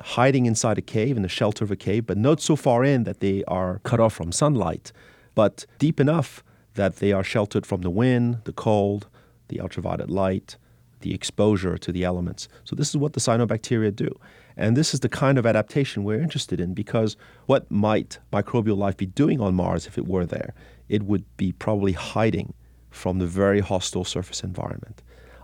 hiding 0.00 0.46
inside 0.46 0.78
a 0.78 0.82
cave, 0.82 1.16
in 1.16 1.22
the 1.22 1.28
shelter 1.28 1.64
of 1.64 1.70
a 1.70 1.76
cave, 1.76 2.06
but 2.06 2.18
not 2.18 2.40
so 2.40 2.56
far 2.56 2.84
in 2.84 3.04
that 3.04 3.20
they 3.20 3.44
are 3.44 3.80
cut 3.84 4.00
off 4.00 4.14
from 4.14 4.32
sunlight, 4.32 4.92
but 5.34 5.66
deep 5.78 6.00
enough 6.00 6.42
that 6.74 6.96
they 6.96 7.12
are 7.12 7.24
sheltered 7.24 7.66
from 7.66 7.82
the 7.82 7.90
wind, 7.90 8.38
the 8.44 8.52
cold, 8.52 9.08
the 9.48 9.60
ultraviolet 9.60 10.10
light, 10.10 10.56
the 11.00 11.14
exposure 11.14 11.76
to 11.76 11.92
the 11.92 12.04
elements. 12.04 12.48
So, 12.64 12.74
this 12.76 12.90
is 12.90 12.96
what 12.96 13.12
the 13.12 13.20
cyanobacteria 13.20 13.94
do. 13.94 14.18
And 14.56 14.76
this 14.76 14.94
is 14.94 15.00
the 15.00 15.08
kind 15.08 15.38
of 15.38 15.46
adaptation 15.46 16.04
we're 16.04 16.20
interested 16.20 16.60
in 16.60 16.74
because 16.74 17.16
what 17.46 17.70
might 17.70 18.18
microbial 18.32 18.76
life 18.76 18.96
be 18.96 19.06
doing 19.06 19.40
on 19.40 19.54
Mars 19.54 19.86
if 19.86 19.98
it 19.98 20.06
were 20.06 20.26
there? 20.26 20.54
It 20.88 21.04
would 21.04 21.24
be 21.36 21.52
probably 21.52 21.92
hiding 21.92 22.54
from 22.90 23.18
the 23.18 23.26
very 23.26 23.60
hostile 23.60 24.04
surface 24.04 24.44
environment. 24.44 25.02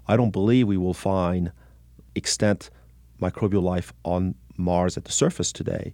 I 0.08 0.16
don't 0.16 0.30
believe 0.30 0.66
we 0.66 0.76
will 0.76 0.94
find 0.94 1.52
extent 2.14 2.70
microbial 3.20 3.62
life 3.62 3.92
on 4.04 4.34
Mars 4.56 4.96
at 4.96 5.04
the 5.04 5.12
surface 5.12 5.52
today, 5.52 5.92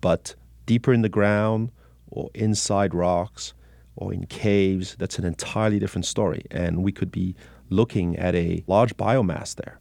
but 0.00 0.34
deeper 0.66 0.92
in 0.92 1.02
the 1.02 1.08
ground 1.08 1.70
or 2.10 2.30
inside 2.34 2.94
rocks 2.94 3.54
or 3.96 4.12
in 4.12 4.26
caves, 4.26 4.96
that's 4.98 5.18
an 5.18 5.24
entirely 5.24 5.78
different 5.78 6.06
story. 6.06 6.44
And 6.50 6.82
we 6.82 6.92
could 6.92 7.10
be 7.10 7.34
looking 7.70 8.16
at 8.16 8.34
a 8.34 8.64
large 8.66 8.96
biomass 8.96 9.54
there. 9.54 9.78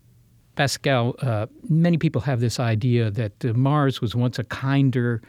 Pascal, 0.56 1.16
uh, 1.22 1.48
many 1.70 1.98
people 1.98 2.22
have 2.22 2.40
this 2.40 2.60
idea 2.60 3.10
that 3.10 3.46
uh, 3.46 3.54
Mars 3.54 4.02
was 4.02 4.16
once 4.16 4.38
a 4.38 4.44
kinder, 4.44 5.22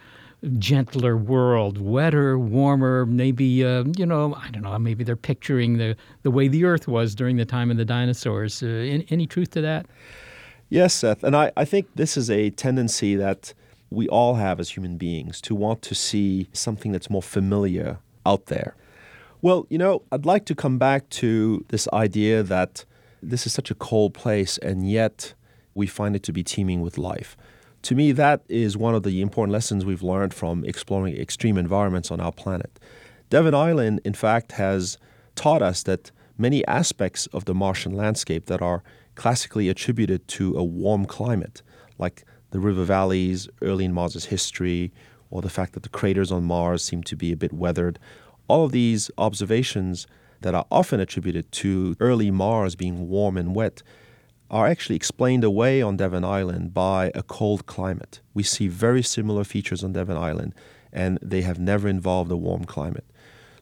gentler 0.58 1.16
world, 1.16 1.78
wetter, 1.78 2.38
warmer, 2.38 3.06
maybe, 3.06 3.64
uh, 3.64 3.84
you 3.96 4.04
know, 4.04 4.34
I 4.34 4.50
don't 4.50 4.62
know, 4.62 4.78
maybe 4.78 5.04
they're 5.04 5.16
picturing 5.16 5.78
the, 5.78 5.96
the 6.22 6.30
way 6.30 6.48
the 6.48 6.64
Earth 6.64 6.88
was 6.88 7.14
during 7.14 7.36
the 7.36 7.44
time 7.44 7.70
of 7.70 7.76
the 7.76 7.84
dinosaurs. 7.84 8.62
Uh, 8.62 8.66
any, 8.66 9.06
any 9.10 9.26
truth 9.26 9.50
to 9.50 9.60
that? 9.60 9.86
Yes, 10.68 10.94
Seth. 10.94 11.22
And 11.22 11.36
I, 11.36 11.52
I 11.56 11.64
think 11.64 11.88
this 11.94 12.16
is 12.16 12.30
a 12.30 12.50
tendency 12.50 13.14
that 13.14 13.54
we 13.90 14.08
all 14.08 14.36
have 14.36 14.58
as 14.58 14.70
human 14.70 14.96
beings 14.96 15.40
to 15.42 15.54
want 15.54 15.82
to 15.82 15.94
see 15.94 16.48
something 16.52 16.92
that's 16.92 17.10
more 17.10 17.22
familiar 17.22 17.98
out 18.24 18.46
there. 18.46 18.74
Well, 19.42 19.66
you 19.68 19.78
know, 19.78 20.02
I'd 20.10 20.24
like 20.24 20.44
to 20.46 20.54
come 20.54 20.78
back 20.78 21.08
to 21.10 21.64
this 21.68 21.86
idea 21.92 22.42
that 22.42 22.84
this 23.22 23.46
is 23.46 23.52
such 23.52 23.70
a 23.70 23.74
cold 23.74 24.14
place, 24.14 24.56
and 24.58 24.90
yet 24.90 25.34
we 25.74 25.86
find 25.86 26.16
it 26.16 26.22
to 26.24 26.32
be 26.32 26.42
teeming 26.42 26.80
with 26.80 26.96
life. 26.98 27.36
To 27.82 27.96
me, 27.96 28.12
that 28.12 28.42
is 28.48 28.76
one 28.76 28.94
of 28.94 29.02
the 29.02 29.20
important 29.20 29.52
lessons 29.52 29.84
we've 29.84 30.04
learned 30.04 30.32
from 30.32 30.64
exploring 30.64 31.16
extreme 31.16 31.58
environments 31.58 32.12
on 32.12 32.20
our 32.20 32.30
planet. 32.30 32.78
Devon 33.28 33.54
Island, 33.54 34.00
in 34.04 34.14
fact, 34.14 34.52
has 34.52 34.98
taught 35.34 35.62
us 35.62 35.82
that 35.82 36.12
many 36.38 36.64
aspects 36.66 37.26
of 37.28 37.44
the 37.44 37.54
Martian 37.54 37.92
landscape 37.96 38.46
that 38.46 38.62
are 38.62 38.84
classically 39.16 39.68
attributed 39.68 40.28
to 40.28 40.56
a 40.56 40.62
warm 40.62 41.06
climate, 41.06 41.62
like 41.98 42.24
the 42.50 42.60
river 42.60 42.84
valleys 42.84 43.48
early 43.62 43.84
in 43.84 43.92
Mars's 43.92 44.26
history, 44.26 44.92
or 45.30 45.42
the 45.42 45.50
fact 45.50 45.72
that 45.72 45.82
the 45.82 45.88
craters 45.88 46.30
on 46.30 46.44
Mars 46.44 46.84
seem 46.84 47.02
to 47.02 47.16
be 47.16 47.32
a 47.32 47.36
bit 47.36 47.52
weathered, 47.52 47.98
all 48.46 48.66
of 48.66 48.72
these 48.72 49.10
observations 49.18 50.06
that 50.42 50.54
are 50.54 50.66
often 50.70 51.00
attributed 51.00 51.50
to 51.52 51.96
early 51.98 52.30
Mars 52.30 52.76
being 52.76 53.08
warm 53.08 53.36
and 53.36 53.54
wet 53.56 53.82
are 54.52 54.66
actually 54.66 54.96
explained 54.96 55.42
away 55.42 55.80
on 55.80 55.96
Devon 55.96 56.24
Island 56.24 56.74
by 56.74 57.10
a 57.14 57.22
cold 57.22 57.64
climate. 57.64 58.20
We 58.34 58.42
see 58.42 58.68
very 58.68 59.02
similar 59.02 59.44
features 59.44 59.82
on 59.82 59.94
Devon 59.94 60.18
Island, 60.18 60.54
and 60.92 61.18
they 61.22 61.40
have 61.40 61.58
never 61.58 61.88
involved 61.88 62.30
a 62.30 62.36
warm 62.36 62.66
climate. 62.66 63.06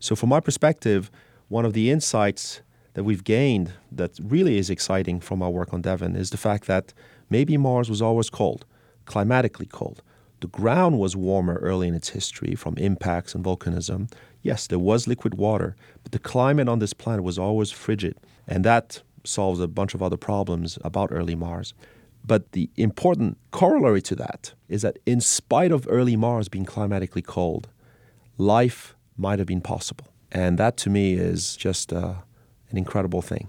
So, 0.00 0.16
from 0.16 0.30
my 0.30 0.40
perspective, 0.40 1.08
one 1.48 1.64
of 1.64 1.74
the 1.74 1.90
insights 1.90 2.62
that 2.94 3.04
we've 3.04 3.22
gained 3.22 3.72
that 3.92 4.18
really 4.20 4.58
is 4.58 4.68
exciting 4.68 5.20
from 5.20 5.42
our 5.42 5.50
work 5.50 5.72
on 5.72 5.80
Devon 5.80 6.16
is 6.16 6.30
the 6.30 6.36
fact 6.36 6.66
that 6.66 6.92
maybe 7.30 7.56
Mars 7.56 7.88
was 7.88 8.02
always 8.02 8.28
cold, 8.28 8.66
climatically 9.04 9.66
cold. 9.66 10.02
The 10.40 10.48
ground 10.48 10.98
was 10.98 11.14
warmer 11.14 11.56
early 11.56 11.86
in 11.86 11.94
its 11.94 12.08
history 12.08 12.56
from 12.56 12.76
impacts 12.78 13.34
and 13.34 13.44
volcanism, 13.44 14.10
Yes, 14.42 14.66
there 14.66 14.78
was 14.78 15.06
liquid 15.06 15.34
water, 15.34 15.76
but 16.02 16.12
the 16.12 16.18
climate 16.18 16.68
on 16.68 16.78
this 16.78 16.94
planet 16.94 17.22
was 17.22 17.38
always 17.38 17.70
frigid, 17.70 18.16
and 18.46 18.64
that 18.64 19.02
solves 19.24 19.60
a 19.60 19.68
bunch 19.68 19.94
of 19.94 20.02
other 20.02 20.16
problems 20.16 20.78
about 20.82 21.10
early 21.12 21.34
Mars. 21.34 21.74
But 22.24 22.52
the 22.52 22.68
important 22.76 23.38
corollary 23.50 24.02
to 24.02 24.14
that 24.16 24.52
is 24.68 24.82
that, 24.82 24.98
in 25.06 25.20
spite 25.20 25.72
of 25.72 25.86
early 25.88 26.16
Mars 26.16 26.48
being 26.48 26.64
climatically 26.64 27.22
cold, 27.22 27.68
life 28.36 28.94
might 29.16 29.38
have 29.38 29.48
been 29.48 29.60
possible. 29.60 30.06
And 30.30 30.58
that 30.58 30.76
to 30.78 30.90
me 30.90 31.14
is 31.14 31.56
just 31.56 31.92
uh, 31.92 32.14
an 32.70 32.78
incredible 32.78 33.22
thing. 33.22 33.48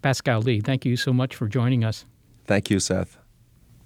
Pascal 0.00 0.40
Lee, 0.40 0.60
thank 0.60 0.84
you 0.84 0.96
so 0.96 1.12
much 1.12 1.36
for 1.36 1.46
joining 1.46 1.84
us. 1.84 2.04
Thank 2.46 2.70
you, 2.70 2.80
Seth. 2.80 3.18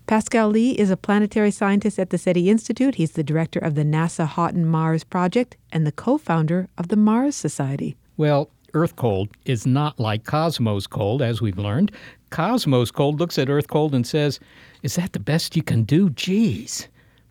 Pascal 0.06 0.48
Lee 0.48 0.70
is 0.70 0.90
a 0.90 0.96
planetary 0.96 1.50
scientist 1.50 1.98
at 1.98 2.10
the 2.10 2.18
SETI 2.18 2.48
Institute. 2.48 2.94
He's 2.94 3.12
the 3.12 3.24
director 3.24 3.58
of 3.58 3.74
the 3.74 3.82
NASA 3.82 4.24
Haughton 4.24 4.64
Mars 4.64 5.02
Project 5.02 5.56
and 5.72 5.84
the 5.84 5.92
co 5.92 6.16
founder 6.16 6.68
of 6.78 6.88
the 6.88 6.96
Mars 6.96 7.34
Society. 7.34 7.96
Well, 8.16 8.48
Earth 8.74 8.96
cold 8.96 9.28
is 9.44 9.66
not 9.66 9.98
like 9.98 10.24
Cosmos 10.24 10.86
cold, 10.86 11.22
as 11.22 11.40
we've 11.40 11.58
learned. 11.58 11.92
Cosmos 12.30 12.90
cold 12.90 13.20
looks 13.20 13.38
at 13.38 13.48
Earth 13.48 13.68
cold 13.68 13.94
and 13.94 14.06
says, 14.06 14.40
Is 14.82 14.96
that 14.96 15.12
the 15.12 15.20
best 15.20 15.56
you 15.56 15.62
can 15.62 15.84
do? 15.84 16.10
Geez. 16.10 16.88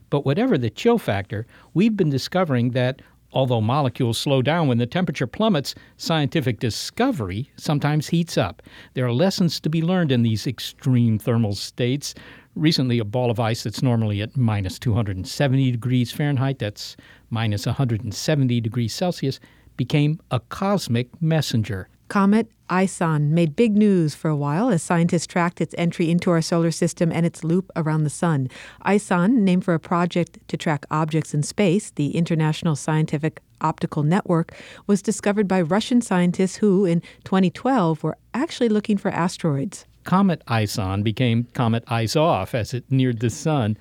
But 0.09 0.25
whatever 0.25 0.57
the 0.57 0.69
chill 0.69 0.97
factor, 0.97 1.45
we've 1.73 1.97
been 1.97 2.09
discovering 2.09 2.71
that 2.71 3.01
although 3.35 3.61
molecules 3.61 4.17
slow 4.17 4.41
down 4.41 4.67
when 4.67 4.77
the 4.77 4.87
temperature 4.87 5.27
plummets, 5.27 5.75
scientific 5.97 6.59
discovery 6.59 7.51
sometimes 7.57 8.07
heats 8.07 8.37
up. 8.37 8.63
There 8.93 9.05
are 9.05 9.11
lessons 9.11 9.59
to 9.59 9.69
be 9.69 9.81
learned 9.81 10.11
in 10.11 10.23
these 10.23 10.47
extreme 10.47 11.19
thermal 11.19 11.53
states. 11.53 12.15
Recently, 12.55 12.97
a 12.99 13.03
ball 13.03 13.29
of 13.29 13.39
ice 13.39 13.63
that's 13.63 13.83
normally 13.83 14.21
at 14.21 14.37
minus 14.37 14.79
270 14.79 15.71
degrees 15.71 16.11
Fahrenheit, 16.13 16.59
that's 16.59 16.95
minus 17.29 17.65
170 17.65 18.61
degrees 18.61 18.93
Celsius, 18.93 19.41
became 19.77 20.19
a 20.31 20.39
cosmic 20.39 21.21
messenger. 21.21 21.89
Comet 22.07 22.47
ISON 22.69 23.33
made 23.33 23.55
big 23.55 23.75
news 23.75 24.15
for 24.15 24.29
a 24.29 24.35
while 24.35 24.69
as 24.69 24.81
scientists 24.81 25.27
tracked 25.27 25.61
its 25.61 25.75
entry 25.77 26.09
into 26.09 26.31
our 26.31 26.41
solar 26.41 26.71
system 26.71 27.11
and 27.11 27.25
its 27.25 27.43
loop 27.43 27.71
around 27.75 28.03
the 28.03 28.09
sun. 28.09 28.47
ISON, 28.83 29.43
named 29.43 29.65
for 29.65 29.73
a 29.73 29.79
project 29.79 30.39
to 30.47 30.57
track 30.57 30.85
objects 30.89 31.33
in 31.33 31.43
space, 31.43 31.91
the 31.91 32.15
International 32.15 32.75
Scientific 32.75 33.41
Optical 33.61 34.03
Network, 34.03 34.53
was 34.87 35.01
discovered 35.01 35.47
by 35.47 35.61
Russian 35.61 36.01
scientists 36.01 36.57
who, 36.57 36.85
in 36.85 37.01
2012, 37.23 38.03
were 38.03 38.17
actually 38.33 38.69
looking 38.69 38.97
for 38.97 39.09
asteroids. 39.09 39.85
Comet 40.03 40.43
ISON 40.47 41.01
became 41.01 41.45
Comet 41.53 41.83
Ice 41.87 42.15
Off 42.15 42.53
as 42.53 42.73
it 42.73 42.85
neared 42.91 43.19
the 43.19 43.29
sun. 43.29 43.77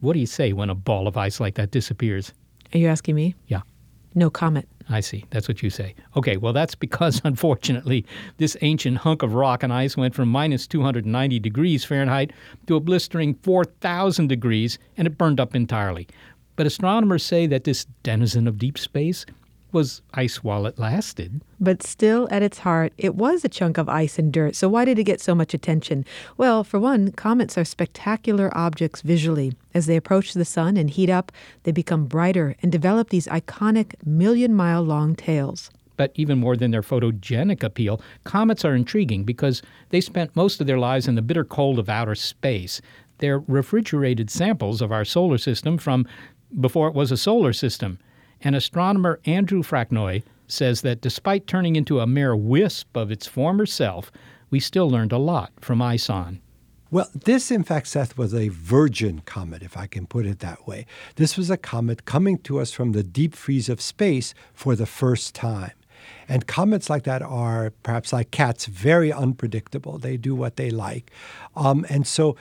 What 0.00 0.12
do 0.14 0.18
you 0.18 0.26
say 0.26 0.52
when 0.52 0.70
a 0.70 0.74
ball 0.74 1.06
of 1.06 1.16
ice 1.16 1.40
like 1.40 1.54
that 1.54 1.70
disappears? 1.70 2.32
Are 2.74 2.78
you 2.78 2.88
asking 2.88 3.14
me? 3.14 3.34
Yeah. 3.46 3.62
No 4.14 4.30
comment. 4.30 4.68
I 4.90 5.00
see. 5.00 5.24
That's 5.30 5.48
what 5.48 5.62
you 5.62 5.70
say. 5.70 5.94
Okay, 6.16 6.36
well, 6.36 6.52
that's 6.52 6.74
because, 6.74 7.20
unfortunately, 7.24 8.06
this 8.38 8.56
ancient 8.62 8.98
hunk 8.98 9.22
of 9.22 9.34
rock 9.34 9.62
and 9.62 9.72
ice 9.72 9.96
went 9.96 10.14
from 10.14 10.28
minus 10.28 10.66
290 10.66 11.38
degrees 11.38 11.84
Fahrenheit 11.84 12.32
to 12.66 12.76
a 12.76 12.80
blistering 12.80 13.34
4,000 13.42 14.28
degrees, 14.28 14.78
and 14.96 15.06
it 15.06 15.18
burned 15.18 15.40
up 15.40 15.54
entirely. 15.54 16.08
But 16.56 16.66
astronomers 16.66 17.22
say 17.22 17.46
that 17.46 17.64
this 17.64 17.86
denizen 18.02 18.48
of 18.48 18.58
deep 18.58 18.78
space 18.78 19.24
was 19.72 20.02
ice 20.14 20.42
while 20.42 20.66
it 20.66 20.78
lasted. 20.78 21.40
But 21.60 21.82
still, 21.82 22.28
at 22.30 22.42
its 22.42 22.58
heart, 22.58 22.92
it 22.96 23.14
was 23.14 23.44
a 23.44 23.48
chunk 23.48 23.78
of 23.78 23.88
ice 23.88 24.18
and 24.18 24.32
dirt. 24.32 24.54
So, 24.56 24.68
why 24.68 24.84
did 24.84 24.98
it 24.98 25.04
get 25.04 25.20
so 25.20 25.34
much 25.34 25.54
attention? 25.54 26.04
Well, 26.36 26.64
for 26.64 26.78
one, 26.78 27.12
comets 27.12 27.58
are 27.58 27.64
spectacular 27.64 28.50
objects 28.56 29.02
visually. 29.02 29.52
As 29.74 29.86
they 29.86 29.96
approach 29.96 30.34
the 30.34 30.44
sun 30.44 30.76
and 30.76 30.90
heat 30.90 31.10
up, 31.10 31.32
they 31.64 31.72
become 31.72 32.06
brighter 32.06 32.56
and 32.62 32.72
develop 32.72 33.10
these 33.10 33.26
iconic 33.26 33.94
million 34.04 34.54
mile 34.54 34.82
long 34.82 35.14
tails. 35.14 35.70
But 35.96 36.12
even 36.14 36.38
more 36.38 36.56
than 36.56 36.70
their 36.70 36.82
photogenic 36.82 37.62
appeal, 37.62 38.00
comets 38.24 38.64
are 38.64 38.74
intriguing 38.74 39.24
because 39.24 39.62
they 39.90 40.00
spent 40.00 40.36
most 40.36 40.60
of 40.60 40.66
their 40.66 40.78
lives 40.78 41.08
in 41.08 41.16
the 41.16 41.22
bitter 41.22 41.44
cold 41.44 41.78
of 41.78 41.88
outer 41.88 42.14
space. 42.14 42.80
They're 43.18 43.40
refrigerated 43.40 44.30
samples 44.30 44.80
of 44.80 44.92
our 44.92 45.04
solar 45.04 45.38
system 45.38 45.76
from 45.76 46.06
before 46.60 46.88
it 46.88 46.94
was 46.94 47.10
a 47.10 47.16
solar 47.16 47.52
system. 47.52 47.98
And 48.42 48.54
astronomer 48.54 49.20
Andrew 49.24 49.62
Fraknoi 49.62 50.22
says 50.46 50.80
that 50.82 51.00
despite 51.00 51.46
turning 51.46 51.76
into 51.76 52.00
a 52.00 52.06
mere 52.06 52.34
wisp 52.34 52.96
of 52.96 53.10
its 53.10 53.26
former 53.26 53.66
self, 53.66 54.10
we 54.50 54.60
still 54.60 54.88
learned 54.88 55.12
a 55.12 55.18
lot 55.18 55.52
from 55.60 55.82
ISON. 55.82 56.40
Well, 56.90 57.10
this, 57.12 57.50
in 57.50 57.64
fact, 57.64 57.88
Seth, 57.88 58.16
was 58.16 58.32
a 58.32 58.48
virgin 58.48 59.20
comet, 59.26 59.62
if 59.62 59.76
I 59.76 59.86
can 59.86 60.06
put 60.06 60.24
it 60.24 60.38
that 60.38 60.66
way. 60.66 60.86
This 61.16 61.36
was 61.36 61.50
a 61.50 61.58
comet 61.58 62.06
coming 62.06 62.38
to 62.38 62.58
us 62.60 62.72
from 62.72 62.92
the 62.92 63.02
deep 63.02 63.34
freeze 63.34 63.68
of 63.68 63.82
space 63.82 64.32
for 64.54 64.74
the 64.74 64.86
first 64.86 65.34
time. 65.34 65.72
And 66.28 66.46
comets 66.46 66.88
like 66.88 67.02
that 67.02 67.20
are, 67.20 67.74
perhaps 67.82 68.12
like 68.12 68.30
cats, 68.30 68.64
very 68.64 69.12
unpredictable. 69.12 69.98
They 69.98 70.16
do 70.16 70.34
what 70.34 70.56
they 70.56 70.70
like. 70.70 71.10
Um, 71.54 71.84
and 71.90 72.06
so 72.06 72.36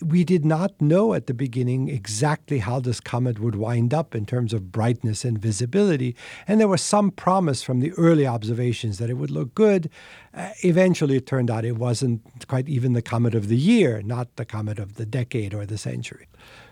we 0.00 0.22
did 0.22 0.44
not 0.44 0.80
know 0.80 1.12
at 1.12 1.26
the 1.26 1.34
beginning 1.34 1.88
exactly 1.88 2.58
how 2.58 2.78
this 2.78 3.00
comet 3.00 3.40
would 3.40 3.56
wind 3.56 3.92
up 3.92 4.14
in 4.14 4.24
terms 4.24 4.52
of 4.52 4.70
brightness 4.70 5.24
and 5.24 5.38
visibility. 5.38 6.14
And 6.46 6.60
there 6.60 6.68
was 6.68 6.82
some 6.82 7.10
promise 7.10 7.62
from 7.62 7.80
the 7.80 7.90
early 7.92 8.26
observations 8.26 8.98
that 8.98 9.10
it 9.10 9.14
would 9.14 9.30
look 9.30 9.54
good. 9.54 9.90
Uh, 10.34 10.50
eventually, 10.62 11.16
it 11.16 11.26
turned 11.26 11.50
out 11.50 11.64
it 11.64 11.76
wasn't 11.78 12.22
quite 12.46 12.68
even 12.68 12.92
the 12.92 13.02
comet 13.02 13.34
of 13.34 13.48
the 13.48 13.56
year, 13.56 14.02
not 14.02 14.36
the 14.36 14.44
comet 14.44 14.78
of 14.78 14.94
the 14.94 15.06
decade 15.06 15.52
or 15.52 15.66
the 15.66 15.78
century. 15.78 16.28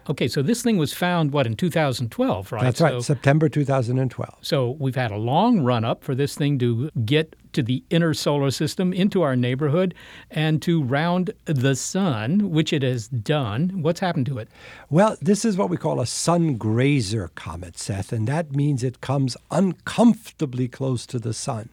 Okay, 0.09 0.29
so 0.29 0.43
this 0.43 0.63
thing 0.63 0.79
was 0.79 0.93
found, 0.93 1.33
what, 1.33 1.47
in 1.47 1.55
2012, 1.57 2.53
right? 2.53 2.63
That's 2.63 2.81
right, 2.81 2.93
So- 2.93 3.01
September 3.01 3.49
2012. 3.49 4.39
So 4.41 4.77
we've 4.79 4.97
had 4.97 5.11
a 5.11 5.17
long 5.17 5.61
run 5.61 5.85
up 5.85 6.05
for 6.05 6.15
this 6.15 6.35
thing 6.35 6.59
to 6.61 6.91
get 7.05 7.35
to 7.53 7.63
the 7.63 7.83
inner 7.91 8.15
solar 8.15 8.51
system, 8.51 8.93
into 8.93 9.23
our 9.23 9.37
neighborhood, 9.37 9.95
and 10.31 10.61
to 10.63 10.83
round 10.83 11.33
the 11.45 11.75
sun, 11.75 12.51
which 12.51 12.73
it 12.73 12.83
has 12.83 13.09
done. 13.09 13.83
What's 13.83 14.01
happened 14.01 14.27
to 14.27 14.39
it? 14.39 14.49
Well, 14.89 15.17
this 15.21 15.45
is 15.45 15.57
what 15.57 15.71
we 15.71 15.77
call 15.77 16.01
a 16.01 16.07
sun 16.07 16.57
grazer 16.57 17.31
comet, 17.35 17.79
Seth, 17.79 18.13
and 18.13 18.27
that 18.29 18.55
means 18.55 18.83
it 18.83 19.01
comes 19.01 19.37
uncomfortably 19.51 20.69
close 20.69 21.07
to 21.07 21.19
the 21.19 21.35
sun. 21.35 21.71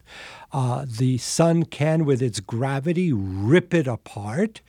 Uh, 0.52 0.86
the 0.88 1.18
sun 1.18 1.64
can, 1.64 2.04
with 2.04 2.22
its 2.22 2.40
gravity, 2.40 3.12
rip 3.12 3.74
it 3.74 3.86
apart. 3.86 4.60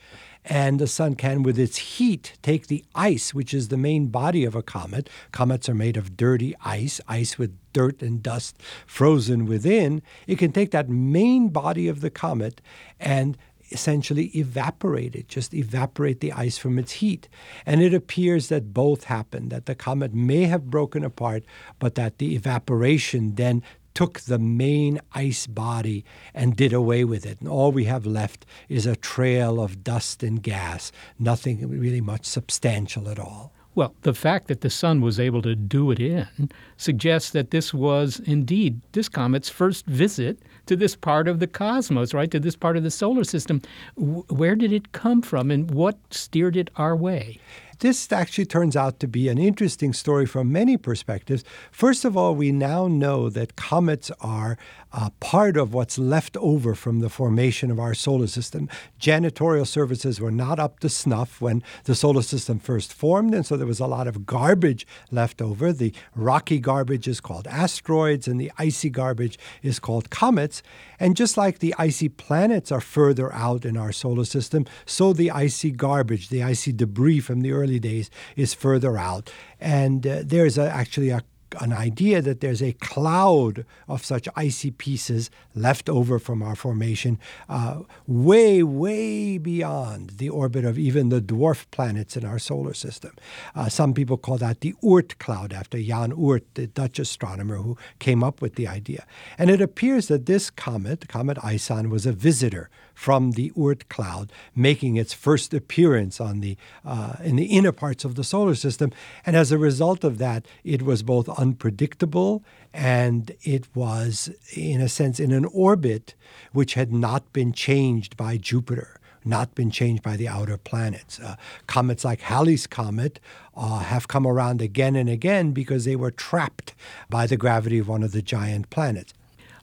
And 0.44 0.78
the 0.78 0.86
sun 0.86 1.16
can, 1.16 1.42
with 1.42 1.58
its 1.58 1.76
heat, 1.76 2.38
take 2.42 2.66
the 2.66 2.84
ice, 2.94 3.34
which 3.34 3.52
is 3.52 3.68
the 3.68 3.76
main 3.76 4.06
body 4.06 4.44
of 4.44 4.54
a 4.54 4.62
comet. 4.62 5.10
Comets 5.32 5.68
are 5.68 5.74
made 5.74 5.96
of 5.96 6.16
dirty 6.16 6.54
ice, 6.64 7.00
ice 7.06 7.38
with 7.38 7.56
dirt 7.72 8.02
and 8.02 8.22
dust 8.22 8.56
frozen 8.86 9.44
within. 9.46 10.02
It 10.26 10.38
can 10.38 10.52
take 10.52 10.70
that 10.70 10.88
main 10.88 11.50
body 11.50 11.88
of 11.88 12.00
the 12.00 12.10
comet 12.10 12.60
and 12.98 13.36
essentially 13.70 14.26
evaporate 14.36 15.14
it, 15.14 15.28
just 15.28 15.54
evaporate 15.54 16.20
the 16.20 16.32
ice 16.32 16.58
from 16.58 16.78
its 16.78 16.92
heat. 16.92 17.28
And 17.64 17.82
it 17.82 17.94
appears 17.94 18.48
that 18.48 18.74
both 18.74 19.04
happened, 19.04 19.50
that 19.50 19.66
the 19.66 19.74
comet 19.74 20.14
may 20.14 20.44
have 20.44 20.70
broken 20.70 21.04
apart, 21.04 21.44
but 21.78 21.94
that 21.94 22.18
the 22.18 22.34
evaporation 22.34 23.36
then 23.36 23.62
took 23.94 24.20
the 24.20 24.38
main 24.38 25.00
ice 25.12 25.46
body 25.46 26.04
and 26.34 26.56
did 26.56 26.72
away 26.72 27.04
with 27.04 27.26
it. 27.26 27.40
And 27.40 27.48
all 27.48 27.72
we 27.72 27.84
have 27.84 28.06
left 28.06 28.46
is 28.68 28.86
a 28.86 28.96
trail 28.96 29.60
of 29.60 29.84
dust 29.84 30.22
and 30.22 30.42
gas, 30.42 30.92
nothing 31.18 31.68
really 31.68 32.00
much 32.00 32.24
substantial 32.24 33.08
at 33.08 33.18
all. 33.18 33.52
Well, 33.74 33.94
the 34.02 34.14
fact 34.14 34.48
that 34.48 34.62
the 34.62 34.70
sun 34.70 35.00
was 35.00 35.20
able 35.20 35.42
to 35.42 35.54
do 35.54 35.90
it 35.92 36.00
in 36.00 36.50
suggests 36.76 37.30
that 37.30 37.52
this 37.52 37.72
was 37.72 38.20
indeed 38.26 38.80
this 38.92 39.08
comet's 39.08 39.48
first 39.48 39.86
visit 39.86 40.40
to 40.66 40.74
this 40.74 40.96
part 40.96 41.28
of 41.28 41.38
the 41.38 41.46
cosmos, 41.46 42.12
right? 42.12 42.30
To 42.32 42.40
this 42.40 42.56
part 42.56 42.76
of 42.76 42.82
the 42.82 42.90
solar 42.90 43.22
system. 43.22 43.62
W- 43.96 44.24
where 44.28 44.56
did 44.56 44.72
it 44.72 44.90
come 44.90 45.22
from 45.22 45.52
and 45.52 45.70
what 45.70 45.98
steered 46.10 46.56
it 46.56 46.68
our 46.76 46.96
way? 46.96 47.38
This 47.80 48.12
actually 48.12 48.44
turns 48.44 48.76
out 48.76 49.00
to 49.00 49.08
be 49.08 49.28
an 49.28 49.38
interesting 49.38 49.94
story 49.94 50.26
from 50.26 50.52
many 50.52 50.76
perspectives. 50.76 51.44
First 51.72 52.04
of 52.04 52.14
all, 52.14 52.34
we 52.34 52.52
now 52.52 52.88
know 52.88 53.30
that 53.30 53.56
comets 53.56 54.10
are 54.20 54.58
uh, 54.92 55.10
part 55.20 55.56
of 55.56 55.72
what's 55.72 55.98
left 55.98 56.36
over 56.38 56.74
from 56.74 57.00
the 57.00 57.08
formation 57.08 57.70
of 57.70 57.78
our 57.78 57.94
solar 57.94 58.26
system. 58.26 58.68
Janitorial 59.00 59.66
services 59.66 60.20
were 60.20 60.30
not 60.30 60.58
up 60.58 60.80
to 60.80 60.88
snuff 60.88 61.40
when 61.40 61.62
the 61.84 61.94
solar 61.94 62.22
system 62.22 62.58
first 62.58 62.92
formed, 62.92 63.34
and 63.34 63.46
so 63.46 63.56
there 63.56 63.66
was 63.66 63.80
a 63.80 63.86
lot 63.86 64.06
of 64.06 64.26
garbage 64.26 64.86
left 65.10 65.40
over. 65.40 65.72
The 65.72 65.94
rocky 66.14 66.58
garbage 66.58 67.06
is 67.06 67.20
called 67.20 67.46
asteroids, 67.46 68.26
and 68.26 68.40
the 68.40 68.52
icy 68.58 68.90
garbage 68.90 69.38
is 69.62 69.78
called 69.78 70.10
comets. 70.10 70.62
And 70.98 71.16
just 71.16 71.36
like 71.36 71.58
the 71.58 71.74
icy 71.78 72.08
planets 72.08 72.70
are 72.72 72.80
further 72.80 73.32
out 73.32 73.64
in 73.64 73.76
our 73.76 73.92
solar 73.92 74.24
system, 74.24 74.66
so 74.84 75.12
the 75.12 75.30
icy 75.30 75.70
garbage, 75.70 76.28
the 76.28 76.42
icy 76.42 76.72
debris 76.72 77.20
from 77.20 77.40
the 77.40 77.52
early 77.52 77.78
days, 77.78 78.10
is 78.36 78.54
further 78.54 78.98
out. 78.98 79.32
And 79.60 80.06
uh, 80.06 80.22
there's 80.24 80.58
a, 80.58 80.70
actually 80.70 81.10
a 81.10 81.22
an 81.60 81.72
idea 81.72 82.22
that 82.22 82.40
there's 82.40 82.62
a 82.62 82.72
cloud 82.74 83.64
of 83.88 84.04
such 84.04 84.28
icy 84.36 84.70
pieces 84.70 85.30
left 85.54 85.88
over 85.88 86.18
from 86.18 86.42
our 86.42 86.54
formation, 86.54 87.18
uh, 87.48 87.80
way, 88.06 88.62
way 88.62 89.38
beyond 89.38 90.10
the 90.18 90.28
orbit 90.28 90.64
of 90.64 90.78
even 90.78 91.08
the 91.08 91.20
dwarf 91.20 91.66
planets 91.70 92.16
in 92.16 92.24
our 92.24 92.38
solar 92.38 92.74
system. 92.74 93.12
Uh, 93.54 93.68
some 93.68 93.94
people 93.94 94.16
call 94.16 94.38
that 94.38 94.60
the 94.60 94.74
Oort 94.82 95.18
cloud, 95.18 95.52
after 95.52 95.80
Jan 95.80 96.12
Oort, 96.12 96.42
the 96.54 96.66
Dutch 96.66 96.98
astronomer 96.98 97.56
who 97.56 97.76
came 97.98 98.22
up 98.22 98.40
with 98.40 98.54
the 98.54 98.68
idea. 98.68 99.06
And 99.38 99.50
it 99.50 99.60
appears 99.60 100.08
that 100.08 100.26
this 100.26 100.50
comet, 100.50 101.08
Comet 101.08 101.38
Ison, 101.44 101.90
was 101.90 102.06
a 102.06 102.12
visitor 102.12 102.70
from 103.00 103.32
the 103.32 103.50
Oort 103.52 103.88
cloud, 103.88 104.30
making 104.54 104.96
its 104.96 105.14
first 105.14 105.54
appearance 105.54 106.20
on 106.20 106.40
the 106.40 106.56
uh, 106.84 107.14
in 107.24 107.36
the 107.36 107.46
inner 107.46 107.72
parts 107.72 108.04
of 108.04 108.14
the 108.14 108.22
solar 108.22 108.54
system. 108.54 108.92
And 109.24 109.34
as 109.34 109.50
a 109.50 109.56
result 109.56 110.04
of 110.04 110.18
that, 110.18 110.46
it 110.64 110.82
was 110.82 111.02
both 111.02 111.26
unpredictable 111.40 112.44
and 112.72 113.32
it 113.42 113.64
was, 113.74 114.30
in 114.54 114.80
a 114.80 114.88
sense, 114.88 115.18
in 115.18 115.32
an 115.32 115.46
orbit 115.46 116.14
which 116.52 116.74
had 116.74 116.92
not 116.92 117.32
been 117.32 117.52
changed 117.52 118.16
by 118.16 118.36
Jupiter. 118.36 119.00
Not 119.24 119.54
been 119.54 119.70
changed 119.70 120.02
by 120.02 120.16
the 120.16 120.28
outer 120.28 120.56
planets. 120.56 121.20
Uh, 121.20 121.36
comets 121.66 122.04
like 122.04 122.22
Halley's 122.22 122.66
Comet 122.66 123.20
uh, 123.54 123.80
have 123.80 124.08
come 124.08 124.26
around 124.26 124.62
again 124.62 124.96
and 124.96 125.10
again 125.10 125.52
because 125.52 125.84
they 125.84 125.96
were 125.96 126.10
trapped 126.10 126.74
by 127.10 127.26
the 127.26 127.36
gravity 127.36 127.78
of 127.78 127.88
one 127.88 128.02
of 128.02 128.12
the 128.12 128.22
giant 128.22 128.70
planets. 128.70 129.12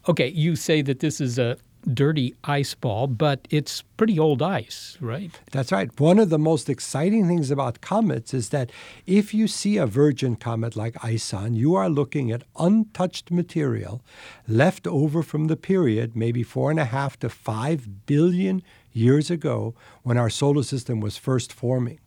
Okay, 0.08 0.28
you 0.28 0.54
say 0.54 0.80
that 0.82 1.00
this 1.00 1.20
is 1.20 1.38
a 1.38 1.56
dirty 1.94 2.34
ice 2.44 2.74
ball, 2.74 3.06
but 3.06 3.46
it's 3.50 3.82
pretty 3.96 4.18
old 4.18 4.42
ice, 4.42 4.96
right? 5.00 5.30
That's 5.50 5.72
right. 5.72 5.88
One 5.98 6.18
of 6.18 6.30
the 6.30 6.38
most 6.38 6.68
exciting 6.68 7.26
things 7.26 7.50
about 7.50 7.80
comets 7.80 8.34
is 8.34 8.50
that 8.50 8.70
if 9.06 9.32
you 9.34 9.48
see 9.48 9.76
a 9.76 9.86
virgin 9.86 10.36
comet 10.36 10.76
like 10.76 10.96
Ison, 11.04 11.54
you 11.54 11.74
are 11.74 11.88
looking 11.88 12.30
at 12.30 12.44
untouched 12.58 13.30
material 13.30 14.02
left 14.46 14.86
over 14.86 15.22
from 15.22 15.46
the 15.46 15.56
period, 15.56 16.14
maybe 16.14 16.42
four 16.42 16.70
and 16.70 16.80
a 16.80 16.84
half 16.84 17.18
to 17.20 17.28
five 17.28 18.06
billion 18.06 18.62
years 18.92 19.30
ago 19.30 19.74
when 20.02 20.18
our 20.18 20.30
solar 20.30 20.62
system 20.62 21.00
was 21.00 21.16
first 21.16 21.52
forming. 21.52 21.98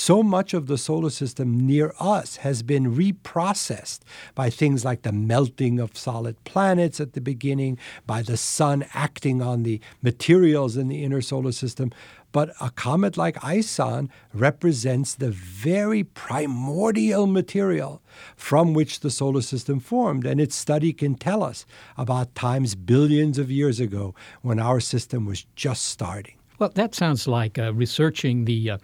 So 0.00 0.22
much 0.22 0.54
of 0.54 0.68
the 0.68 0.78
solar 0.78 1.10
system 1.10 1.66
near 1.66 1.92
us 1.98 2.36
has 2.36 2.62
been 2.62 2.94
reprocessed 2.94 4.02
by 4.36 4.48
things 4.48 4.84
like 4.84 5.02
the 5.02 5.10
melting 5.10 5.80
of 5.80 5.98
solid 5.98 6.36
planets 6.44 7.00
at 7.00 7.14
the 7.14 7.20
beginning, 7.20 7.78
by 8.06 8.22
the 8.22 8.36
sun 8.36 8.86
acting 8.94 9.42
on 9.42 9.64
the 9.64 9.80
materials 10.00 10.76
in 10.76 10.86
the 10.86 11.02
inner 11.02 11.20
solar 11.20 11.50
system. 11.50 11.90
But 12.30 12.54
a 12.60 12.70
comet 12.70 13.16
like 13.16 13.42
Ison 13.44 14.08
represents 14.32 15.16
the 15.16 15.32
very 15.32 16.04
primordial 16.04 17.26
material 17.26 18.00
from 18.36 18.74
which 18.74 19.00
the 19.00 19.10
solar 19.10 19.42
system 19.42 19.80
formed. 19.80 20.24
And 20.24 20.40
its 20.40 20.54
study 20.54 20.92
can 20.92 21.16
tell 21.16 21.42
us 21.42 21.66
about 21.96 22.36
times 22.36 22.76
billions 22.76 23.36
of 23.36 23.50
years 23.50 23.80
ago 23.80 24.14
when 24.42 24.60
our 24.60 24.78
system 24.78 25.26
was 25.26 25.44
just 25.56 25.86
starting. 25.86 26.36
Well, 26.58 26.70
that 26.74 26.94
sounds 26.94 27.28
like 27.28 27.56
uh, 27.56 27.72
researching 27.72 28.44
the, 28.44 28.70
uh, 28.70 28.78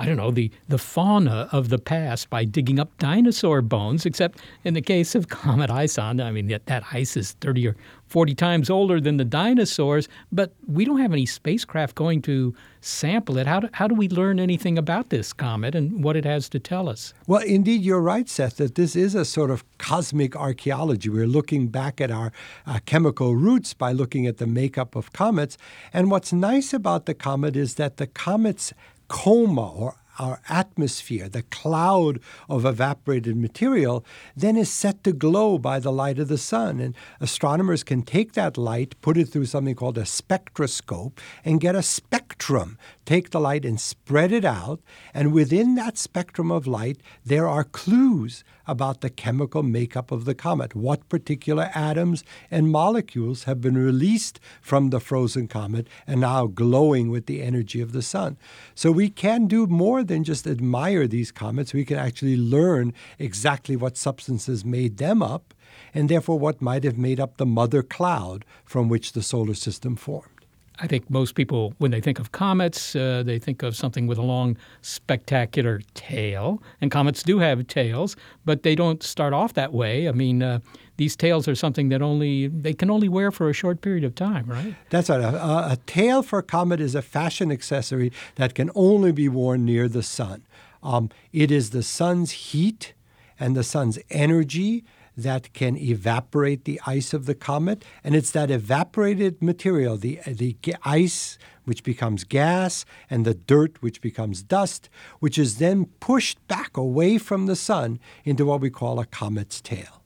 I 0.00 0.06
don't 0.06 0.16
know, 0.16 0.30
the, 0.30 0.50
the 0.66 0.78
fauna 0.78 1.46
of 1.52 1.68
the 1.68 1.78
past 1.78 2.30
by 2.30 2.46
digging 2.46 2.80
up 2.80 2.96
dinosaur 2.96 3.60
bones, 3.60 4.06
except 4.06 4.40
in 4.64 4.72
the 4.72 4.80
case 4.80 5.14
of 5.14 5.28
Comet 5.28 5.68
Ison, 5.70 6.22
I 6.22 6.30
mean, 6.30 6.46
that, 6.46 6.64
that 6.66 6.84
ice 6.90 7.18
is 7.18 7.32
30 7.32 7.68
or 7.68 7.76
40 8.06 8.34
times 8.34 8.70
older 8.70 8.98
than 8.98 9.18
the 9.18 9.26
dinosaurs, 9.26 10.08
but 10.32 10.54
we 10.66 10.86
don't 10.86 11.00
have 11.00 11.12
any 11.12 11.26
spacecraft 11.26 11.96
going 11.96 12.22
to 12.22 12.54
sample 12.80 13.36
it. 13.36 13.46
How 13.46 13.60
do, 13.60 13.68
how 13.72 13.86
do 13.88 13.94
we 13.94 14.08
learn 14.08 14.40
anything 14.40 14.78
about 14.78 15.10
this 15.10 15.34
comet 15.34 15.74
and 15.74 16.02
what 16.02 16.16
it 16.16 16.24
has 16.24 16.48
to 16.48 16.58
tell 16.58 16.88
us? 16.88 17.12
Well, 17.26 17.42
indeed, 17.42 17.82
you're 17.82 18.00
right, 18.00 18.26
Seth, 18.26 18.56
that 18.56 18.76
this 18.76 18.96
is 18.96 19.14
a 19.14 19.26
sort 19.26 19.50
of 19.50 19.64
cosmic 19.76 20.34
archaeology. 20.34 21.10
We're 21.10 21.26
looking 21.26 21.68
back 21.68 22.00
at 22.00 22.10
our 22.10 22.32
uh, 22.66 22.78
chemical 22.86 23.34
roots 23.34 23.74
by 23.74 23.92
looking 23.92 24.26
at 24.26 24.38
the 24.38 24.46
makeup 24.46 24.96
of 24.96 25.12
comets. 25.12 25.58
And 25.92 26.10
what's 26.10 26.32
nice 26.32 26.72
about 26.72 27.04
the 27.04 27.12
comet 27.12 27.54
is 27.54 27.74
that 27.74 27.98
the 27.98 28.06
comet's 28.06 28.72
coma 29.10 29.68
or 29.72 29.96
our 30.20 30.40
atmosphere, 30.48 31.28
the 31.28 31.42
cloud 31.42 32.20
of 32.48 32.66
evaporated 32.66 33.36
material, 33.36 34.04
then 34.36 34.56
is 34.56 34.70
set 34.70 35.02
to 35.02 35.12
glow 35.12 35.58
by 35.58 35.80
the 35.80 35.90
light 35.90 36.18
of 36.18 36.28
the 36.28 36.38
sun. 36.38 36.78
And 36.78 36.94
astronomers 37.20 37.82
can 37.82 38.02
take 38.02 38.34
that 38.34 38.58
light, 38.58 38.94
put 39.00 39.16
it 39.16 39.26
through 39.26 39.46
something 39.46 39.74
called 39.74 39.96
a 39.96 40.04
spectroscope, 40.04 41.20
and 41.44 41.60
get 41.60 41.74
a 41.74 41.82
spectrum. 41.82 42.76
Take 43.06 43.30
the 43.30 43.40
light 43.40 43.64
and 43.64 43.80
spread 43.80 44.30
it 44.30 44.44
out. 44.44 44.80
And 45.14 45.32
within 45.32 45.74
that 45.76 45.96
spectrum 45.96 46.52
of 46.52 46.66
light, 46.66 46.98
there 47.24 47.48
are 47.48 47.64
clues 47.64 48.44
about 48.66 49.00
the 49.00 49.10
chemical 49.10 49.62
makeup 49.62 50.10
of 50.10 50.24
the 50.24 50.34
comet. 50.34 50.74
What 50.74 51.08
particular 51.08 51.70
atoms 51.74 52.24
and 52.50 52.70
molecules 52.70 53.44
have 53.44 53.60
been 53.60 53.76
released 53.76 54.40
from 54.60 54.90
the 54.90 55.00
frozen 55.00 55.48
comet 55.48 55.86
and 56.06 56.20
now 56.20 56.46
glowing 56.46 57.10
with 57.10 57.26
the 57.26 57.42
energy 57.42 57.80
of 57.80 57.92
the 57.92 58.02
sun. 58.02 58.36
So 58.74 58.92
we 58.92 59.10
can 59.10 59.46
do 59.46 59.66
more 59.66 60.02
than 60.04 60.24
just 60.24 60.46
admire 60.46 61.06
these 61.06 61.32
comets. 61.32 61.74
We 61.74 61.84
can 61.84 61.98
actually 61.98 62.36
learn 62.36 62.92
exactly 63.18 63.76
what 63.76 63.96
substances 63.96 64.64
made 64.64 64.98
them 64.98 65.22
up 65.22 65.54
and 65.94 66.08
therefore 66.08 66.38
what 66.38 66.62
might 66.62 66.84
have 66.84 66.98
made 66.98 67.20
up 67.20 67.36
the 67.36 67.46
mother 67.46 67.82
cloud 67.82 68.44
from 68.64 68.88
which 68.88 69.12
the 69.12 69.22
solar 69.22 69.54
system 69.54 69.96
formed. 69.96 70.39
I 70.82 70.86
think 70.86 71.10
most 71.10 71.34
people, 71.34 71.74
when 71.78 71.90
they 71.90 72.00
think 72.00 72.18
of 72.18 72.32
comets, 72.32 72.96
uh, 72.96 73.22
they 73.24 73.38
think 73.38 73.62
of 73.62 73.76
something 73.76 74.06
with 74.06 74.18
a 74.18 74.22
long, 74.22 74.56
spectacular 74.80 75.82
tail. 75.94 76.62
And 76.80 76.90
comets 76.90 77.22
do 77.22 77.38
have 77.38 77.66
tails, 77.66 78.16
but 78.44 78.62
they 78.62 78.74
don't 78.74 79.02
start 79.02 79.34
off 79.34 79.52
that 79.54 79.72
way. 79.72 80.08
I 80.08 80.12
mean, 80.12 80.42
uh, 80.42 80.60
these 80.96 81.16
tails 81.16 81.46
are 81.48 81.54
something 81.54 81.90
that 81.90 82.02
only 82.02 82.46
they 82.46 82.72
can 82.72 82.90
only 82.90 83.08
wear 83.08 83.30
for 83.30 83.48
a 83.48 83.52
short 83.52 83.80
period 83.82 84.04
of 84.04 84.14
time, 84.14 84.46
right? 84.46 84.74
That's 84.88 85.10
right. 85.10 85.20
A, 85.20 85.72
a 85.72 85.78
tail 85.86 86.22
for 86.22 86.38
a 86.38 86.42
comet 86.42 86.80
is 86.80 86.94
a 86.94 87.02
fashion 87.02 87.52
accessory 87.52 88.12
that 88.36 88.54
can 88.54 88.70
only 88.74 89.12
be 89.12 89.28
worn 89.28 89.64
near 89.64 89.88
the 89.88 90.02
sun. 90.02 90.42
Um, 90.82 91.10
it 91.32 91.50
is 91.50 91.70
the 91.70 91.82
sun's 91.82 92.30
heat 92.30 92.94
and 93.38 93.54
the 93.54 93.64
sun's 93.64 93.98
energy 94.10 94.84
that 95.16 95.52
can 95.52 95.76
evaporate 95.76 96.64
the 96.64 96.80
ice 96.86 97.12
of 97.12 97.26
the 97.26 97.34
comet, 97.34 97.84
and 98.02 98.14
it's 98.14 98.30
that 98.30 98.50
evaporated 98.50 99.42
material, 99.42 99.96
the 99.96 100.20
the 100.26 100.56
ice 100.84 101.38
which 101.64 101.84
becomes 101.84 102.24
gas 102.24 102.84
and 103.08 103.24
the 103.24 103.34
dirt 103.34 103.80
which 103.80 104.00
becomes 104.00 104.42
dust, 104.42 104.88
which 105.20 105.38
is 105.38 105.58
then 105.58 105.86
pushed 106.00 106.46
back 106.48 106.76
away 106.76 107.18
from 107.18 107.46
the 107.46 107.56
sun 107.56 108.00
into 108.24 108.44
what 108.44 108.60
we 108.60 108.70
call 108.70 108.98
a 108.98 109.06
comet's 109.06 109.60
tail. 109.60 110.02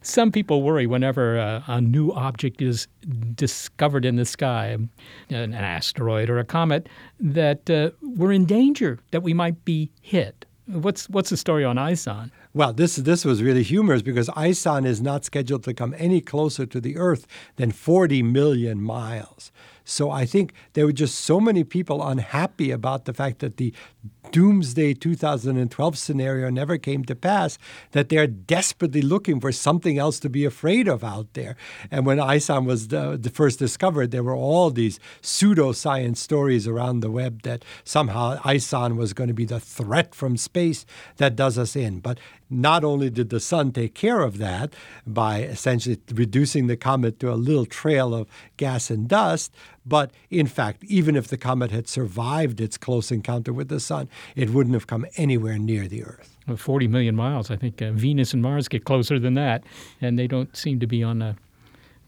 Some 0.00 0.32
people 0.32 0.62
worry 0.62 0.86
whenever 0.86 1.36
a, 1.36 1.62
a 1.66 1.80
new 1.80 2.12
object 2.12 2.60
is 2.60 2.88
discovered 3.34 4.04
in 4.04 4.16
the 4.16 4.24
sky, 4.24 4.76
an 5.30 5.54
asteroid 5.54 6.28
or 6.28 6.38
a 6.38 6.44
comet, 6.44 6.88
that 7.20 7.70
uh, 7.70 7.90
we're 8.02 8.32
in 8.32 8.44
danger, 8.44 8.98
that 9.12 9.22
we 9.22 9.32
might 9.32 9.64
be 9.64 9.90
hit. 10.00 10.44
What's 10.72 11.06
what's 11.10 11.28
the 11.28 11.36
story 11.36 11.64
on 11.64 11.76
ISON? 11.76 12.32
Well, 12.54 12.72
this 12.72 12.96
this 12.96 13.26
was 13.26 13.42
really 13.42 13.62
humorous 13.62 14.00
because 14.00 14.30
ISON 14.30 14.86
is 14.86 15.02
not 15.02 15.22
scheduled 15.22 15.64
to 15.64 15.74
come 15.74 15.94
any 15.98 16.22
closer 16.22 16.64
to 16.64 16.80
the 16.80 16.96
Earth 16.96 17.26
than 17.56 17.72
40 17.72 18.22
million 18.22 18.80
miles. 18.80 19.52
So 19.84 20.10
I 20.10 20.24
think 20.26 20.52
there 20.74 20.86
were 20.86 20.92
just 20.92 21.16
so 21.16 21.40
many 21.40 21.64
people 21.64 22.06
unhappy 22.06 22.70
about 22.70 23.04
the 23.04 23.14
fact 23.14 23.40
that 23.40 23.56
the 23.56 23.72
doomsday 24.30 24.94
2012 24.94 25.98
scenario 25.98 26.48
never 26.48 26.78
came 26.78 27.04
to 27.04 27.14
pass 27.14 27.58
that 27.90 28.08
they're 28.08 28.26
desperately 28.26 29.02
looking 29.02 29.40
for 29.40 29.52
something 29.52 29.98
else 29.98 30.18
to 30.20 30.30
be 30.30 30.44
afraid 30.44 30.88
of 30.88 31.04
out 31.04 31.32
there. 31.34 31.56
And 31.90 32.06
when 32.06 32.18
ISON 32.18 32.64
was 32.64 32.88
the, 32.88 33.18
the 33.20 33.30
first 33.30 33.58
discovered, 33.58 34.10
there 34.10 34.22
were 34.22 34.34
all 34.34 34.70
these 34.70 34.98
pseudoscience 35.20 36.16
stories 36.16 36.66
around 36.66 37.00
the 37.00 37.10
web 37.10 37.42
that 37.42 37.64
somehow 37.84 38.40
ISON 38.44 38.96
was 38.96 39.12
going 39.12 39.28
to 39.28 39.34
be 39.34 39.44
the 39.44 39.60
threat 39.60 40.14
from 40.14 40.36
space 40.36 40.86
that 41.18 41.36
does 41.36 41.58
us 41.58 41.76
in. 41.76 42.00
But 42.00 42.18
not 42.52 42.84
only 42.84 43.10
did 43.10 43.30
the 43.30 43.40
sun 43.40 43.72
take 43.72 43.94
care 43.94 44.20
of 44.20 44.38
that 44.38 44.74
by 45.06 45.42
essentially 45.42 45.98
reducing 46.12 46.66
the 46.66 46.76
comet 46.76 47.18
to 47.20 47.32
a 47.32 47.34
little 47.34 47.66
trail 47.66 48.14
of 48.14 48.28
gas 48.56 48.90
and 48.90 49.08
dust, 49.08 49.54
but 49.84 50.10
in 50.30 50.46
fact, 50.46 50.84
even 50.84 51.16
if 51.16 51.28
the 51.28 51.36
comet 51.36 51.70
had 51.70 51.88
survived 51.88 52.60
its 52.60 52.76
close 52.76 53.10
encounter 53.10 53.52
with 53.52 53.68
the 53.68 53.80
sun, 53.80 54.08
it 54.36 54.50
wouldn't 54.50 54.74
have 54.74 54.86
come 54.86 55.06
anywhere 55.16 55.58
near 55.58 55.88
the 55.88 56.04
Earth. 56.04 56.36
Well, 56.46 56.56
40 56.56 56.88
million 56.88 57.16
miles. 57.16 57.50
I 57.50 57.56
think 57.56 57.80
uh, 57.80 57.92
Venus 57.92 58.32
and 58.32 58.42
Mars 58.42 58.68
get 58.68 58.84
closer 58.84 59.18
than 59.18 59.34
that, 59.34 59.64
and 60.00 60.18
they 60.18 60.26
don't 60.26 60.56
seem 60.56 60.80
to 60.80 60.86
be 60.86 61.02
on 61.02 61.22
a 61.22 61.36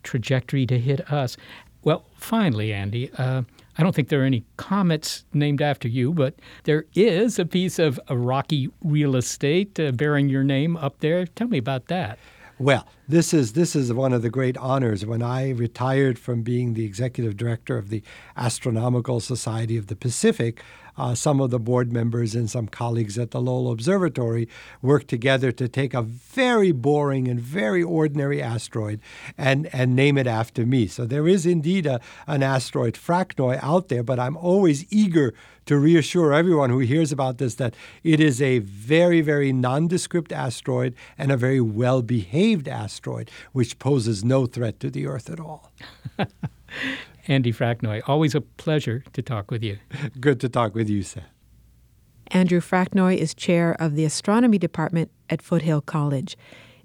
trajectory 0.03 0.67
to 0.67 0.79
hit 0.79 1.13
us. 1.13 1.37
Well, 1.83 2.05
finally, 2.17 2.73
Andy, 2.73 3.11
uh, 3.17 3.43
I 3.77 3.83
don't 3.83 3.95
think 3.95 4.09
there 4.09 4.23
are 4.23 4.27
any 4.27 4.45
comets 4.57 5.25
named 5.33 5.61
after 5.61 5.89
you, 5.89 6.13
but 6.13 6.35
there 6.63 6.85
is 6.95 7.39
a 7.39 7.45
piece 7.45 7.79
of 7.79 7.99
rocky 8.09 8.71
real 8.83 9.17
estate 9.17 9.79
uh, 9.81 9.91
bearing 9.93 10.29
your 10.29 10.45
name 10.45 10.77
up 10.77 11.01
there. 11.01 11.27
Tell 11.27 11.49
me 11.49 11.59
about 11.59 11.87
that. 11.87 12.19
Well, 12.59 12.87
this 13.09 13.35
is 13.35 13.55
this 13.55 13.75
is 13.75 13.93
one 13.93 14.13
of 14.13 14.23
the 14.23 14.31
great 14.31 14.57
honors. 14.59 15.05
When 15.05 15.23
I 15.23 15.51
retired 15.51 16.21
from 16.21 16.43
being 16.43 16.75
the 16.75 16.85
executive 16.85 17.37
director 17.37 17.77
of 17.77 17.89
the 17.89 18.03
Astronomical 18.37 19.19
Society 19.19 19.77
of 19.77 19.89
the 19.89 19.97
Pacific, 19.97 20.63
uh, 20.97 21.15
some 21.15 21.41
of 21.41 21.51
the 21.51 21.59
board 21.59 21.93
members 21.93 22.35
and 22.35 22.51
some 22.51 22.69
colleagues 22.69 23.19
at 23.19 23.31
the 23.31 23.41
Lowell 23.41 23.73
Observatory 23.73 24.49
worked 24.83 25.09
together 25.09 25.53
to 25.53 25.69
take 25.69 25.95
a 25.95 26.03
very 26.03 26.73
boring 26.73 27.29
and 27.29 27.41
very 27.41 27.83
ordinary 27.83 28.43
asteroid 28.43 29.01
and, 29.37 29.69
and 29.73 29.97
name 29.97 30.19
it 30.19 30.27
after 30.27 30.65
me. 30.67 30.87
So 30.87 31.05
there 31.07 31.29
is 31.29 31.47
indeed 31.47 31.87
a, 31.87 32.01
an 32.27 32.43
asteroid, 32.43 32.95
Fraknoi, 32.95 33.59
out 33.63 33.89
there, 33.89 34.03
but 34.03 34.19
I'm 34.19 34.37
always 34.37 34.91
eager 34.93 35.35
to 35.67 35.79
reassure 35.79 36.33
everyone 36.33 36.71
who 36.71 36.81
hears 36.81 37.11
about 37.11 37.39
this 37.39 37.55
that 37.57 37.75
it 38.03 38.21
is 38.21 38.43
a 38.43 38.59
very, 38.59 39.21
very 39.21 39.53
nondescript 39.53 40.33
asteroid 40.33 40.95
and 41.17 41.33
a 41.33 41.37
very 41.37 41.61
well 41.61 42.03
behaved 42.03 42.69
asteroid, 42.69 43.31
which 43.53 43.79
poses 43.79 44.25
no 44.25 44.47
threat 44.47 44.79
to 44.81 44.91
the 44.91 45.07
Earth 45.07 45.31
at 45.31 45.41
all. 45.41 45.73
Andy 47.29 47.53
Fraknoi. 47.53 48.03
Always 48.07 48.35
a 48.35 48.41
pleasure 48.41 49.05
to 49.13 49.23
talk 49.23 49.51
with 49.51 49.63
you. 49.63 49.79
Good 50.21 50.41
to 50.41 50.49
talk 50.49 50.75
with 50.75 50.89
you, 50.89 51.03
Seth. 51.03 51.25
Andrew 52.29 52.61
Fraknoi 52.61 53.17
is 53.17 53.35
chair 53.35 53.77
of 53.79 53.95
the 53.95 54.05
astronomy 54.05 54.59
department 54.59 55.11
at 55.29 55.43
Foothill 55.43 55.81
College. 55.81 56.37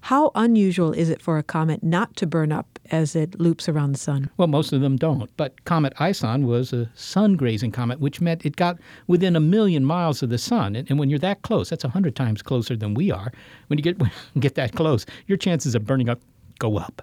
How 0.02 0.32
unusual 0.36 0.94
is 0.94 1.10
it 1.10 1.22
for 1.22 1.38
a 1.38 1.44
comet 1.44 1.84
not 1.84 2.16
to 2.18 2.28
burn 2.28 2.52
up 2.52 2.80
as 2.90 3.16
it 3.16 3.40
loops 3.40 3.68
around 3.68 3.92
the 3.92 4.00
sun? 4.00 4.30
Well, 4.38 4.48
most 4.48 4.72
of 4.72 4.82
them 4.82 4.96
don't. 4.96 5.30
But 5.36 5.66
Comet 5.66 5.94
Ison 6.00 6.46
was 6.46 6.72
a 6.72 6.90
sun 6.96 7.36
grazing 7.36 7.72
comet, 7.72 8.00
which 8.00 8.22
meant 8.22 8.46
it 8.46 8.56
got 8.56 8.78
within 9.08 9.36
a 9.36 9.42
million 9.42 9.84
miles 9.84 10.24
of 10.24 10.30
the 10.30 10.38
sun. 10.38 10.76
And, 10.76 10.90
and 10.90 11.00
when 11.00 11.10
you're 11.10 11.20
that 11.20 11.42
close, 11.42 11.70
that's 11.70 11.84
100 11.84 12.16
times 12.16 12.42
closer 12.42 12.78
than 12.78 12.94
we 12.94 13.12
are. 13.12 13.32
When 13.68 13.78
you 13.78 13.84
get, 13.84 14.02
get 14.40 14.56
that 14.56 14.74
close, 14.74 15.06
your 15.28 15.38
chances 15.38 15.76
of 15.76 15.86
burning 15.86 16.10
up 16.10 16.22
go 16.60 16.78
up. 16.78 17.02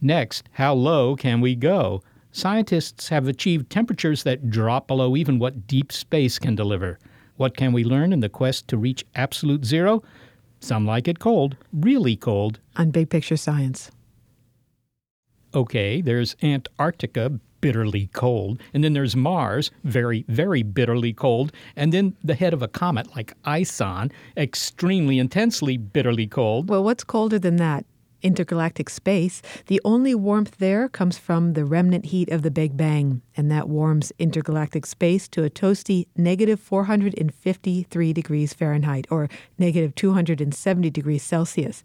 Next, 0.00 0.48
how 0.52 0.74
low 0.74 1.16
can 1.16 1.40
we 1.40 1.54
go? 1.54 2.02
Scientists 2.34 3.08
have 3.08 3.28
achieved 3.28 3.70
temperatures 3.70 4.24
that 4.24 4.50
drop 4.50 4.88
below 4.88 5.16
even 5.16 5.38
what 5.38 5.66
deep 5.66 5.92
space 5.92 6.38
can 6.38 6.54
deliver. 6.54 6.98
What 7.36 7.56
can 7.56 7.72
we 7.72 7.84
learn 7.84 8.12
in 8.12 8.20
the 8.20 8.28
quest 8.28 8.68
to 8.68 8.76
reach 8.76 9.04
absolute 9.14 9.64
zero? 9.64 10.02
Some 10.60 10.84
like 10.84 11.08
it 11.08 11.18
cold, 11.18 11.56
really 11.72 12.16
cold. 12.16 12.58
On 12.76 12.90
Big 12.90 13.08
Picture 13.08 13.36
Science. 13.36 13.90
Okay, 15.54 16.00
there's 16.00 16.36
Antarctica, 16.42 17.38
bitterly 17.60 18.08
cold. 18.12 18.60
And 18.74 18.82
then 18.82 18.92
there's 18.92 19.14
Mars, 19.14 19.70
very, 19.84 20.24
very 20.28 20.62
bitterly 20.62 21.12
cold. 21.12 21.52
And 21.76 21.92
then 21.92 22.16
the 22.22 22.34
head 22.34 22.52
of 22.52 22.62
a 22.62 22.68
comet 22.68 23.14
like 23.16 23.32
Ison, 23.46 24.10
extremely 24.36 25.18
intensely 25.18 25.76
bitterly 25.76 26.26
cold. 26.26 26.68
Well, 26.68 26.84
what's 26.84 27.04
colder 27.04 27.38
than 27.38 27.56
that? 27.56 27.86
Intergalactic 28.24 28.90
space, 28.90 29.42
the 29.66 29.80
only 29.84 30.14
warmth 30.14 30.56
there 30.58 30.88
comes 30.88 31.18
from 31.18 31.52
the 31.52 31.64
remnant 31.64 32.06
heat 32.06 32.30
of 32.30 32.42
the 32.42 32.50
Big 32.50 32.76
Bang, 32.76 33.22
and 33.36 33.50
that 33.52 33.68
warms 33.68 34.12
intergalactic 34.18 34.86
space 34.86 35.28
to 35.28 35.44
a 35.44 35.50
toasty 35.50 36.08
negative 36.16 36.58
453 36.58 38.12
degrees 38.12 38.52
Fahrenheit 38.52 39.06
or 39.10 39.28
negative 39.58 39.94
270 39.94 40.90
degrees 40.90 41.22
Celsius. 41.22 41.84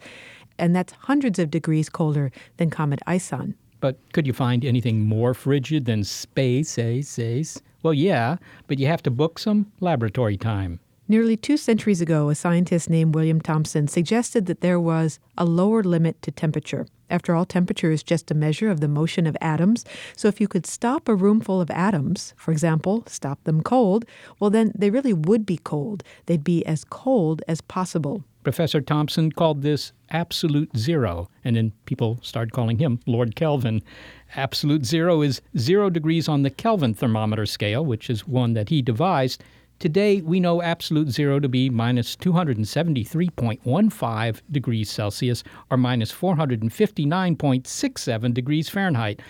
And 0.57 0.75
that's 0.75 0.93
hundreds 0.93 1.37
of 1.37 1.51
degrees 1.51 1.89
colder 1.89 2.31
than 2.57 2.69
Comet 2.69 3.01
Ison. 3.07 3.53
But 3.81 3.97
could 4.13 4.27
you 4.27 4.33
find 4.33 4.65
anything 4.65 5.05
more 5.05 5.33
frigid 5.33 5.85
than 5.85 6.03
space, 6.03 6.77
eh, 6.77 7.01
says? 7.01 7.61
Well, 7.81 7.93
yeah, 7.93 8.37
but 8.67 8.79
you 8.79 8.87
have 8.87 9.03
to 9.03 9.11
book 9.11 9.39
some 9.39 9.71
laboratory 9.79 10.35
time. 10.35 10.79
Nearly 11.11 11.35
two 11.35 11.57
centuries 11.57 12.01
ago, 12.01 12.29
a 12.29 12.35
scientist 12.35 12.87
named 12.87 13.15
William 13.15 13.41
Thomson 13.41 13.87
suggested 13.87 14.45
that 14.45 14.61
there 14.61 14.79
was 14.79 15.19
a 15.39 15.43
lower 15.43 15.81
limit 15.81 16.21
to 16.21 16.29
temperature. 16.29 16.85
After 17.09 17.33
all, 17.33 17.45
temperature 17.45 17.89
is 17.89 18.03
just 18.03 18.29
a 18.29 18.35
measure 18.35 18.69
of 18.69 18.79
the 18.79 18.87
motion 18.87 19.25
of 19.25 19.35
atoms. 19.41 19.85
So 20.15 20.27
if 20.27 20.39
you 20.39 20.47
could 20.47 20.67
stop 20.67 21.09
a 21.09 21.15
room 21.15 21.41
full 21.41 21.61
of 21.61 21.71
atoms, 21.71 22.35
for 22.37 22.51
example, 22.51 23.03
stop 23.07 23.43
them 23.43 23.63
cold, 23.63 24.05
well, 24.39 24.51
then 24.51 24.71
they 24.77 24.91
really 24.91 25.13
would 25.13 25.47
be 25.47 25.57
cold. 25.57 26.03
They'd 26.27 26.43
be 26.43 26.63
as 26.67 26.83
cold 26.83 27.41
as 27.47 27.59
possible. 27.59 28.23
Professor 28.43 28.79
Thomson 28.79 29.31
called 29.31 29.63
this 29.63 29.91
absolute 30.11 30.77
zero, 30.77 31.27
and 31.43 31.55
then 31.55 31.73
people 31.85 32.19
started 32.21 32.53
calling 32.53 32.77
him 32.77 32.99
Lord 33.07 33.35
Kelvin. 33.35 33.81
Absolute 34.35 34.85
zero 34.85 35.23
is 35.23 35.41
zero 35.57 35.89
degrees 35.89 36.27
on 36.27 36.43
the 36.43 36.51
Kelvin 36.51 36.93
thermometer 36.93 37.47
scale, 37.47 37.83
which 37.83 38.11
is 38.11 38.27
one 38.27 38.53
that 38.53 38.69
he 38.69 38.83
devised. 38.83 39.43
Today, 39.79 40.19
we 40.19 40.41
know 40.41 40.61
absolute 40.61 41.09
zero 41.09 41.39
to 41.39 41.47
be 41.47 41.69
minus 41.69 42.17
273.15 42.17 44.41
degrees 44.51 44.89
Celsius 44.89 45.41
or 45.71 45.77
minus 45.77 46.11
459.67 46.11 48.33
degrees 48.33 48.67
Fahrenheit. 48.67 49.21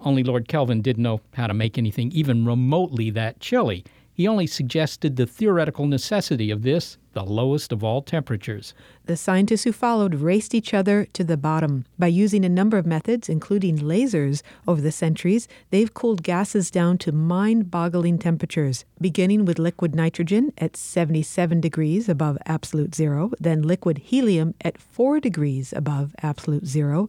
Only 0.00 0.22
Lord 0.22 0.46
Kelvin 0.46 0.80
didn't 0.80 1.02
know 1.02 1.20
how 1.34 1.48
to 1.48 1.54
make 1.54 1.76
anything 1.76 2.12
even 2.12 2.46
remotely 2.46 3.10
that 3.10 3.40
chilly. 3.40 3.84
He 4.16 4.26
only 4.26 4.46
suggested 4.46 5.16
the 5.16 5.26
theoretical 5.26 5.86
necessity 5.86 6.50
of 6.50 6.62
this, 6.62 6.96
the 7.12 7.22
lowest 7.22 7.70
of 7.70 7.84
all 7.84 8.00
temperatures. 8.00 8.72
The 9.04 9.14
scientists 9.14 9.64
who 9.64 9.72
followed 9.72 10.14
raced 10.14 10.54
each 10.54 10.72
other 10.72 11.04
to 11.12 11.22
the 11.22 11.36
bottom. 11.36 11.84
By 11.98 12.06
using 12.06 12.42
a 12.42 12.48
number 12.48 12.78
of 12.78 12.86
methods, 12.86 13.28
including 13.28 13.76
lasers, 13.76 14.40
over 14.66 14.80
the 14.80 14.90
centuries, 14.90 15.48
they've 15.68 15.92
cooled 15.92 16.22
gases 16.22 16.70
down 16.70 16.96
to 16.98 17.12
mind 17.12 17.70
boggling 17.70 18.18
temperatures, 18.18 18.86
beginning 18.98 19.44
with 19.44 19.58
liquid 19.58 19.94
nitrogen 19.94 20.50
at 20.56 20.78
77 20.78 21.60
degrees 21.60 22.08
above 22.08 22.38
absolute 22.46 22.94
zero, 22.94 23.32
then 23.38 23.60
liquid 23.60 23.98
helium 23.98 24.54
at 24.62 24.78
4 24.78 25.20
degrees 25.20 25.74
above 25.74 26.14
absolute 26.22 26.64
zero, 26.64 27.06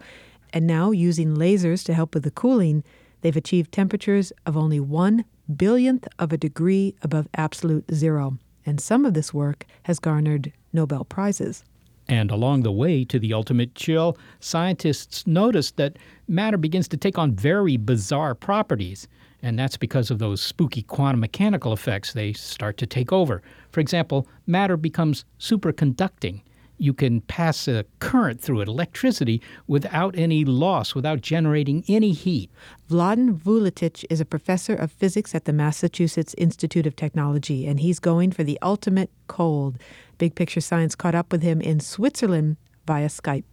and 0.51 0.68
now 0.68 0.91
using 0.91 1.38
lasers 1.38 1.86
to 1.86 1.93
help 1.93 2.14
with 2.14 2.24
the 2.24 2.32
cooling 2.32 2.84
They've 3.22 3.36
achieved 3.36 3.72
temperatures 3.72 4.32
of 4.45 4.55
only 4.55 4.80
one 4.80 5.26
billionth 5.56 6.08
of 6.20 6.32
a 6.32 6.38
degree 6.38 6.95
above 7.02 7.28
absolute 7.36 7.86
zero, 7.93 8.38
and 8.66 8.80
some 8.80 9.06
of 9.06 9.14
this 9.14 9.34
work 9.34 9.66
has 9.84 10.00
garnered 10.00 10.52
Nobel 10.74 11.06
Prizes. 11.06 11.64
And 12.10 12.32
along 12.32 12.64
the 12.64 12.72
way 12.72 13.04
to 13.06 13.20
the 13.20 13.34
ultimate 13.34 13.76
chill, 13.76 14.18
scientists 14.39 15.28
noticed 15.28 15.76
that 15.78 15.98
matter 16.28 16.58
begins 16.58 16.88
to 16.89 16.98
take 16.98 17.18
on 17.18 17.34
very 17.34 17.76
bizarre 17.76 18.34
properties. 18.34 19.08
And 19.41 19.60
that's 19.60 19.78
because 19.78 20.10
of 20.10 20.20
those 20.20 20.41
spooky 20.41 20.82
quantum 20.82 21.20
mechanical 21.20 21.74
effects 21.74 22.14
they 22.14 22.34
start 22.34 22.78
to 22.78 22.88
take 22.88 23.12
over. 23.12 23.41
For 23.72 23.82
example, 23.82 24.28
matter 24.45 24.78
becomes 24.78 25.26
superconducting. 25.39 26.41
You 26.78 26.93
can 26.93 27.21
pass 27.21 27.67
a 27.67 27.86
current 27.99 28.39
through 28.39 28.61
it, 28.61 28.67
electricity, 28.67 29.41
without 29.67 30.17
any 30.17 30.45
loss, 30.45 30.93
without 30.93 31.21
generating 31.21 31.84
any 31.88 32.11
heat. 32.11 32.51
Vladan 32.89 33.38
Vuletic 33.38 34.05
is 34.09 34.21
a 34.21 34.25
professor 34.25 34.75
of 34.75 34.91
physics 34.91 35.34
at 35.34 35.45
the 35.45 35.53
Massachusetts 35.53 36.36
Institute 36.38 36.86
of 36.86 36.95
Technology, 36.95 37.65
and 37.65 37.80
he's 37.80 37.99
going 37.99 38.32
for 38.32 38.43
the 38.43 38.59
ultimate 38.61 39.09
cold. 39.28 39.78
Big 40.17 40.36
Picture 40.36 40.61
Science 40.61 40.95
caught 40.95 41.15
up 41.15 41.32
with 41.32 41.41
him 41.41 41.61
in 41.61 41.80
Switzerland 41.80 42.57
via 42.86 43.07
Skype. 43.07 43.43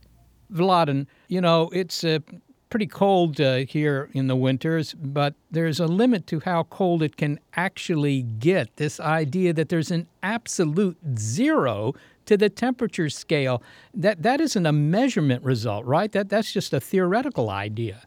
Vladan, 0.52 1.06
you 1.28 1.40
know, 1.40 1.70
it's 1.72 2.04
uh, 2.04 2.18
pretty 2.74 2.86
cold 2.88 3.40
uh, 3.40 3.58
here 3.58 4.10
in 4.14 4.26
the 4.26 4.34
winters, 4.34 4.94
but 4.94 5.34
there's 5.50 5.78
a 5.78 5.86
limit 5.86 6.26
to 6.26 6.40
how 6.40 6.64
cold 6.64 7.02
it 7.02 7.16
can 7.16 7.38
actually 7.54 8.22
get. 8.22 8.76
This 8.76 8.98
idea 8.98 9.52
that 9.52 9.68
there's 9.68 9.90
an 9.90 10.08
absolute 10.22 10.96
zero 11.16 11.94
to 12.26 12.36
the 12.36 12.48
temperature 12.48 13.08
scale, 13.08 13.62
that, 13.92 14.22
that 14.22 14.40
isn't 14.40 14.66
a 14.66 14.72
measurement 14.72 15.42
result, 15.44 15.84
right? 15.84 16.10
That, 16.12 16.28
that's 16.28 16.52
just 16.52 16.72
a 16.72 16.80
theoretical 16.80 17.50
idea. 17.50 18.02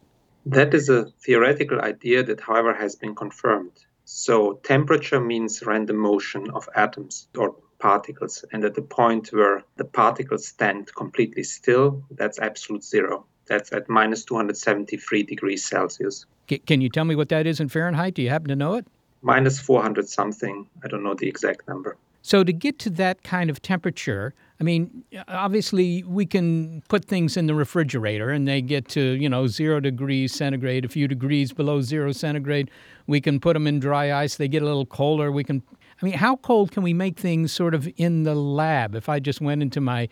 That 0.46 0.74
is 0.74 0.90
a 0.90 1.06
theoretical 1.26 1.82
idea 1.82 2.24
that, 2.24 2.40
however, 2.40 2.74
has 2.74 2.96
been 2.96 3.16
confirmed. 3.16 3.86
So, 4.06 4.60
temperature 4.64 5.20
means 5.20 5.62
random 5.66 5.98
motion 5.98 6.50
of 6.52 6.70
atoms 6.76 7.28
or 7.38 7.56
particles. 7.80 8.46
And 8.52 8.64
at 8.64 8.76
the 8.76 8.82
point 8.82 9.28
where 9.30 9.64
the 9.76 9.86
particles 9.86 10.48
stand 10.48 10.94
completely 10.96 11.44
still, 11.44 12.04
that's 12.12 12.40
absolute 12.40 12.84
zero. 12.84 13.26
That's 13.48 13.72
at 13.72 13.90
minus 13.90 14.26
273 14.26 15.24
degrees 15.24 15.66
Celsius. 15.66 16.26
Can 16.48 16.82
you 16.82 16.90
tell 16.90 17.06
me 17.06 17.16
what 17.16 17.30
that 17.30 17.46
is 17.48 17.60
in 17.60 17.70
Fahrenheit? 17.70 18.14
Do 18.14 18.22
you 18.22 18.30
happen 18.30 18.50
to 18.50 18.56
know 18.56 18.76
it? 18.76 18.88
Minus 19.22 19.60
400 19.60 20.08
something. 20.08 20.68
I 20.84 20.88
don't 20.88 21.04
know 21.04 21.14
the 21.14 21.28
exact 21.28 21.68
number. 21.68 21.98
So, 22.28 22.44
to 22.44 22.52
get 22.52 22.78
to 22.80 22.90
that 22.90 23.24
kind 23.24 23.50
of 23.50 23.62
temperature, 23.62 24.34
I 24.60 24.64
mean, 24.66 25.06
obviously, 25.30 26.04
we 26.04 26.26
can 26.26 26.84
put 26.90 27.06
things 27.06 27.38
in 27.38 27.48
the 27.48 27.56
refrigerator 27.56 28.32
and 28.32 28.46
they 28.46 28.62
get 28.62 28.90
to, 28.90 29.02
you 29.02 29.30
know, 29.30 29.48
zero 29.48 29.80
degrees 29.80 30.34
centigrade, 30.34 30.84
a 30.84 30.90
few 30.90 31.08
degrees 31.08 31.54
below 31.54 31.80
zero 31.80 32.12
centigrade. 32.12 32.70
We 33.08 33.22
can 33.22 33.40
put 33.40 33.54
them 33.54 33.66
in 33.66 33.80
dry 33.80 34.12
ice, 34.12 34.36
they 34.36 34.50
get 34.50 34.62
a 34.62 34.66
little 34.66 34.86
colder. 34.86 35.32
We 35.32 35.46
can, 35.46 35.64
I 36.02 36.06
mean, 36.06 36.16
how 36.16 36.36
cold 36.36 36.74
can 36.74 36.84
we 36.84 36.94
make 36.94 37.18
things 37.18 37.54
sort 37.54 37.74
of 37.74 37.88
in 37.96 38.24
the 38.24 38.36
lab? 38.36 38.94
If 38.94 39.08
I 39.08 39.20
just 39.22 39.40
went 39.40 39.62
into 39.62 39.80
my 39.80 40.10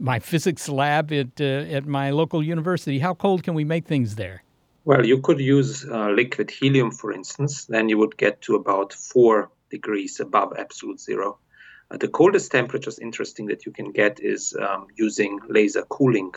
my 0.00 0.18
physics 0.18 0.68
lab 0.68 1.12
at 1.12 1.40
uh, 1.40 1.76
at 1.76 1.86
my 1.86 2.10
local 2.10 2.42
university, 2.42 2.98
how 2.98 3.14
cold 3.14 3.44
can 3.44 3.54
we 3.54 3.62
make 3.62 3.86
things 3.86 4.16
there? 4.16 4.42
Well, 4.84 5.06
you 5.06 5.20
could 5.20 5.38
use 5.38 5.88
uh, 5.88 6.10
liquid 6.10 6.50
helium, 6.50 6.90
for 6.90 7.12
instance. 7.12 7.66
Then 7.66 7.88
you 7.88 7.98
would 7.98 8.16
get 8.16 8.40
to 8.46 8.56
about 8.56 8.92
four 8.92 9.48
degrees 9.70 10.18
above 10.18 10.54
absolute 10.58 10.98
zero. 10.98 11.38
The 11.98 12.08
coldest 12.08 12.50
temperatures, 12.50 12.98
interesting, 12.98 13.46
that 13.46 13.66
you 13.66 13.72
can 13.72 13.92
get 13.92 14.18
is 14.20 14.56
um, 14.58 14.86
using 14.96 15.38
laser 15.48 15.82
cooling. 15.82 16.34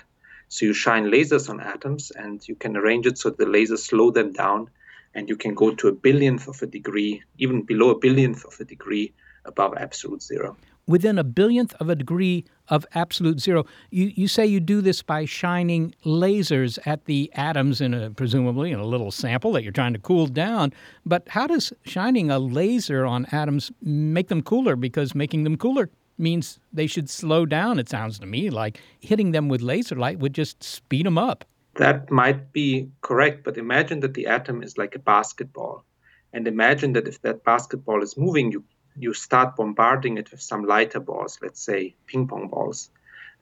So 0.50 0.66
you 0.66 0.74
shine 0.74 1.06
lasers 1.06 1.50
on 1.50 1.60
atoms 1.62 2.12
and 2.12 2.46
you 2.48 2.56
can 2.56 2.76
arrange 2.76 3.06
it 3.08 3.18
so 3.18 3.30
the 3.30 3.46
lasers 3.46 3.80
slow 3.80 4.12
them 4.12 4.34
down 4.34 4.70
and 5.14 5.30
you 5.30 5.38
can 5.38 5.54
go 5.54 5.74
to 5.74 5.88
a 5.88 5.94
billionth 5.94 6.48
of 6.48 6.62
a 6.62 6.68
degree, 6.68 7.24
even 7.38 7.62
below 7.62 7.92
a 7.92 8.00
billionth 8.00 8.44
of 8.46 8.60
a 8.60 8.66
degree 8.66 9.14
above 9.46 9.76
absolute 9.78 10.22
zero. 10.22 10.58
Within 10.88 11.18
a 11.18 11.24
billionth 11.24 11.74
of 11.80 11.90
a 11.90 11.96
degree 11.96 12.46
of 12.68 12.86
absolute 12.94 13.40
zero. 13.40 13.66
You, 13.92 14.12
you 14.16 14.28
say 14.28 14.46
you 14.46 14.60
do 14.60 14.82
this 14.82 15.02
by 15.02 15.26
shining 15.26 15.94
lasers 16.06 16.80
at 16.86 17.06
the 17.06 17.32
atoms 17.34 17.82
in 17.82 17.94
a 17.94 18.10
presumably 18.12 18.72
in 18.72 18.80
a 18.80 18.86
little 18.86 19.12
sample 19.12 19.52
that 19.54 19.64
you're 19.64 19.72
trying 19.72 19.94
to 19.94 20.00
cool 20.00 20.28
down. 20.28 20.74
But 21.06 21.28
how 21.28 21.48
does 21.48 21.74
shining 21.84 22.32
a 22.32 22.40
laser 22.40 23.06
on 23.06 23.26
atoms 23.32 23.72
make 23.82 24.28
them 24.28 24.42
cooler? 24.42 24.76
Because 24.76 25.16
making 25.16 25.44
them 25.44 25.58
cooler 25.58 25.90
means 26.18 26.60
they 26.72 26.88
should 26.88 27.10
slow 27.10 27.46
down. 27.46 27.80
It 27.80 27.90
sounds 27.90 28.20
to 28.20 28.26
me 28.26 28.50
like 28.50 28.80
hitting 29.00 29.32
them 29.32 29.50
with 29.50 29.62
laser 29.62 29.96
light 29.96 30.20
would 30.20 30.34
just 30.34 30.64
speed 30.64 31.06
them 31.06 31.18
up. 31.18 31.46
That 31.76 32.10
might 32.10 32.54
be 32.54 32.90
correct, 33.02 33.44
but 33.44 33.58
imagine 33.58 34.00
that 34.00 34.14
the 34.14 34.28
atom 34.28 34.64
is 34.64 34.78
like 34.78 34.96
a 34.96 35.00
basketball. 35.00 35.84
And 36.32 36.48
imagine 36.48 36.94
that 36.94 37.08
if 37.08 37.22
that 37.22 37.44
basketball 37.44 38.02
is 38.02 38.18
moving, 38.18 38.52
you 38.52 38.64
you 38.98 39.14
start 39.14 39.56
bombarding 39.56 40.18
it 40.18 40.32
with 40.32 40.42
some 40.42 40.64
lighter 40.66 41.00
balls, 41.00 41.40
let's 41.42 41.62
say 41.62 41.96
ping 42.08 42.28
pong 42.28 42.48
balls. 42.48 42.90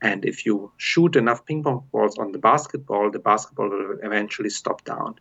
And 0.02 0.26
if 0.26 0.46
you 0.46 0.72
shoot 0.78 1.16
enough 1.16 1.46
ping 1.46 1.64
pong 1.64 1.86
balls 1.92 2.18
on 2.18 2.32
the 2.32 2.40
basketball, 2.40 3.12
the 3.12 3.20
basketball 3.20 3.70
will 3.70 3.98
eventually 4.04 4.50
stop 4.50 4.84
down. 4.84 5.16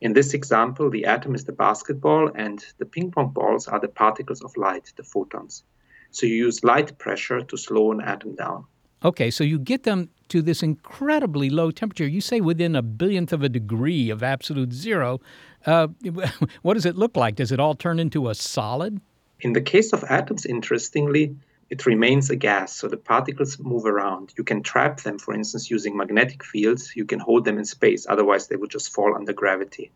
In 0.00 0.12
this 0.12 0.32
example, 0.32 0.90
the 0.90 1.06
atom 1.06 1.34
is 1.34 1.44
the 1.44 1.52
basketball 1.52 2.30
and 2.34 2.64
the 2.78 2.86
ping 2.86 3.10
pong 3.10 3.30
balls 3.30 3.66
are 3.66 3.80
the 3.80 3.88
particles 3.88 4.42
of 4.42 4.56
light, 4.56 4.92
the 4.96 5.02
photons. 5.02 5.64
So 6.10 6.26
you 6.26 6.36
use 6.36 6.62
light 6.62 6.98
pressure 6.98 7.40
to 7.40 7.56
slow 7.56 7.90
an 7.90 8.00
atom 8.00 8.36
down. 8.36 8.64
Okay, 9.04 9.30
so 9.30 9.44
you 9.44 9.58
get 9.58 9.84
them 9.84 10.10
to 10.28 10.42
this 10.42 10.62
incredibly 10.62 11.50
low 11.50 11.70
temperature. 11.70 12.06
You 12.06 12.20
say 12.20 12.40
within 12.40 12.76
a 12.76 12.82
billionth 12.82 13.32
of 13.32 13.42
a 13.42 13.48
degree 13.48 14.10
of 14.10 14.22
absolute 14.22 14.72
zero. 14.72 15.20
Uh, 15.66 15.88
what 16.62 16.74
does 16.74 16.86
it 16.86 16.96
look 16.96 17.16
like? 17.16 17.36
Does 17.36 17.52
it 17.52 17.60
all 17.60 17.74
turn 17.74 17.98
into 17.98 18.28
a 18.28 18.34
solid? 18.34 19.00
In 19.40 19.52
the 19.52 19.60
case 19.60 19.92
of 19.92 20.02
atoms, 20.04 20.44
interestingly, 20.44 21.36
it 21.70 21.86
remains 21.86 22.28
a 22.28 22.34
gas, 22.34 22.74
so 22.74 22.88
the 22.88 22.96
particles 22.96 23.58
move 23.60 23.86
around. 23.86 24.34
You 24.36 24.42
can 24.42 24.64
trap 24.64 25.02
them, 25.02 25.18
for 25.18 25.32
instance, 25.32 25.70
using 25.70 25.96
magnetic 25.96 26.42
fields. 26.42 26.96
You 26.96 27.04
can 27.04 27.20
hold 27.20 27.44
them 27.44 27.56
in 27.56 27.64
space, 27.64 28.04
otherwise, 28.08 28.48
they 28.48 28.56
would 28.56 28.70
just 28.70 28.92
fall 28.92 29.14
under 29.14 29.32
gravity. 29.32 29.92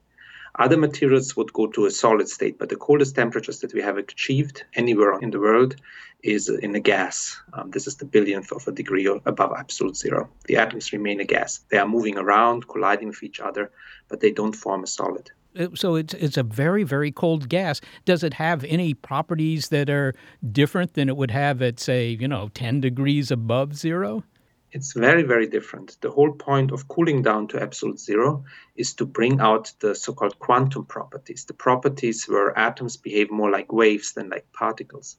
Other 0.59 0.77
materials 0.77 1.35
would 1.35 1.53
go 1.53 1.67
to 1.69 1.87
a 1.87 1.91
solid 1.91 2.29
state, 2.29 2.57
but 2.57 2.69
the 2.69 2.77
coldest 2.77 3.17
temperatures 3.17 3.59
that 3.61 3.75
we 3.75 3.81
have 3.81 3.97
achieved 3.97 4.65
anywhere 4.75 5.19
in 5.19 5.31
the 5.31 5.41
world 5.41 5.75
is 6.23 6.49
in 6.49 6.75
a 6.77 6.81
gas. 6.81 7.41
Um, 7.55 7.71
this 7.71 7.89
is 7.89 7.97
the 7.97 8.05
billionth 8.05 8.53
of 8.53 8.69
a 8.69 8.73
degree 8.73 9.07
above 9.07 9.55
absolute 9.59 9.97
zero. 9.97 10.29
The 10.45 10.59
atoms 10.59 10.93
remain 10.93 11.19
a 11.21 11.25
gas. 11.25 11.65
They 11.69 11.79
are 11.79 11.89
moving 11.89 12.17
around, 12.17 12.69
colliding 12.69 13.09
with 13.09 13.23
each 13.25 13.41
other, 13.41 13.73
but 14.09 14.21
they 14.21 14.31
don't 14.31 14.55
form 14.55 14.85
a 14.85 14.87
solid. 14.87 15.33
So 15.75 15.97
it's 15.97 16.15
it's 16.15 16.39
a 16.39 16.43
very 16.43 16.83
very 16.83 17.13
cold 17.13 17.49
gas. 17.49 17.81
Does 18.05 18.23
it 18.23 18.35
have 18.35 18.65
any 18.65 18.95
properties 18.95 19.69
that 19.69 19.91
are 19.91 20.15
different 20.51 20.95
than 20.95 21.09
it 21.09 21.17
would 21.17 21.31
have 21.31 21.61
at 21.61 21.79
say 21.79 22.17
you 22.21 22.27
know 22.27 22.49
10 22.55 22.81
degrees 22.81 23.31
above 23.31 23.75
zero? 23.75 24.25
It's 24.71 24.95
very 24.95 25.23
very 25.23 25.47
different. 25.47 25.99
The 26.01 26.11
whole 26.11 26.33
point 26.33 26.73
of 26.73 26.89
cooling 26.89 27.21
down 27.21 27.49
to 27.49 27.61
absolute 27.61 28.01
zero 28.01 28.45
is 28.77 28.95
to 28.95 29.05
bring 29.05 29.41
out 29.41 29.73
the 29.81 29.95
so-called 29.95 30.39
quantum 30.39 30.87
properties, 30.87 31.45
the 31.45 31.55
properties 31.55 32.27
where 32.27 32.59
atoms 32.59 32.97
behave 32.97 33.31
more 33.31 33.51
like 33.51 33.71
waves 33.71 34.13
than 34.15 34.31
like 34.31 34.51
particles. 34.53 35.19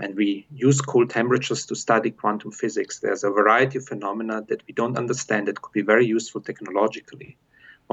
And 0.00 0.16
we 0.16 0.46
use 0.50 0.80
cold 0.80 1.10
temperatures 1.10 1.66
to 1.66 1.76
study 1.76 2.10
quantum 2.10 2.50
physics. 2.52 2.98
There's 3.00 3.22
a 3.22 3.30
variety 3.30 3.78
of 3.78 3.86
phenomena 3.86 4.42
that 4.48 4.62
we 4.66 4.72
don't 4.72 4.96
understand 4.96 5.46
that 5.46 5.60
could 5.60 5.72
be 5.72 5.82
very 5.82 6.06
useful 6.06 6.40
technologically. 6.40 7.36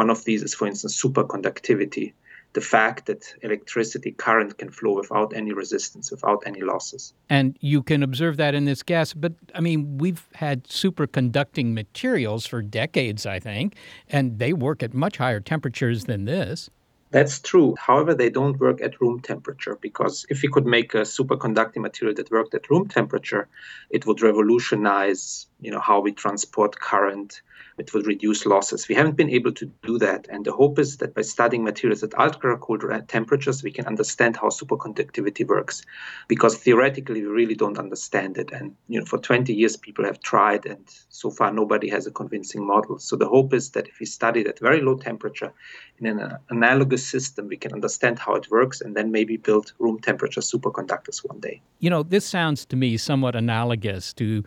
One 0.02 0.10
of 0.10 0.26
these 0.26 0.41
is, 0.41 0.56
for 0.56 0.66
instance, 0.68 0.99
superconductivity, 0.99 2.14
the 2.54 2.62
fact 2.76 3.06
that 3.06 3.22
electricity 3.43 4.12
current 4.12 4.58
can 4.58 4.72
flow 4.72 4.93
without 4.95 5.32
any 5.36 5.54
resistance, 5.54 6.10
without 6.10 6.41
any 6.47 6.62
losses. 6.62 7.14
And 7.30 7.56
you 7.62 7.84
can 7.84 8.02
observe 8.02 8.38
that 8.38 8.56
in 8.56 8.66
this 8.66 8.82
gas. 8.82 9.14
But 9.14 9.34
I 9.54 9.60
mean, 9.60 9.99
we've 9.99 10.28
had 10.34 10.64
superconducting 10.64 11.74
materials 11.74 12.47
for 12.47 12.64
decades, 12.64 13.28
I 13.28 13.39
think, 13.39 13.76
and 14.10 14.39
they 14.39 14.54
work 14.54 14.82
at 14.82 14.95
much 14.95 15.18
higher 15.18 15.39
temperatures 15.39 16.06
than 16.06 16.26
this. 16.26 16.72
That's 17.12 17.39
true. 17.39 17.76
However, 17.78 18.16
they 18.16 18.32
don't 18.32 18.60
work 18.60 18.82
at 18.82 18.99
room 19.02 19.20
temperature 19.20 19.78
because 19.80 20.26
if 20.30 20.41
we 20.41 20.49
could 20.49 20.66
make 20.66 20.95
a 20.95 21.02
superconducting 21.02 21.82
material 21.82 22.16
that 22.16 22.32
worked 22.32 22.56
at 22.56 22.72
room 22.72 22.88
temperature, 22.88 23.47
it 23.91 24.08
would 24.08 24.22
revolutionize, 24.24 25.45
you 25.60 25.70
know, 25.70 25.80
how 25.80 25.99
we 25.99 26.12
transport 26.12 26.80
current, 26.80 27.41
it 27.82 27.94
would 27.96 28.06
reduce 28.06 28.46
losses. 28.46 28.88
We 28.88 28.94
haven't 28.94 29.18
been 29.18 29.30
able 29.32 29.52
to 29.54 29.66
do 29.84 29.98
that. 29.98 30.28
And 30.30 30.46
the 30.46 30.52
hope 30.52 30.78
is 30.78 30.98
that 30.98 31.16
by 31.16 31.24
studying 31.24 31.64
materials 31.64 32.04
at 32.04 32.18
ultra 32.18 32.56
cold 32.58 32.84
temperatures, 33.08 33.64
we 33.64 33.72
can 33.72 33.88
understand 33.88 34.38
how 34.38 34.50
superconductivity 34.50 35.48
works. 35.48 35.82
Because 36.28 36.56
theoretically, 36.58 37.22
we 37.24 37.28
really 37.28 37.56
don't 37.56 37.80
understand 37.80 38.38
it. 38.38 38.52
And 38.52 38.76
you 38.88 39.00
know, 39.00 39.06
for 39.06 39.18
20 39.18 39.52
years, 39.52 39.76
people 39.78 40.06
have 40.06 40.20
tried, 40.22 40.68
and 40.68 40.84
so 41.10 41.32
far, 41.32 41.52
nobody 41.52 41.90
has 41.90 42.06
a 42.06 42.12
convincing 42.12 42.66
model. 42.66 43.00
So 43.00 43.16
the 43.16 43.28
hope 43.28 43.52
is 43.54 43.72
that 43.72 43.88
if 43.88 44.00
we 44.00 44.06
study 44.06 44.42
it 44.42 44.48
at 44.48 44.60
very 44.60 44.82
low 44.82 44.96
temperature 44.96 45.52
in 45.98 46.06
an 46.06 46.38
analogous 46.50 47.06
system, 47.06 47.48
we 47.48 47.58
can 47.58 47.74
understand 47.74 48.20
how 48.20 48.36
it 48.36 48.52
works 48.52 48.82
and 48.82 48.96
then 48.96 49.12
maybe 49.12 49.38
build 49.38 49.74
room 49.80 50.00
temperature 50.00 50.42
superconductors 50.42 51.26
one 51.28 51.40
day. 51.40 51.62
You 51.80 51.90
know, 51.90 52.04
this 52.04 52.26
sounds 52.26 52.66
to 52.68 52.76
me 52.76 52.98
somewhat 52.98 53.36
analogous 53.36 54.14
to 54.14 54.44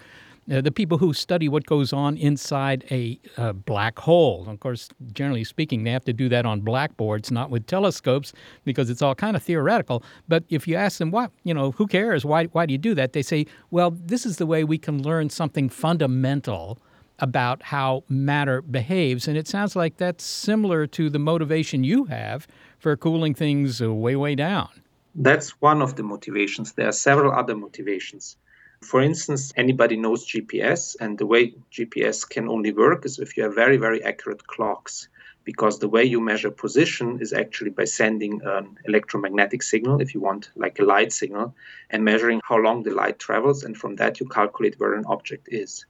uh, 0.53 0.61
the 0.61 0.70
people 0.70 0.99
who 0.99 1.12
study 1.12 1.49
what 1.49 1.64
goes 1.66 1.92
on 1.92 2.16
inside 2.16 2.84
a 2.90 3.18
uh, 3.36 3.53
black 3.53 3.99
hole. 3.99 4.45
Of 4.49 4.61
course, 4.61 4.88
generally 5.12 5.45
speaking, 5.45 5.84
they 5.84 5.90
have 5.90 6.05
to 6.05 6.12
do 6.12 6.28
that 6.28 6.45
on 6.45 6.61
blackboards, 6.61 7.30
not 7.30 7.51
with 7.51 7.66
telescopes, 7.66 8.32
because 8.64 8.90
it's 8.90 9.03
all 9.03 9.14
kind 9.14 9.36
of 9.36 9.42
theoretical. 9.42 10.03
But 10.28 10.45
if 10.49 10.68
you 10.68 10.76
ask 10.76 10.99
them, 10.99 11.11
what, 11.11 11.30
you 11.45 11.55
know, 11.55 11.70
who 11.72 11.86
cares? 11.86 12.24
Why, 12.24 12.45
why 12.47 12.66
do 12.66 12.72
you 12.72 12.78
do 12.78 12.95
that? 12.95 13.12
They 13.12 13.22
say, 13.22 13.47
well, 13.70 13.90
this 13.90 14.26
is 14.26 14.36
the 14.36 14.47
way 14.47 14.64
we 14.64 14.78
can 14.78 15.03
learn 15.03 15.30
something 15.30 15.68
fundamental 15.68 16.78
about 17.20 17.62
how 17.62 18.05
matter 18.09 18.61
behaves. 18.61 19.28
And 19.28 19.36
it 19.36 19.47
sounds 19.47 19.76
like 19.76 19.97
that's 19.97 20.24
similar 20.24 20.86
to 20.88 21.09
the 21.09 21.18
motivation 21.18 21.84
you 21.84 22.05
have 22.05 22.47
for 22.78 22.97
cooling 22.97 23.34
things 23.34 23.80
way, 23.80 24.16
way 24.16 24.34
down. 24.34 24.68
That's 25.14 25.51
one 25.61 25.80
of 25.80 25.95
the 25.95 26.03
motivations. 26.03 26.72
There 26.72 26.88
are 26.88 26.92
several 26.92 27.32
other 27.32 27.55
motivations. 27.55 28.36
For 28.83 29.01
instance, 29.01 29.53
anybody 29.57 29.97
knows 29.97 30.27
GPS, 30.27 30.97
and 31.01 31.16
the 31.16 31.27
way 31.27 31.55
GPS 31.72 32.29
can 32.29 32.49
only 32.49 32.72
work 32.72 33.07
is 33.07 33.18
if 33.18 33.37
you 33.37 33.45
have 33.45 33.55
very, 33.55 33.77
very 33.77 34.03
accurate 34.03 34.47
clocks. 34.47 35.09
Because 35.45 35.79
the 35.79 35.89
way 35.89 36.05
you 36.05 36.20
measure 36.20 36.51
position 36.51 37.18
is 37.20 37.33
actually 37.33 37.70
by 37.70 37.85
sending 37.85 38.41
an 38.45 38.79
electromagnetic 38.87 39.62
signal, 39.62 40.01
if 40.01 40.14
you 40.14 40.20
want, 40.20 40.51
like 40.57 40.79
a 40.79 40.85
light 40.85 41.12
signal, 41.12 41.55
and 41.91 42.03
measuring 42.03 42.41
how 42.45 42.57
long 42.57 42.83
the 42.83 42.91
light 42.91 43.18
travels. 43.18 43.62
And 43.62 43.77
from 43.77 43.97
that, 43.97 44.20
you 44.20 44.29
calculate 44.29 44.81
where 44.81 44.95
an 44.95 45.05
object 45.07 45.49
is. 45.51 45.85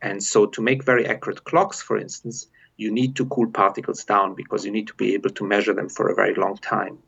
And 0.00 0.22
so, 0.22 0.46
to 0.46 0.62
make 0.62 0.84
very 0.84 1.06
accurate 1.06 1.44
clocks, 1.44 1.82
for 1.82 1.98
instance, 1.98 2.48
you 2.76 2.90
need 2.90 3.14
to 3.16 3.26
cool 3.26 3.50
particles 3.50 4.04
down 4.04 4.34
because 4.34 4.64
you 4.64 4.72
need 4.72 4.86
to 4.88 4.94
be 4.94 5.14
able 5.14 5.30
to 5.30 5.46
measure 5.46 5.74
them 5.74 5.88
for 5.88 6.08
a 6.08 6.14
very 6.14 6.34
long 6.34 6.56
time. 6.56 6.98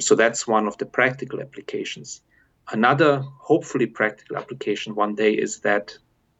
So, 0.00 0.14
that's 0.14 0.46
one 0.46 0.66
of 0.66 0.76
the 0.78 0.86
practical 0.86 1.40
applications. 1.40 2.20
Another 2.72 3.24
hopefully 3.38 3.86
practical 3.86 4.36
application 4.36 4.94
one 4.94 5.14
day 5.14 5.32
is 5.32 5.60
that 5.60 5.96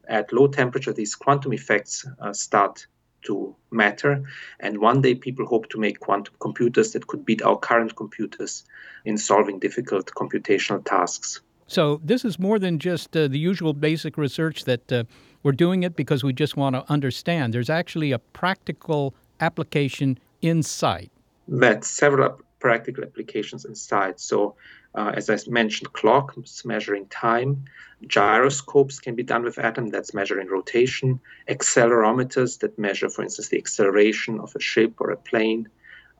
at 0.07 0.33
low 0.33 0.47
temperature, 0.47 0.93
these 0.93 1.15
quantum 1.15 1.53
effects 1.53 2.05
uh, 2.21 2.33
start 2.33 2.87
to 3.23 3.55
matter. 3.71 4.23
And 4.59 4.79
one 4.79 5.01
day, 5.01 5.15
people 5.15 5.45
hope 5.45 5.69
to 5.69 5.79
make 5.79 5.99
quantum 5.99 6.35
computers 6.39 6.93
that 6.93 7.07
could 7.07 7.25
beat 7.25 7.41
our 7.41 7.57
current 7.57 7.95
computers 7.95 8.63
in 9.03 9.17
solving 9.17 9.59
difficult 9.59 10.11
computational 10.15 10.83
tasks. 10.85 11.41
So, 11.67 11.99
this 12.03 12.23
is 12.23 12.37
more 12.37 12.59
than 12.59 12.77
just 12.77 13.17
uh, 13.17 13.27
the 13.27 13.39
usual 13.39 13.73
basic 13.73 14.17
research 14.17 14.65
that 14.65 14.91
uh, 14.91 15.03
we're 15.41 15.51
doing 15.51 15.83
it 15.83 15.95
because 15.95 16.23
we 16.23 16.31
just 16.31 16.55
want 16.55 16.75
to 16.75 16.85
understand. 16.91 17.53
There's 17.53 17.71
actually 17.71 18.11
a 18.11 18.19
practical 18.19 19.15
application 19.39 20.19
in 20.41 20.61
sight. 20.61 21.11
That's 21.47 21.87
several 21.87 22.39
practical 22.59 23.03
applications 23.03 23.65
in 23.65 23.75
sight. 23.75 24.19
So, 24.19 24.55
uh, 24.95 25.11
as 25.13 25.29
I 25.29 25.37
mentioned, 25.47 25.91
clocks 25.93 26.63
measuring 26.65 27.07
time, 27.07 27.65
gyroscopes 28.07 28.99
can 28.99 29.15
be 29.15 29.23
done 29.23 29.43
with 29.43 29.59
atom 29.59 29.89
that's 29.89 30.13
measuring 30.13 30.47
rotation, 30.47 31.19
accelerometers 31.49 32.59
that 32.59 32.79
measure, 32.79 33.09
for 33.09 33.23
instance, 33.23 33.49
the 33.49 33.57
acceleration 33.57 34.39
of 34.39 34.55
a 34.55 34.59
ship 34.59 34.93
or 34.99 35.11
a 35.11 35.17
plane. 35.17 35.67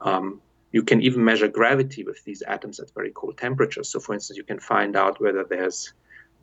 Um, 0.01 0.41
you 0.71 0.83
can 0.83 1.01
even 1.01 1.23
measure 1.23 1.47
gravity 1.47 2.03
with 2.03 2.21
these 2.25 2.41
atoms 2.41 2.79
at 2.79 2.93
very 2.93 3.11
cold 3.11 3.37
temperatures. 3.37 3.87
So, 3.89 3.99
for 3.99 4.13
instance, 4.13 4.37
you 4.37 4.43
can 4.43 4.59
find 4.59 4.95
out 4.97 5.21
whether 5.21 5.45
there's, 5.45 5.93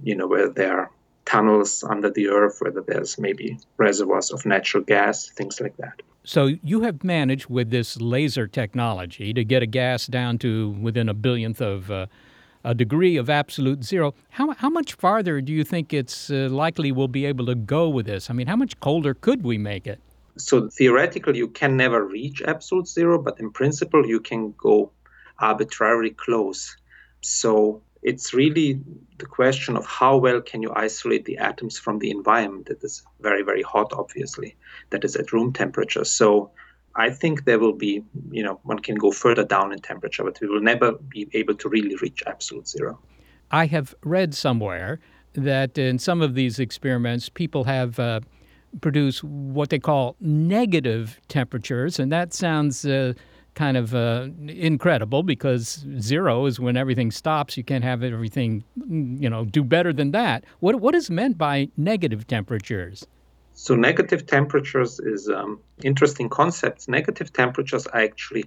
you 0.02 0.14
know, 0.16 0.26
whether 0.26 0.48
there 0.48 0.78
are 0.78 0.90
tunnels 1.26 1.84
under 1.84 2.10
the 2.10 2.28
earth, 2.28 2.58
whether 2.60 2.80
there's 2.80 3.18
maybe 3.18 3.58
reservoirs 3.76 4.32
of 4.32 4.46
natural 4.46 4.82
gas, 4.82 5.28
things 5.28 5.60
like 5.60 5.76
that. 5.76 6.00
So 6.24 6.46
you 6.62 6.82
have 6.82 7.02
managed 7.02 7.48
with 7.48 7.70
this 7.70 8.00
laser 8.00 8.46
technology 8.46 9.32
to 9.32 9.44
get 9.44 9.62
a 9.62 9.66
gas 9.66 10.06
down 10.06 10.38
to 10.38 10.70
within 10.80 11.08
a 11.08 11.14
billionth 11.14 11.60
of 11.60 11.90
uh, 11.90 12.06
a 12.64 12.74
degree 12.74 13.16
of 13.16 13.28
absolute 13.28 13.82
zero. 13.82 14.14
How, 14.30 14.52
how 14.52 14.70
much 14.70 14.94
farther 14.94 15.40
do 15.40 15.52
you 15.52 15.64
think 15.64 15.92
it's 15.92 16.30
uh, 16.30 16.48
likely 16.50 16.92
we'll 16.92 17.08
be 17.08 17.26
able 17.26 17.46
to 17.46 17.56
go 17.56 17.88
with 17.88 18.06
this? 18.06 18.30
I 18.30 18.34
mean, 18.34 18.46
how 18.46 18.56
much 18.56 18.78
colder 18.78 19.14
could 19.14 19.42
we 19.42 19.58
make 19.58 19.86
it? 19.86 20.00
So 20.38 20.68
theoretically, 20.68 21.38
you 21.38 21.48
can 21.48 21.76
never 21.76 22.04
reach 22.04 22.40
absolute 22.42 22.86
zero, 22.86 23.20
but 23.20 23.38
in 23.40 23.50
principle, 23.50 24.06
you 24.06 24.20
can 24.20 24.54
go 24.56 24.92
arbitrarily 25.40 26.10
close. 26.10 26.76
So 27.20 27.82
it's 28.02 28.34
really 28.34 28.80
the 29.18 29.26
question 29.26 29.76
of 29.76 29.86
how 29.86 30.16
well 30.16 30.40
can 30.40 30.62
you 30.62 30.72
isolate 30.74 31.24
the 31.24 31.38
atoms 31.38 31.78
from 31.78 31.98
the 32.00 32.10
environment 32.10 32.66
that 32.66 32.82
is 32.82 33.02
very 33.20 33.42
very 33.42 33.62
hot 33.62 33.92
obviously 33.92 34.56
that 34.90 35.04
is 35.04 35.16
at 35.16 35.32
room 35.32 35.52
temperature. 35.52 36.04
So 36.04 36.50
i 36.94 37.08
think 37.08 37.44
there 37.44 37.58
will 37.58 37.72
be 37.72 38.02
you 38.30 38.42
know 38.42 38.60
one 38.64 38.78
can 38.78 38.96
go 38.96 39.10
further 39.10 39.44
down 39.44 39.72
in 39.72 39.78
temperature 39.78 40.24
but 40.24 40.38
we 40.42 40.46
will 40.46 40.60
never 40.60 40.92
be 40.92 41.26
able 41.32 41.54
to 41.54 41.68
really 41.68 41.96
reach 41.96 42.22
absolute 42.26 42.68
zero. 42.68 42.98
I 43.50 43.66
have 43.66 43.94
read 44.02 44.34
somewhere 44.34 45.00
that 45.34 45.78
in 45.78 45.98
some 45.98 46.20
of 46.20 46.34
these 46.34 46.58
experiments 46.58 47.28
people 47.28 47.64
have 47.64 47.98
uh, 47.98 48.20
produced 48.80 49.22
what 49.24 49.70
they 49.70 49.78
call 49.78 50.16
negative 50.20 51.20
temperatures 51.28 51.98
and 51.98 52.10
that 52.10 52.34
sounds 52.34 52.84
uh, 52.84 53.12
kind 53.54 53.76
of 53.76 53.94
uh, 53.94 54.28
incredible 54.48 55.22
because 55.22 55.84
zero 55.98 56.46
is 56.46 56.58
when 56.58 56.76
everything 56.76 57.10
stops. 57.10 57.56
You 57.56 57.64
can't 57.64 57.84
have 57.84 58.02
everything, 58.02 58.64
you 58.88 59.28
know, 59.28 59.44
do 59.44 59.62
better 59.62 59.92
than 59.92 60.12
that. 60.12 60.44
What 60.60 60.80
what 60.80 60.94
is 60.94 61.10
meant 61.10 61.38
by 61.38 61.68
negative 61.76 62.26
temperatures? 62.26 63.06
So 63.54 63.74
negative 63.74 64.26
temperatures 64.26 64.98
is 65.00 65.28
um, 65.28 65.60
interesting 65.82 66.28
concepts. 66.28 66.88
Negative 66.88 67.32
temperatures 67.32 67.86
are 67.88 68.00
actually 68.00 68.44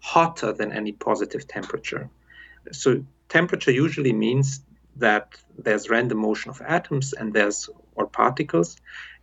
hotter 0.00 0.52
than 0.52 0.72
any 0.72 0.92
positive 0.92 1.46
temperature. 1.46 2.10
So 2.72 3.04
temperature 3.28 3.70
usually 3.70 4.12
means 4.12 4.60
that 4.96 5.38
there's 5.56 5.88
random 5.88 6.18
motion 6.18 6.50
of 6.50 6.60
atoms 6.62 7.12
and 7.12 7.32
there's 7.32 7.70
or 7.94 8.06
particles 8.06 8.76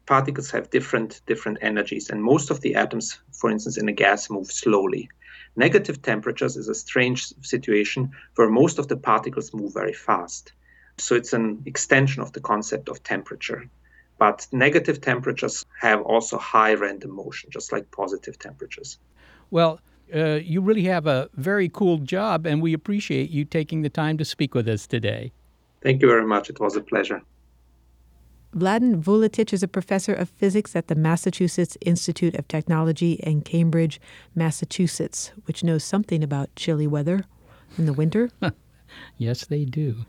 particles 0.05 0.51
have 0.51 0.69
different 0.69 1.21
different 1.25 1.57
energies 1.61 2.09
and 2.09 2.23
most 2.23 2.51
of 2.51 2.61
the 2.61 2.75
atoms 2.75 3.19
for 3.31 3.49
instance 3.49 3.77
in 3.77 3.89
a 3.89 3.91
gas 3.91 4.29
move 4.29 4.51
slowly 4.51 5.09
Negative 5.55 6.01
temperatures 6.01 6.57
is 6.57 6.67
a 6.67 6.75
strange 6.75 7.33
situation 7.41 8.11
where 8.35 8.49
most 8.49 8.77
of 8.79 8.87
the 8.87 8.97
particles 8.97 9.53
move 9.53 9.73
very 9.73 9.93
fast. 9.93 10.51
So 10.97 11.15
it's 11.15 11.33
an 11.33 11.63
extension 11.65 12.21
of 12.21 12.33
the 12.33 12.41
concept 12.41 12.89
of 12.89 13.03
temperature. 13.03 13.69
But 14.17 14.47
negative 14.51 15.01
temperatures 15.01 15.65
have 15.79 16.01
also 16.01 16.37
high 16.37 16.73
random 16.73 17.11
motion, 17.11 17.49
just 17.51 17.71
like 17.71 17.91
positive 17.91 18.39
temperatures. 18.39 18.97
Well, 19.51 19.79
uh, 20.13 20.39
you 20.43 20.61
really 20.61 20.83
have 20.83 21.07
a 21.07 21.29
very 21.33 21.69
cool 21.69 21.97
job, 21.97 22.45
and 22.45 22.61
we 22.61 22.73
appreciate 22.73 23.29
you 23.29 23.43
taking 23.43 23.81
the 23.81 23.89
time 23.89 24.17
to 24.17 24.25
speak 24.25 24.53
with 24.53 24.67
us 24.67 24.87
today. 24.87 25.31
Thank 25.81 26.01
you 26.01 26.07
very 26.07 26.25
much. 26.25 26.49
It 26.49 26.59
was 26.59 26.75
a 26.75 26.81
pleasure. 26.81 27.21
Vladan 28.55 29.03
Vuletic 29.03 29.51
is 29.51 29.63
a 29.63 29.67
professor 29.67 30.13
of 30.13 30.29
physics 30.29 30.77
at 30.77 30.87
the 30.87 30.95
Massachusetts 30.95 31.77
Institute 31.81 32.35
of 32.35 32.47
Technology 32.47 33.13
in 33.13 33.41
Cambridge, 33.41 33.99
Massachusetts, 34.33 35.33
which 35.43 35.61
knows 35.61 35.83
something 35.83 36.23
about 36.23 36.55
chilly 36.55 36.87
weather 36.87 37.25
in 37.77 37.85
the 37.85 37.91
winter. 37.91 38.29
yes, 39.17 39.45
they 39.45 39.65
do. 39.65 40.05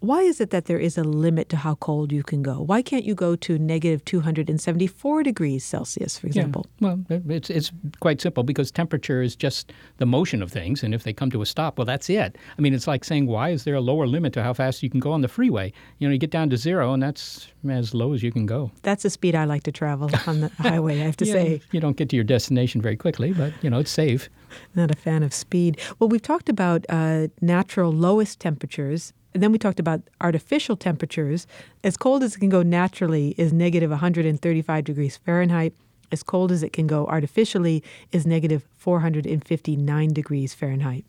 Why 0.00 0.22
is 0.22 0.40
it 0.40 0.50
that 0.50 0.66
there 0.66 0.78
is 0.78 0.96
a 0.96 1.02
limit 1.02 1.48
to 1.48 1.56
how 1.56 1.74
cold 1.74 2.12
you 2.12 2.22
can 2.22 2.40
go? 2.40 2.60
Why 2.60 2.82
can't 2.82 3.04
you 3.04 3.16
go 3.16 3.34
to 3.34 3.58
negative 3.58 4.04
274 4.04 5.24
degrees 5.24 5.64
Celsius, 5.64 6.16
for 6.18 6.28
example? 6.28 6.66
Yeah. 6.78 6.94
Well, 7.08 7.20
it's, 7.28 7.50
it's 7.50 7.72
quite 7.98 8.20
simple 8.20 8.44
because 8.44 8.70
temperature 8.70 9.22
is 9.22 9.34
just 9.34 9.72
the 9.96 10.06
motion 10.06 10.40
of 10.40 10.52
things. 10.52 10.84
And 10.84 10.94
if 10.94 11.02
they 11.02 11.12
come 11.12 11.32
to 11.32 11.42
a 11.42 11.46
stop, 11.46 11.78
well, 11.78 11.84
that's 11.84 12.08
it. 12.08 12.38
I 12.56 12.60
mean, 12.60 12.74
it's 12.74 12.86
like 12.86 13.02
saying, 13.02 13.26
why 13.26 13.48
is 13.48 13.64
there 13.64 13.74
a 13.74 13.80
lower 13.80 14.06
limit 14.06 14.32
to 14.34 14.42
how 14.42 14.52
fast 14.52 14.84
you 14.84 14.90
can 14.90 15.00
go 15.00 15.10
on 15.10 15.22
the 15.22 15.28
freeway? 15.28 15.72
You 15.98 16.06
know, 16.06 16.12
you 16.12 16.18
get 16.18 16.30
down 16.30 16.48
to 16.50 16.56
zero, 16.56 16.92
and 16.92 17.02
that's 17.02 17.48
as 17.68 17.92
low 17.92 18.12
as 18.12 18.22
you 18.22 18.30
can 18.30 18.46
go. 18.46 18.70
That's 18.82 19.02
the 19.02 19.10
speed 19.10 19.34
I 19.34 19.46
like 19.46 19.64
to 19.64 19.72
travel 19.72 20.10
on 20.28 20.40
the 20.40 20.48
highway, 20.58 21.00
I 21.00 21.04
have 21.06 21.16
to 21.16 21.26
yeah, 21.26 21.32
say. 21.32 21.60
You 21.72 21.80
don't 21.80 21.96
get 21.96 22.08
to 22.10 22.16
your 22.16 22.24
destination 22.24 22.80
very 22.80 22.96
quickly, 22.96 23.32
but, 23.32 23.52
you 23.62 23.70
know, 23.70 23.80
it's 23.80 23.90
safe. 23.90 24.30
Not 24.76 24.92
a 24.92 24.96
fan 24.96 25.24
of 25.24 25.34
speed. 25.34 25.80
Well, 25.98 26.08
we've 26.08 26.22
talked 26.22 26.48
about 26.48 26.86
uh, 26.88 27.28
natural 27.40 27.92
lowest 27.92 28.38
temperatures 28.38 29.12
and 29.34 29.42
then 29.42 29.52
we 29.52 29.58
talked 29.58 29.80
about 29.80 30.02
artificial 30.20 30.76
temperatures. 30.76 31.46
As 31.84 31.96
cold 31.96 32.22
as 32.22 32.36
it 32.36 32.38
can 32.38 32.48
go 32.48 32.62
naturally 32.62 33.34
is 33.36 33.52
negative 33.52 33.90
135 33.90 34.84
degrees 34.84 35.16
Fahrenheit. 35.16 35.74
As 36.10 36.22
cold 36.22 36.50
as 36.50 36.62
it 36.62 36.72
can 36.72 36.86
go 36.86 37.06
artificially 37.06 37.82
is 38.12 38.26
negative 38.26 38.64
459 38.76 40.12
degrees 40.12 40.54
Fahrenheit. 40.54 41.04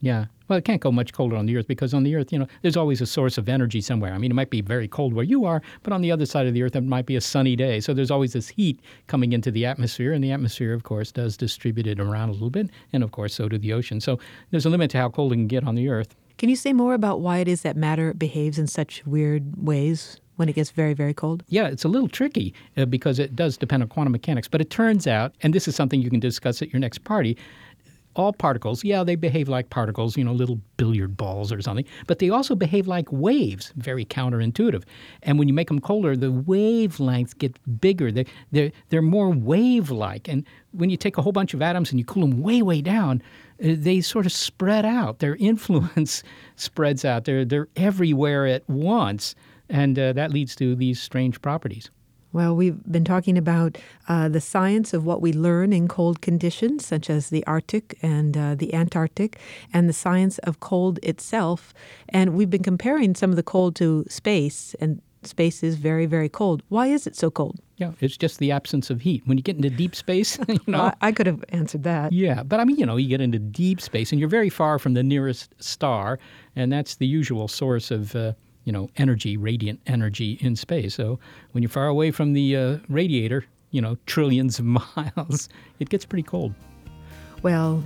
Yeah. 0.00 0.26
Well, 0.48 0.58
it 0.58 0.64
can't 0.64 0.80
go 0.80 0.90
much 0.90 1.12
colder 1.12 1.36
on 1.36 1.46
the 1.46 1.56
Earth 1.56 1.68
because 1.68 1.94
on 1.94 2.02
the 2.02 2.16
Earth, 2.16 2.32
you 2.32 2.38
know, 2.38 2.46
there's 2.62 2.76
always 2.76 3.00
a 3.00 3.06
source 3.06 3.38
of 3.38 3.48
energy 3.48 3.80
somewhere. 3.80 4.12
I 4.12 4.18
mean, 4.18 4.32
it 4.32 4.34
might 4.34 4.50
be 4.50 4.62
very 4.62 4.88
cold 4.88 5.14
where 5.14 5.24
you 5.24 5.44
are, 5.44 5.62
but 5.84 5.92
on 5.92 6.00
the 6.00 6.10
other 6.10 6.26
side 6.26 6.48
of 6.48 6.54
the 6.54 6.62
Earth, 6.62 6.74
it 6.74 6.80
might 6.80 7.06
be 7.06 7.14
a 7.14 7.20
sunny 7.20 7.54
day. 7.54 7.78
So 7.78 7.94
there's 7.94 8.10
always 8.10 8.32
this 8.32 8.48
heat 8.48 8.80
coming 9.06 9.32
into 9.32 9.52
the 9.52 9.64
atmosphere, 9.64 10.12
and 10.12 10.24
the 10.24 10.32
atmosphere, 10.32 10.72
of 10.72 10.82
course, 10.82 11.12
does 11.12 11.36
distribute 11.36 11.86
it 11.86 12.00
around 12.00 12.30
a 12.30 12.32
little 12.32 12.50
bit, 12.50 12.70
and 12.92 13.04
of 13.04 13.12
course, 13.12 13.34
so 13.34 13.48
do 13.48 13.58
the 13.58 13.72
ocean. 13.72 14.00
So 14.00 14.18
there's 14.50 14.66
a 14.66 14.70
limit 14.70 14.90
to 14.92 14.98
how 14.98 15.10
cold 15.10 15.32
it 15.32 15.36
can 15.36 15.46
get 15.46 15.64
on 15.64 15.76
the 15.76 15.88
Earth. 15.88 16.16
Can 16.40 16.48
you 16.48 16.56
say 16.56 16.72
more 16.72 16.94
about 16.94 17.20
why 17.20 17.36
it 17.40 17.48
is 17.48 17.60
that 17.60 17.76
matter 17.76 18.14
behaves 18.14 18.58
in 18.58 18.66
such 18.66 19.04
weird 19.04 19.62
ways 19.62 20.22
when 20.36 20.48
it 20.48 20.54
gets 20.54 20.70
very, 20.70 20.94
very 20.94 21.12
cold? 21.12 21.44
Yeah, 21.48 21.66
it's 21.66 21.84
a 21.84 21.88
little 21.88 22.08
tricky 22.08 22.54
uh, 22.78 22.86
because 22.86 23.18
it 23.18 23.36
does 23.36 23.58
depend 23.58 23.82
on 23.82 23.90
quantum 23.90 24.12
mechanics. 24.12 24.48
But 24.48 24.62
it 24.62 24.70
turns 24.70 25.06
out, 25.06 25.34
and 25.42 25.52
this 25.52 25.68
is 25.68 25.76
something 25.76 26.00
you 26.00 26.08
can 26.08 26.18
discuss 26.18 26.62
at 26.62 26.72
your 26.72 26.80
next 26.80 27.04
party, 27.04 27.36
all 28.16 28.32
particles, 28.32 28.82
yeah, 28.82 29.04
they 29.04 29.14
behave 29.14 29.48
like 29.48 29.70
particles, 29.70 30.16
you 30.16 30.24
know, 30.24 30.32
little 30.32 30.60
billiard 30.76 31.16
balls 31.16 31.52
or 31.52 31.60
something, 31.60 31.84
but 32.06 32.18
they 32.18 32.30
also 32.30 32.54
behave 32.54 32.86
like 32.86 33.10
waves, 33.10 33.72
very 33.76 34.04
counterintuitive. 34.04 34.82
And 35.22 35.38
when 35.38 35.48
you 35.48 35.54
make 35.54 35.68
them 35.68 35.80
colder, 35.80 36.16
the 36.16 36.32
wavelengths 36.32 37.36
get 37.36 37.56
bigger. 37.80 38.10
They're, 38.10 38.24
they're, 38.50 38.72
they're 38.88 39.02
more 39.02 39.30
wave 39.30 39.90
like. 39.90 40.28
And 40.28 40.44
when 40.72 40.90
you 40.90 40.96
take 40.96 41.18
a 41.18 41.22
whole 41.22 41.32
bunch 41.32 41.54
of 41.54 41.62
atoms 41.62 41.90
and 41.90 41.98
you 41.98 42.04
cool 42.04 42.26
them 42.26 42.42
way, 42.42 42.62
way 42.62 42.80
down, 42.80 43.22
uh, 43.62 43.74
they 43.76 44.00
sort 44.00 44.26
of 44.26 44.32
spread 44.32 44.84
out. 44.84 45.20
Their 45.20 45.36
influence 45.40 46.22
spreads 46.56 47.04
out. 47.04 47.24
They're, 47.24 47.44
they're 47.44 47.68
everywhere 47.76 48.46
at 48.46 48.68
once. 48.68 49.34
And 49.68 49.98
uh, 49.98 50.12
that 50.14 50.32
leads 50.32 50.56
to 50.56 50.74
these 50.74 51.00
strange 51.00 51.40
properties. 51.40 51.90
Well, 52.32 52.54
we've 52.54 52.80
been 52.90 53.04
talking 53.04 53.36
about 53.36 53.76
uh, 54.08 54.28
the 54.28 54.40
science 54.40 54.94
of 54.94 55.04
what 55.04 55.20
we 55.20 55.32
learn 55.32 55.72
in 55.72 55.88
cold 55.88 56.20
conditions, 56.20 56.86
such 56.86 57.10
as 57.10 57.30
the 57.30 57.44
Arctic 57.46 57.98
and 58.02 58.36
uh, 58.36 58.54
the 58.54 58.72
Antarctic, 58.72 59.38
and 59.72 59.88
the 59.88 59.92
science 59.92 60.38
of 60.38 60.60
cold 60.60 61.00
itself. 61.02 61.74
And 62.08 62.34
we've 62.34 62.50
been 62.50 62.62
comparing 62.62 63.16
some 63.16 63.30
of 63.30 63.36
the 63.36 63.42
cold 63.42 63.74
to 63.76 64.04
space, 64.08 64.76
and 64.80 65.02
space 65.24 65.64
is 65.64 65.74
very, 65.74 66.06
very 66.06 66.28
cold. 66.28 66.62
Why 66.68 66.86
is 66.86 67.06
it 67.06 67.16
so 67.16 67.32
cold? 67.32 67.58
Yeah, 67.78 67.92
it's 68.00 68.16
just 68.16 68.38
the 68.38 68.52
absence 68.52 68.90
of 68.90 69.00
heat. 69.00 69.22
When 69.26 69.36
you 69.36 69.42
get 69.42 69.56
into 69.56 69.70
deep 69.70 69.96
space, 69.96 70.38
you 70.48 70.58
know. 70.68 70.82
I, 70.82 70.94
I 71.00 71.12
could 71.12 71.26
have 71.26 71.44
answered 71.48 71.82
that. 71.82 72.12
Yeah, 72.12 72.44
but 72.44 72.60
I 72.60 72.64
mean, 72.64 72.76
you 72.76 72.86
know, 72.86 72.96
you 72.96 73.08
get 73.08 73.20
into 73.20 73.38
deep 73.40 73.80
space 73.80 74.12
and 74.12 74.20
you're 74.20 74.28
very 74.28 74.50
far 74.50 74.78
from 74.78 74.94
the 74.94 75.02
nearest 75.02 75.52
star, 75.58 76.20
and 76.54 76.72
that's 76.72 76.96
the 76.96 77.06
usual 77.06 77.48
source 77.48 77.90
of. 77.90 78.14
Uh, 78.14 78.34
you 78.64 78.72
know, 78.72 78.90
energy, 78.96 79.36
radiant 79.36 79.80
energy 79.86 80.38
in 80.40 80.56
space. 80.56 80.94
So 80.94 81.18
when 81.52 81.62
you're 81.62 81.70
far 81.70 81.86
away 81.86 82.10
from 82.10 82.32
the 82.32 82.56
uh, 82.56 82.78
radiator, 82.88 83.44
you 83.70 83.80
know, 83.80 83.96
trillions 84.06 84.58
of 84.58 84.64
miles, 84.96 85.48
it 85.78 85.88
gets 85.88 86.04
pretty 86.04 86.22
cold. 86.22 86.54
Well, 87.42 87.82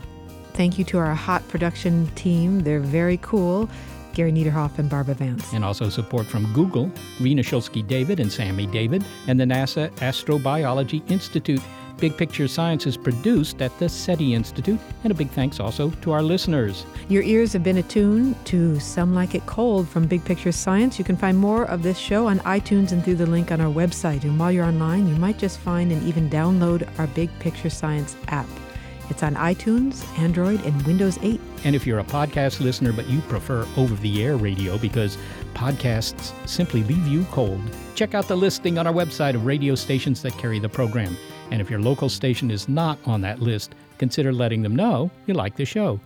thank 0.54 0.78
you 0.78 0.84
to 0.86 0.98
our 0.98 1.14
hot 1.14 1.46
production 1.48 2.08
team. 2.14 2.60
They're 2.60 2.80
very 2.80 3.18
cool. 3.18 3.68
Gary 4.14 4.32
Niederhoff 4.32 4.78
and 4.78 4.88
Barbara 4.88 5.14
Vance. 5.14 5.52
And 5.52 5.64
also 5.64 5.88
support 5.88 6.26
from 6.26 6.50
Google, 6.52 6.90
Rena 7.20 7.42
Shulsky 7.42 7.86
David 7.86 8.20
and 8.20 8.30
Sammy 8.30 8.66
David, 8.66 9.04
and 9.26 9.38
the 9.38 9.44
NASA 9.44 9.90
Astrobiology 9.96 11.08
Institute. 11.10 11.60
Big 11.98 12.16
Picture 12.16 12.48
Science 12.48 12.86
is 12.86 12.96
produced 12.96 13.62
at 13.62 13.76
the 13.78 13.88
SETI 13.88 14.34
Institute, 14.34 14.80
and 15.04 15.10
a 15.10 15.14
big 15.14 15.30
thanks 15.30 15.60
also 15.60 15.90
to 16.02 16.12
our 16.12 16.22
listeners. 16.22 16.84
Your 17.08 17.22
ears 17.22 17.52
have 17.52 17.62
been 17.62 17.78
attuned 17.78 18.42
to 18.46 18.78
Some 18.80 19.14
Like 19.14 19.34
It 19.34 19.46
Cold 19.46 19.88
from 19.88 20.06
Big 20.06 20.24
Picture 20.24 20.52
Science. 20.52 20.98
You 20.98 21.04
can 21.04 21.16
find 21.16 21.38
more 21.38 21.64
of 21.64 21.82
this 21.82 21.96
show 21.96 22.26
on 22.26 22.40
iTunes 22.40 22.92
and 22.92 23.04
through 23.04 23.16
the 23.16 23.26
link 23.26 23.52
on 23.52 23.60
our 23.60 23.72
website. 23.72 24.24
And 24.24 24.38
while 24.38 24.50
you're 24.50 24.64
online, 24.64 25.08
you 25.08 25.14
might 25.16 25.38
just 25.38 25.58
find 25.60 25.92
and 25.92 26.02
even 26.02 26.28
download 26.28 26.88
our 26.98 27.06
Big 27.08 27.30
Picture 27.38 27.70
Science 27.70 28.16
app. 28.28 28.48
It's 29.10 29.22
on 29.22 29.34
iTunes, 29.34 30.06
Android, 30.18 30.64
and 30.64 30.82
Windows 30.86 31.18
8. 31.22 31.40
And 31.64 31.76
if 31.76 31.86
you're 31.86 31.98
a 31.98 32.04
podcast 32.04 32.60
listener 32.60 32.92
but 32.92 33.06
you 33.08 33.20
prefer 33.22 33.66
over 33.76 33.94
the 33.96 34.24
air 34.24 34.36
radio 34.36 34.78
because 34.78 35.18
podcasts 35.52 36.32
simply 36.48 36.82
leave 36.84 37.06
you 37.06 37.24
cold, 37.26 37.60
check 37.94 38.14
out 38.14 38.28
the 38.28 38.36
listing 38.36 38.78
on 38.78 38.86
our 38.86 38.92
website 38.92 39.34
of 39.34 39.44
radio 39.44 39.74
stations 39.74 40.22
that 40.22 40.32
carry 40.38 40.58
the 40.58 40.68
program. 40.68 41.16
And 41.50 41.60
if 41.60 41.70
your 41.70 41.80
local 41.80 42.08
station 42.08 42.50
is 42.50 42.68
not 42.68 42.98
on 43.04 43.20
that 43.22 43.40
list, 43.40 43.74
consider 43.98 44.32
letting 44.32 44.62
them 44.62 44.74
know 44.74 45.10
you 45.26 45.34
like 45.34 45.56
the 45.56 45.64
show. 45.64 46.00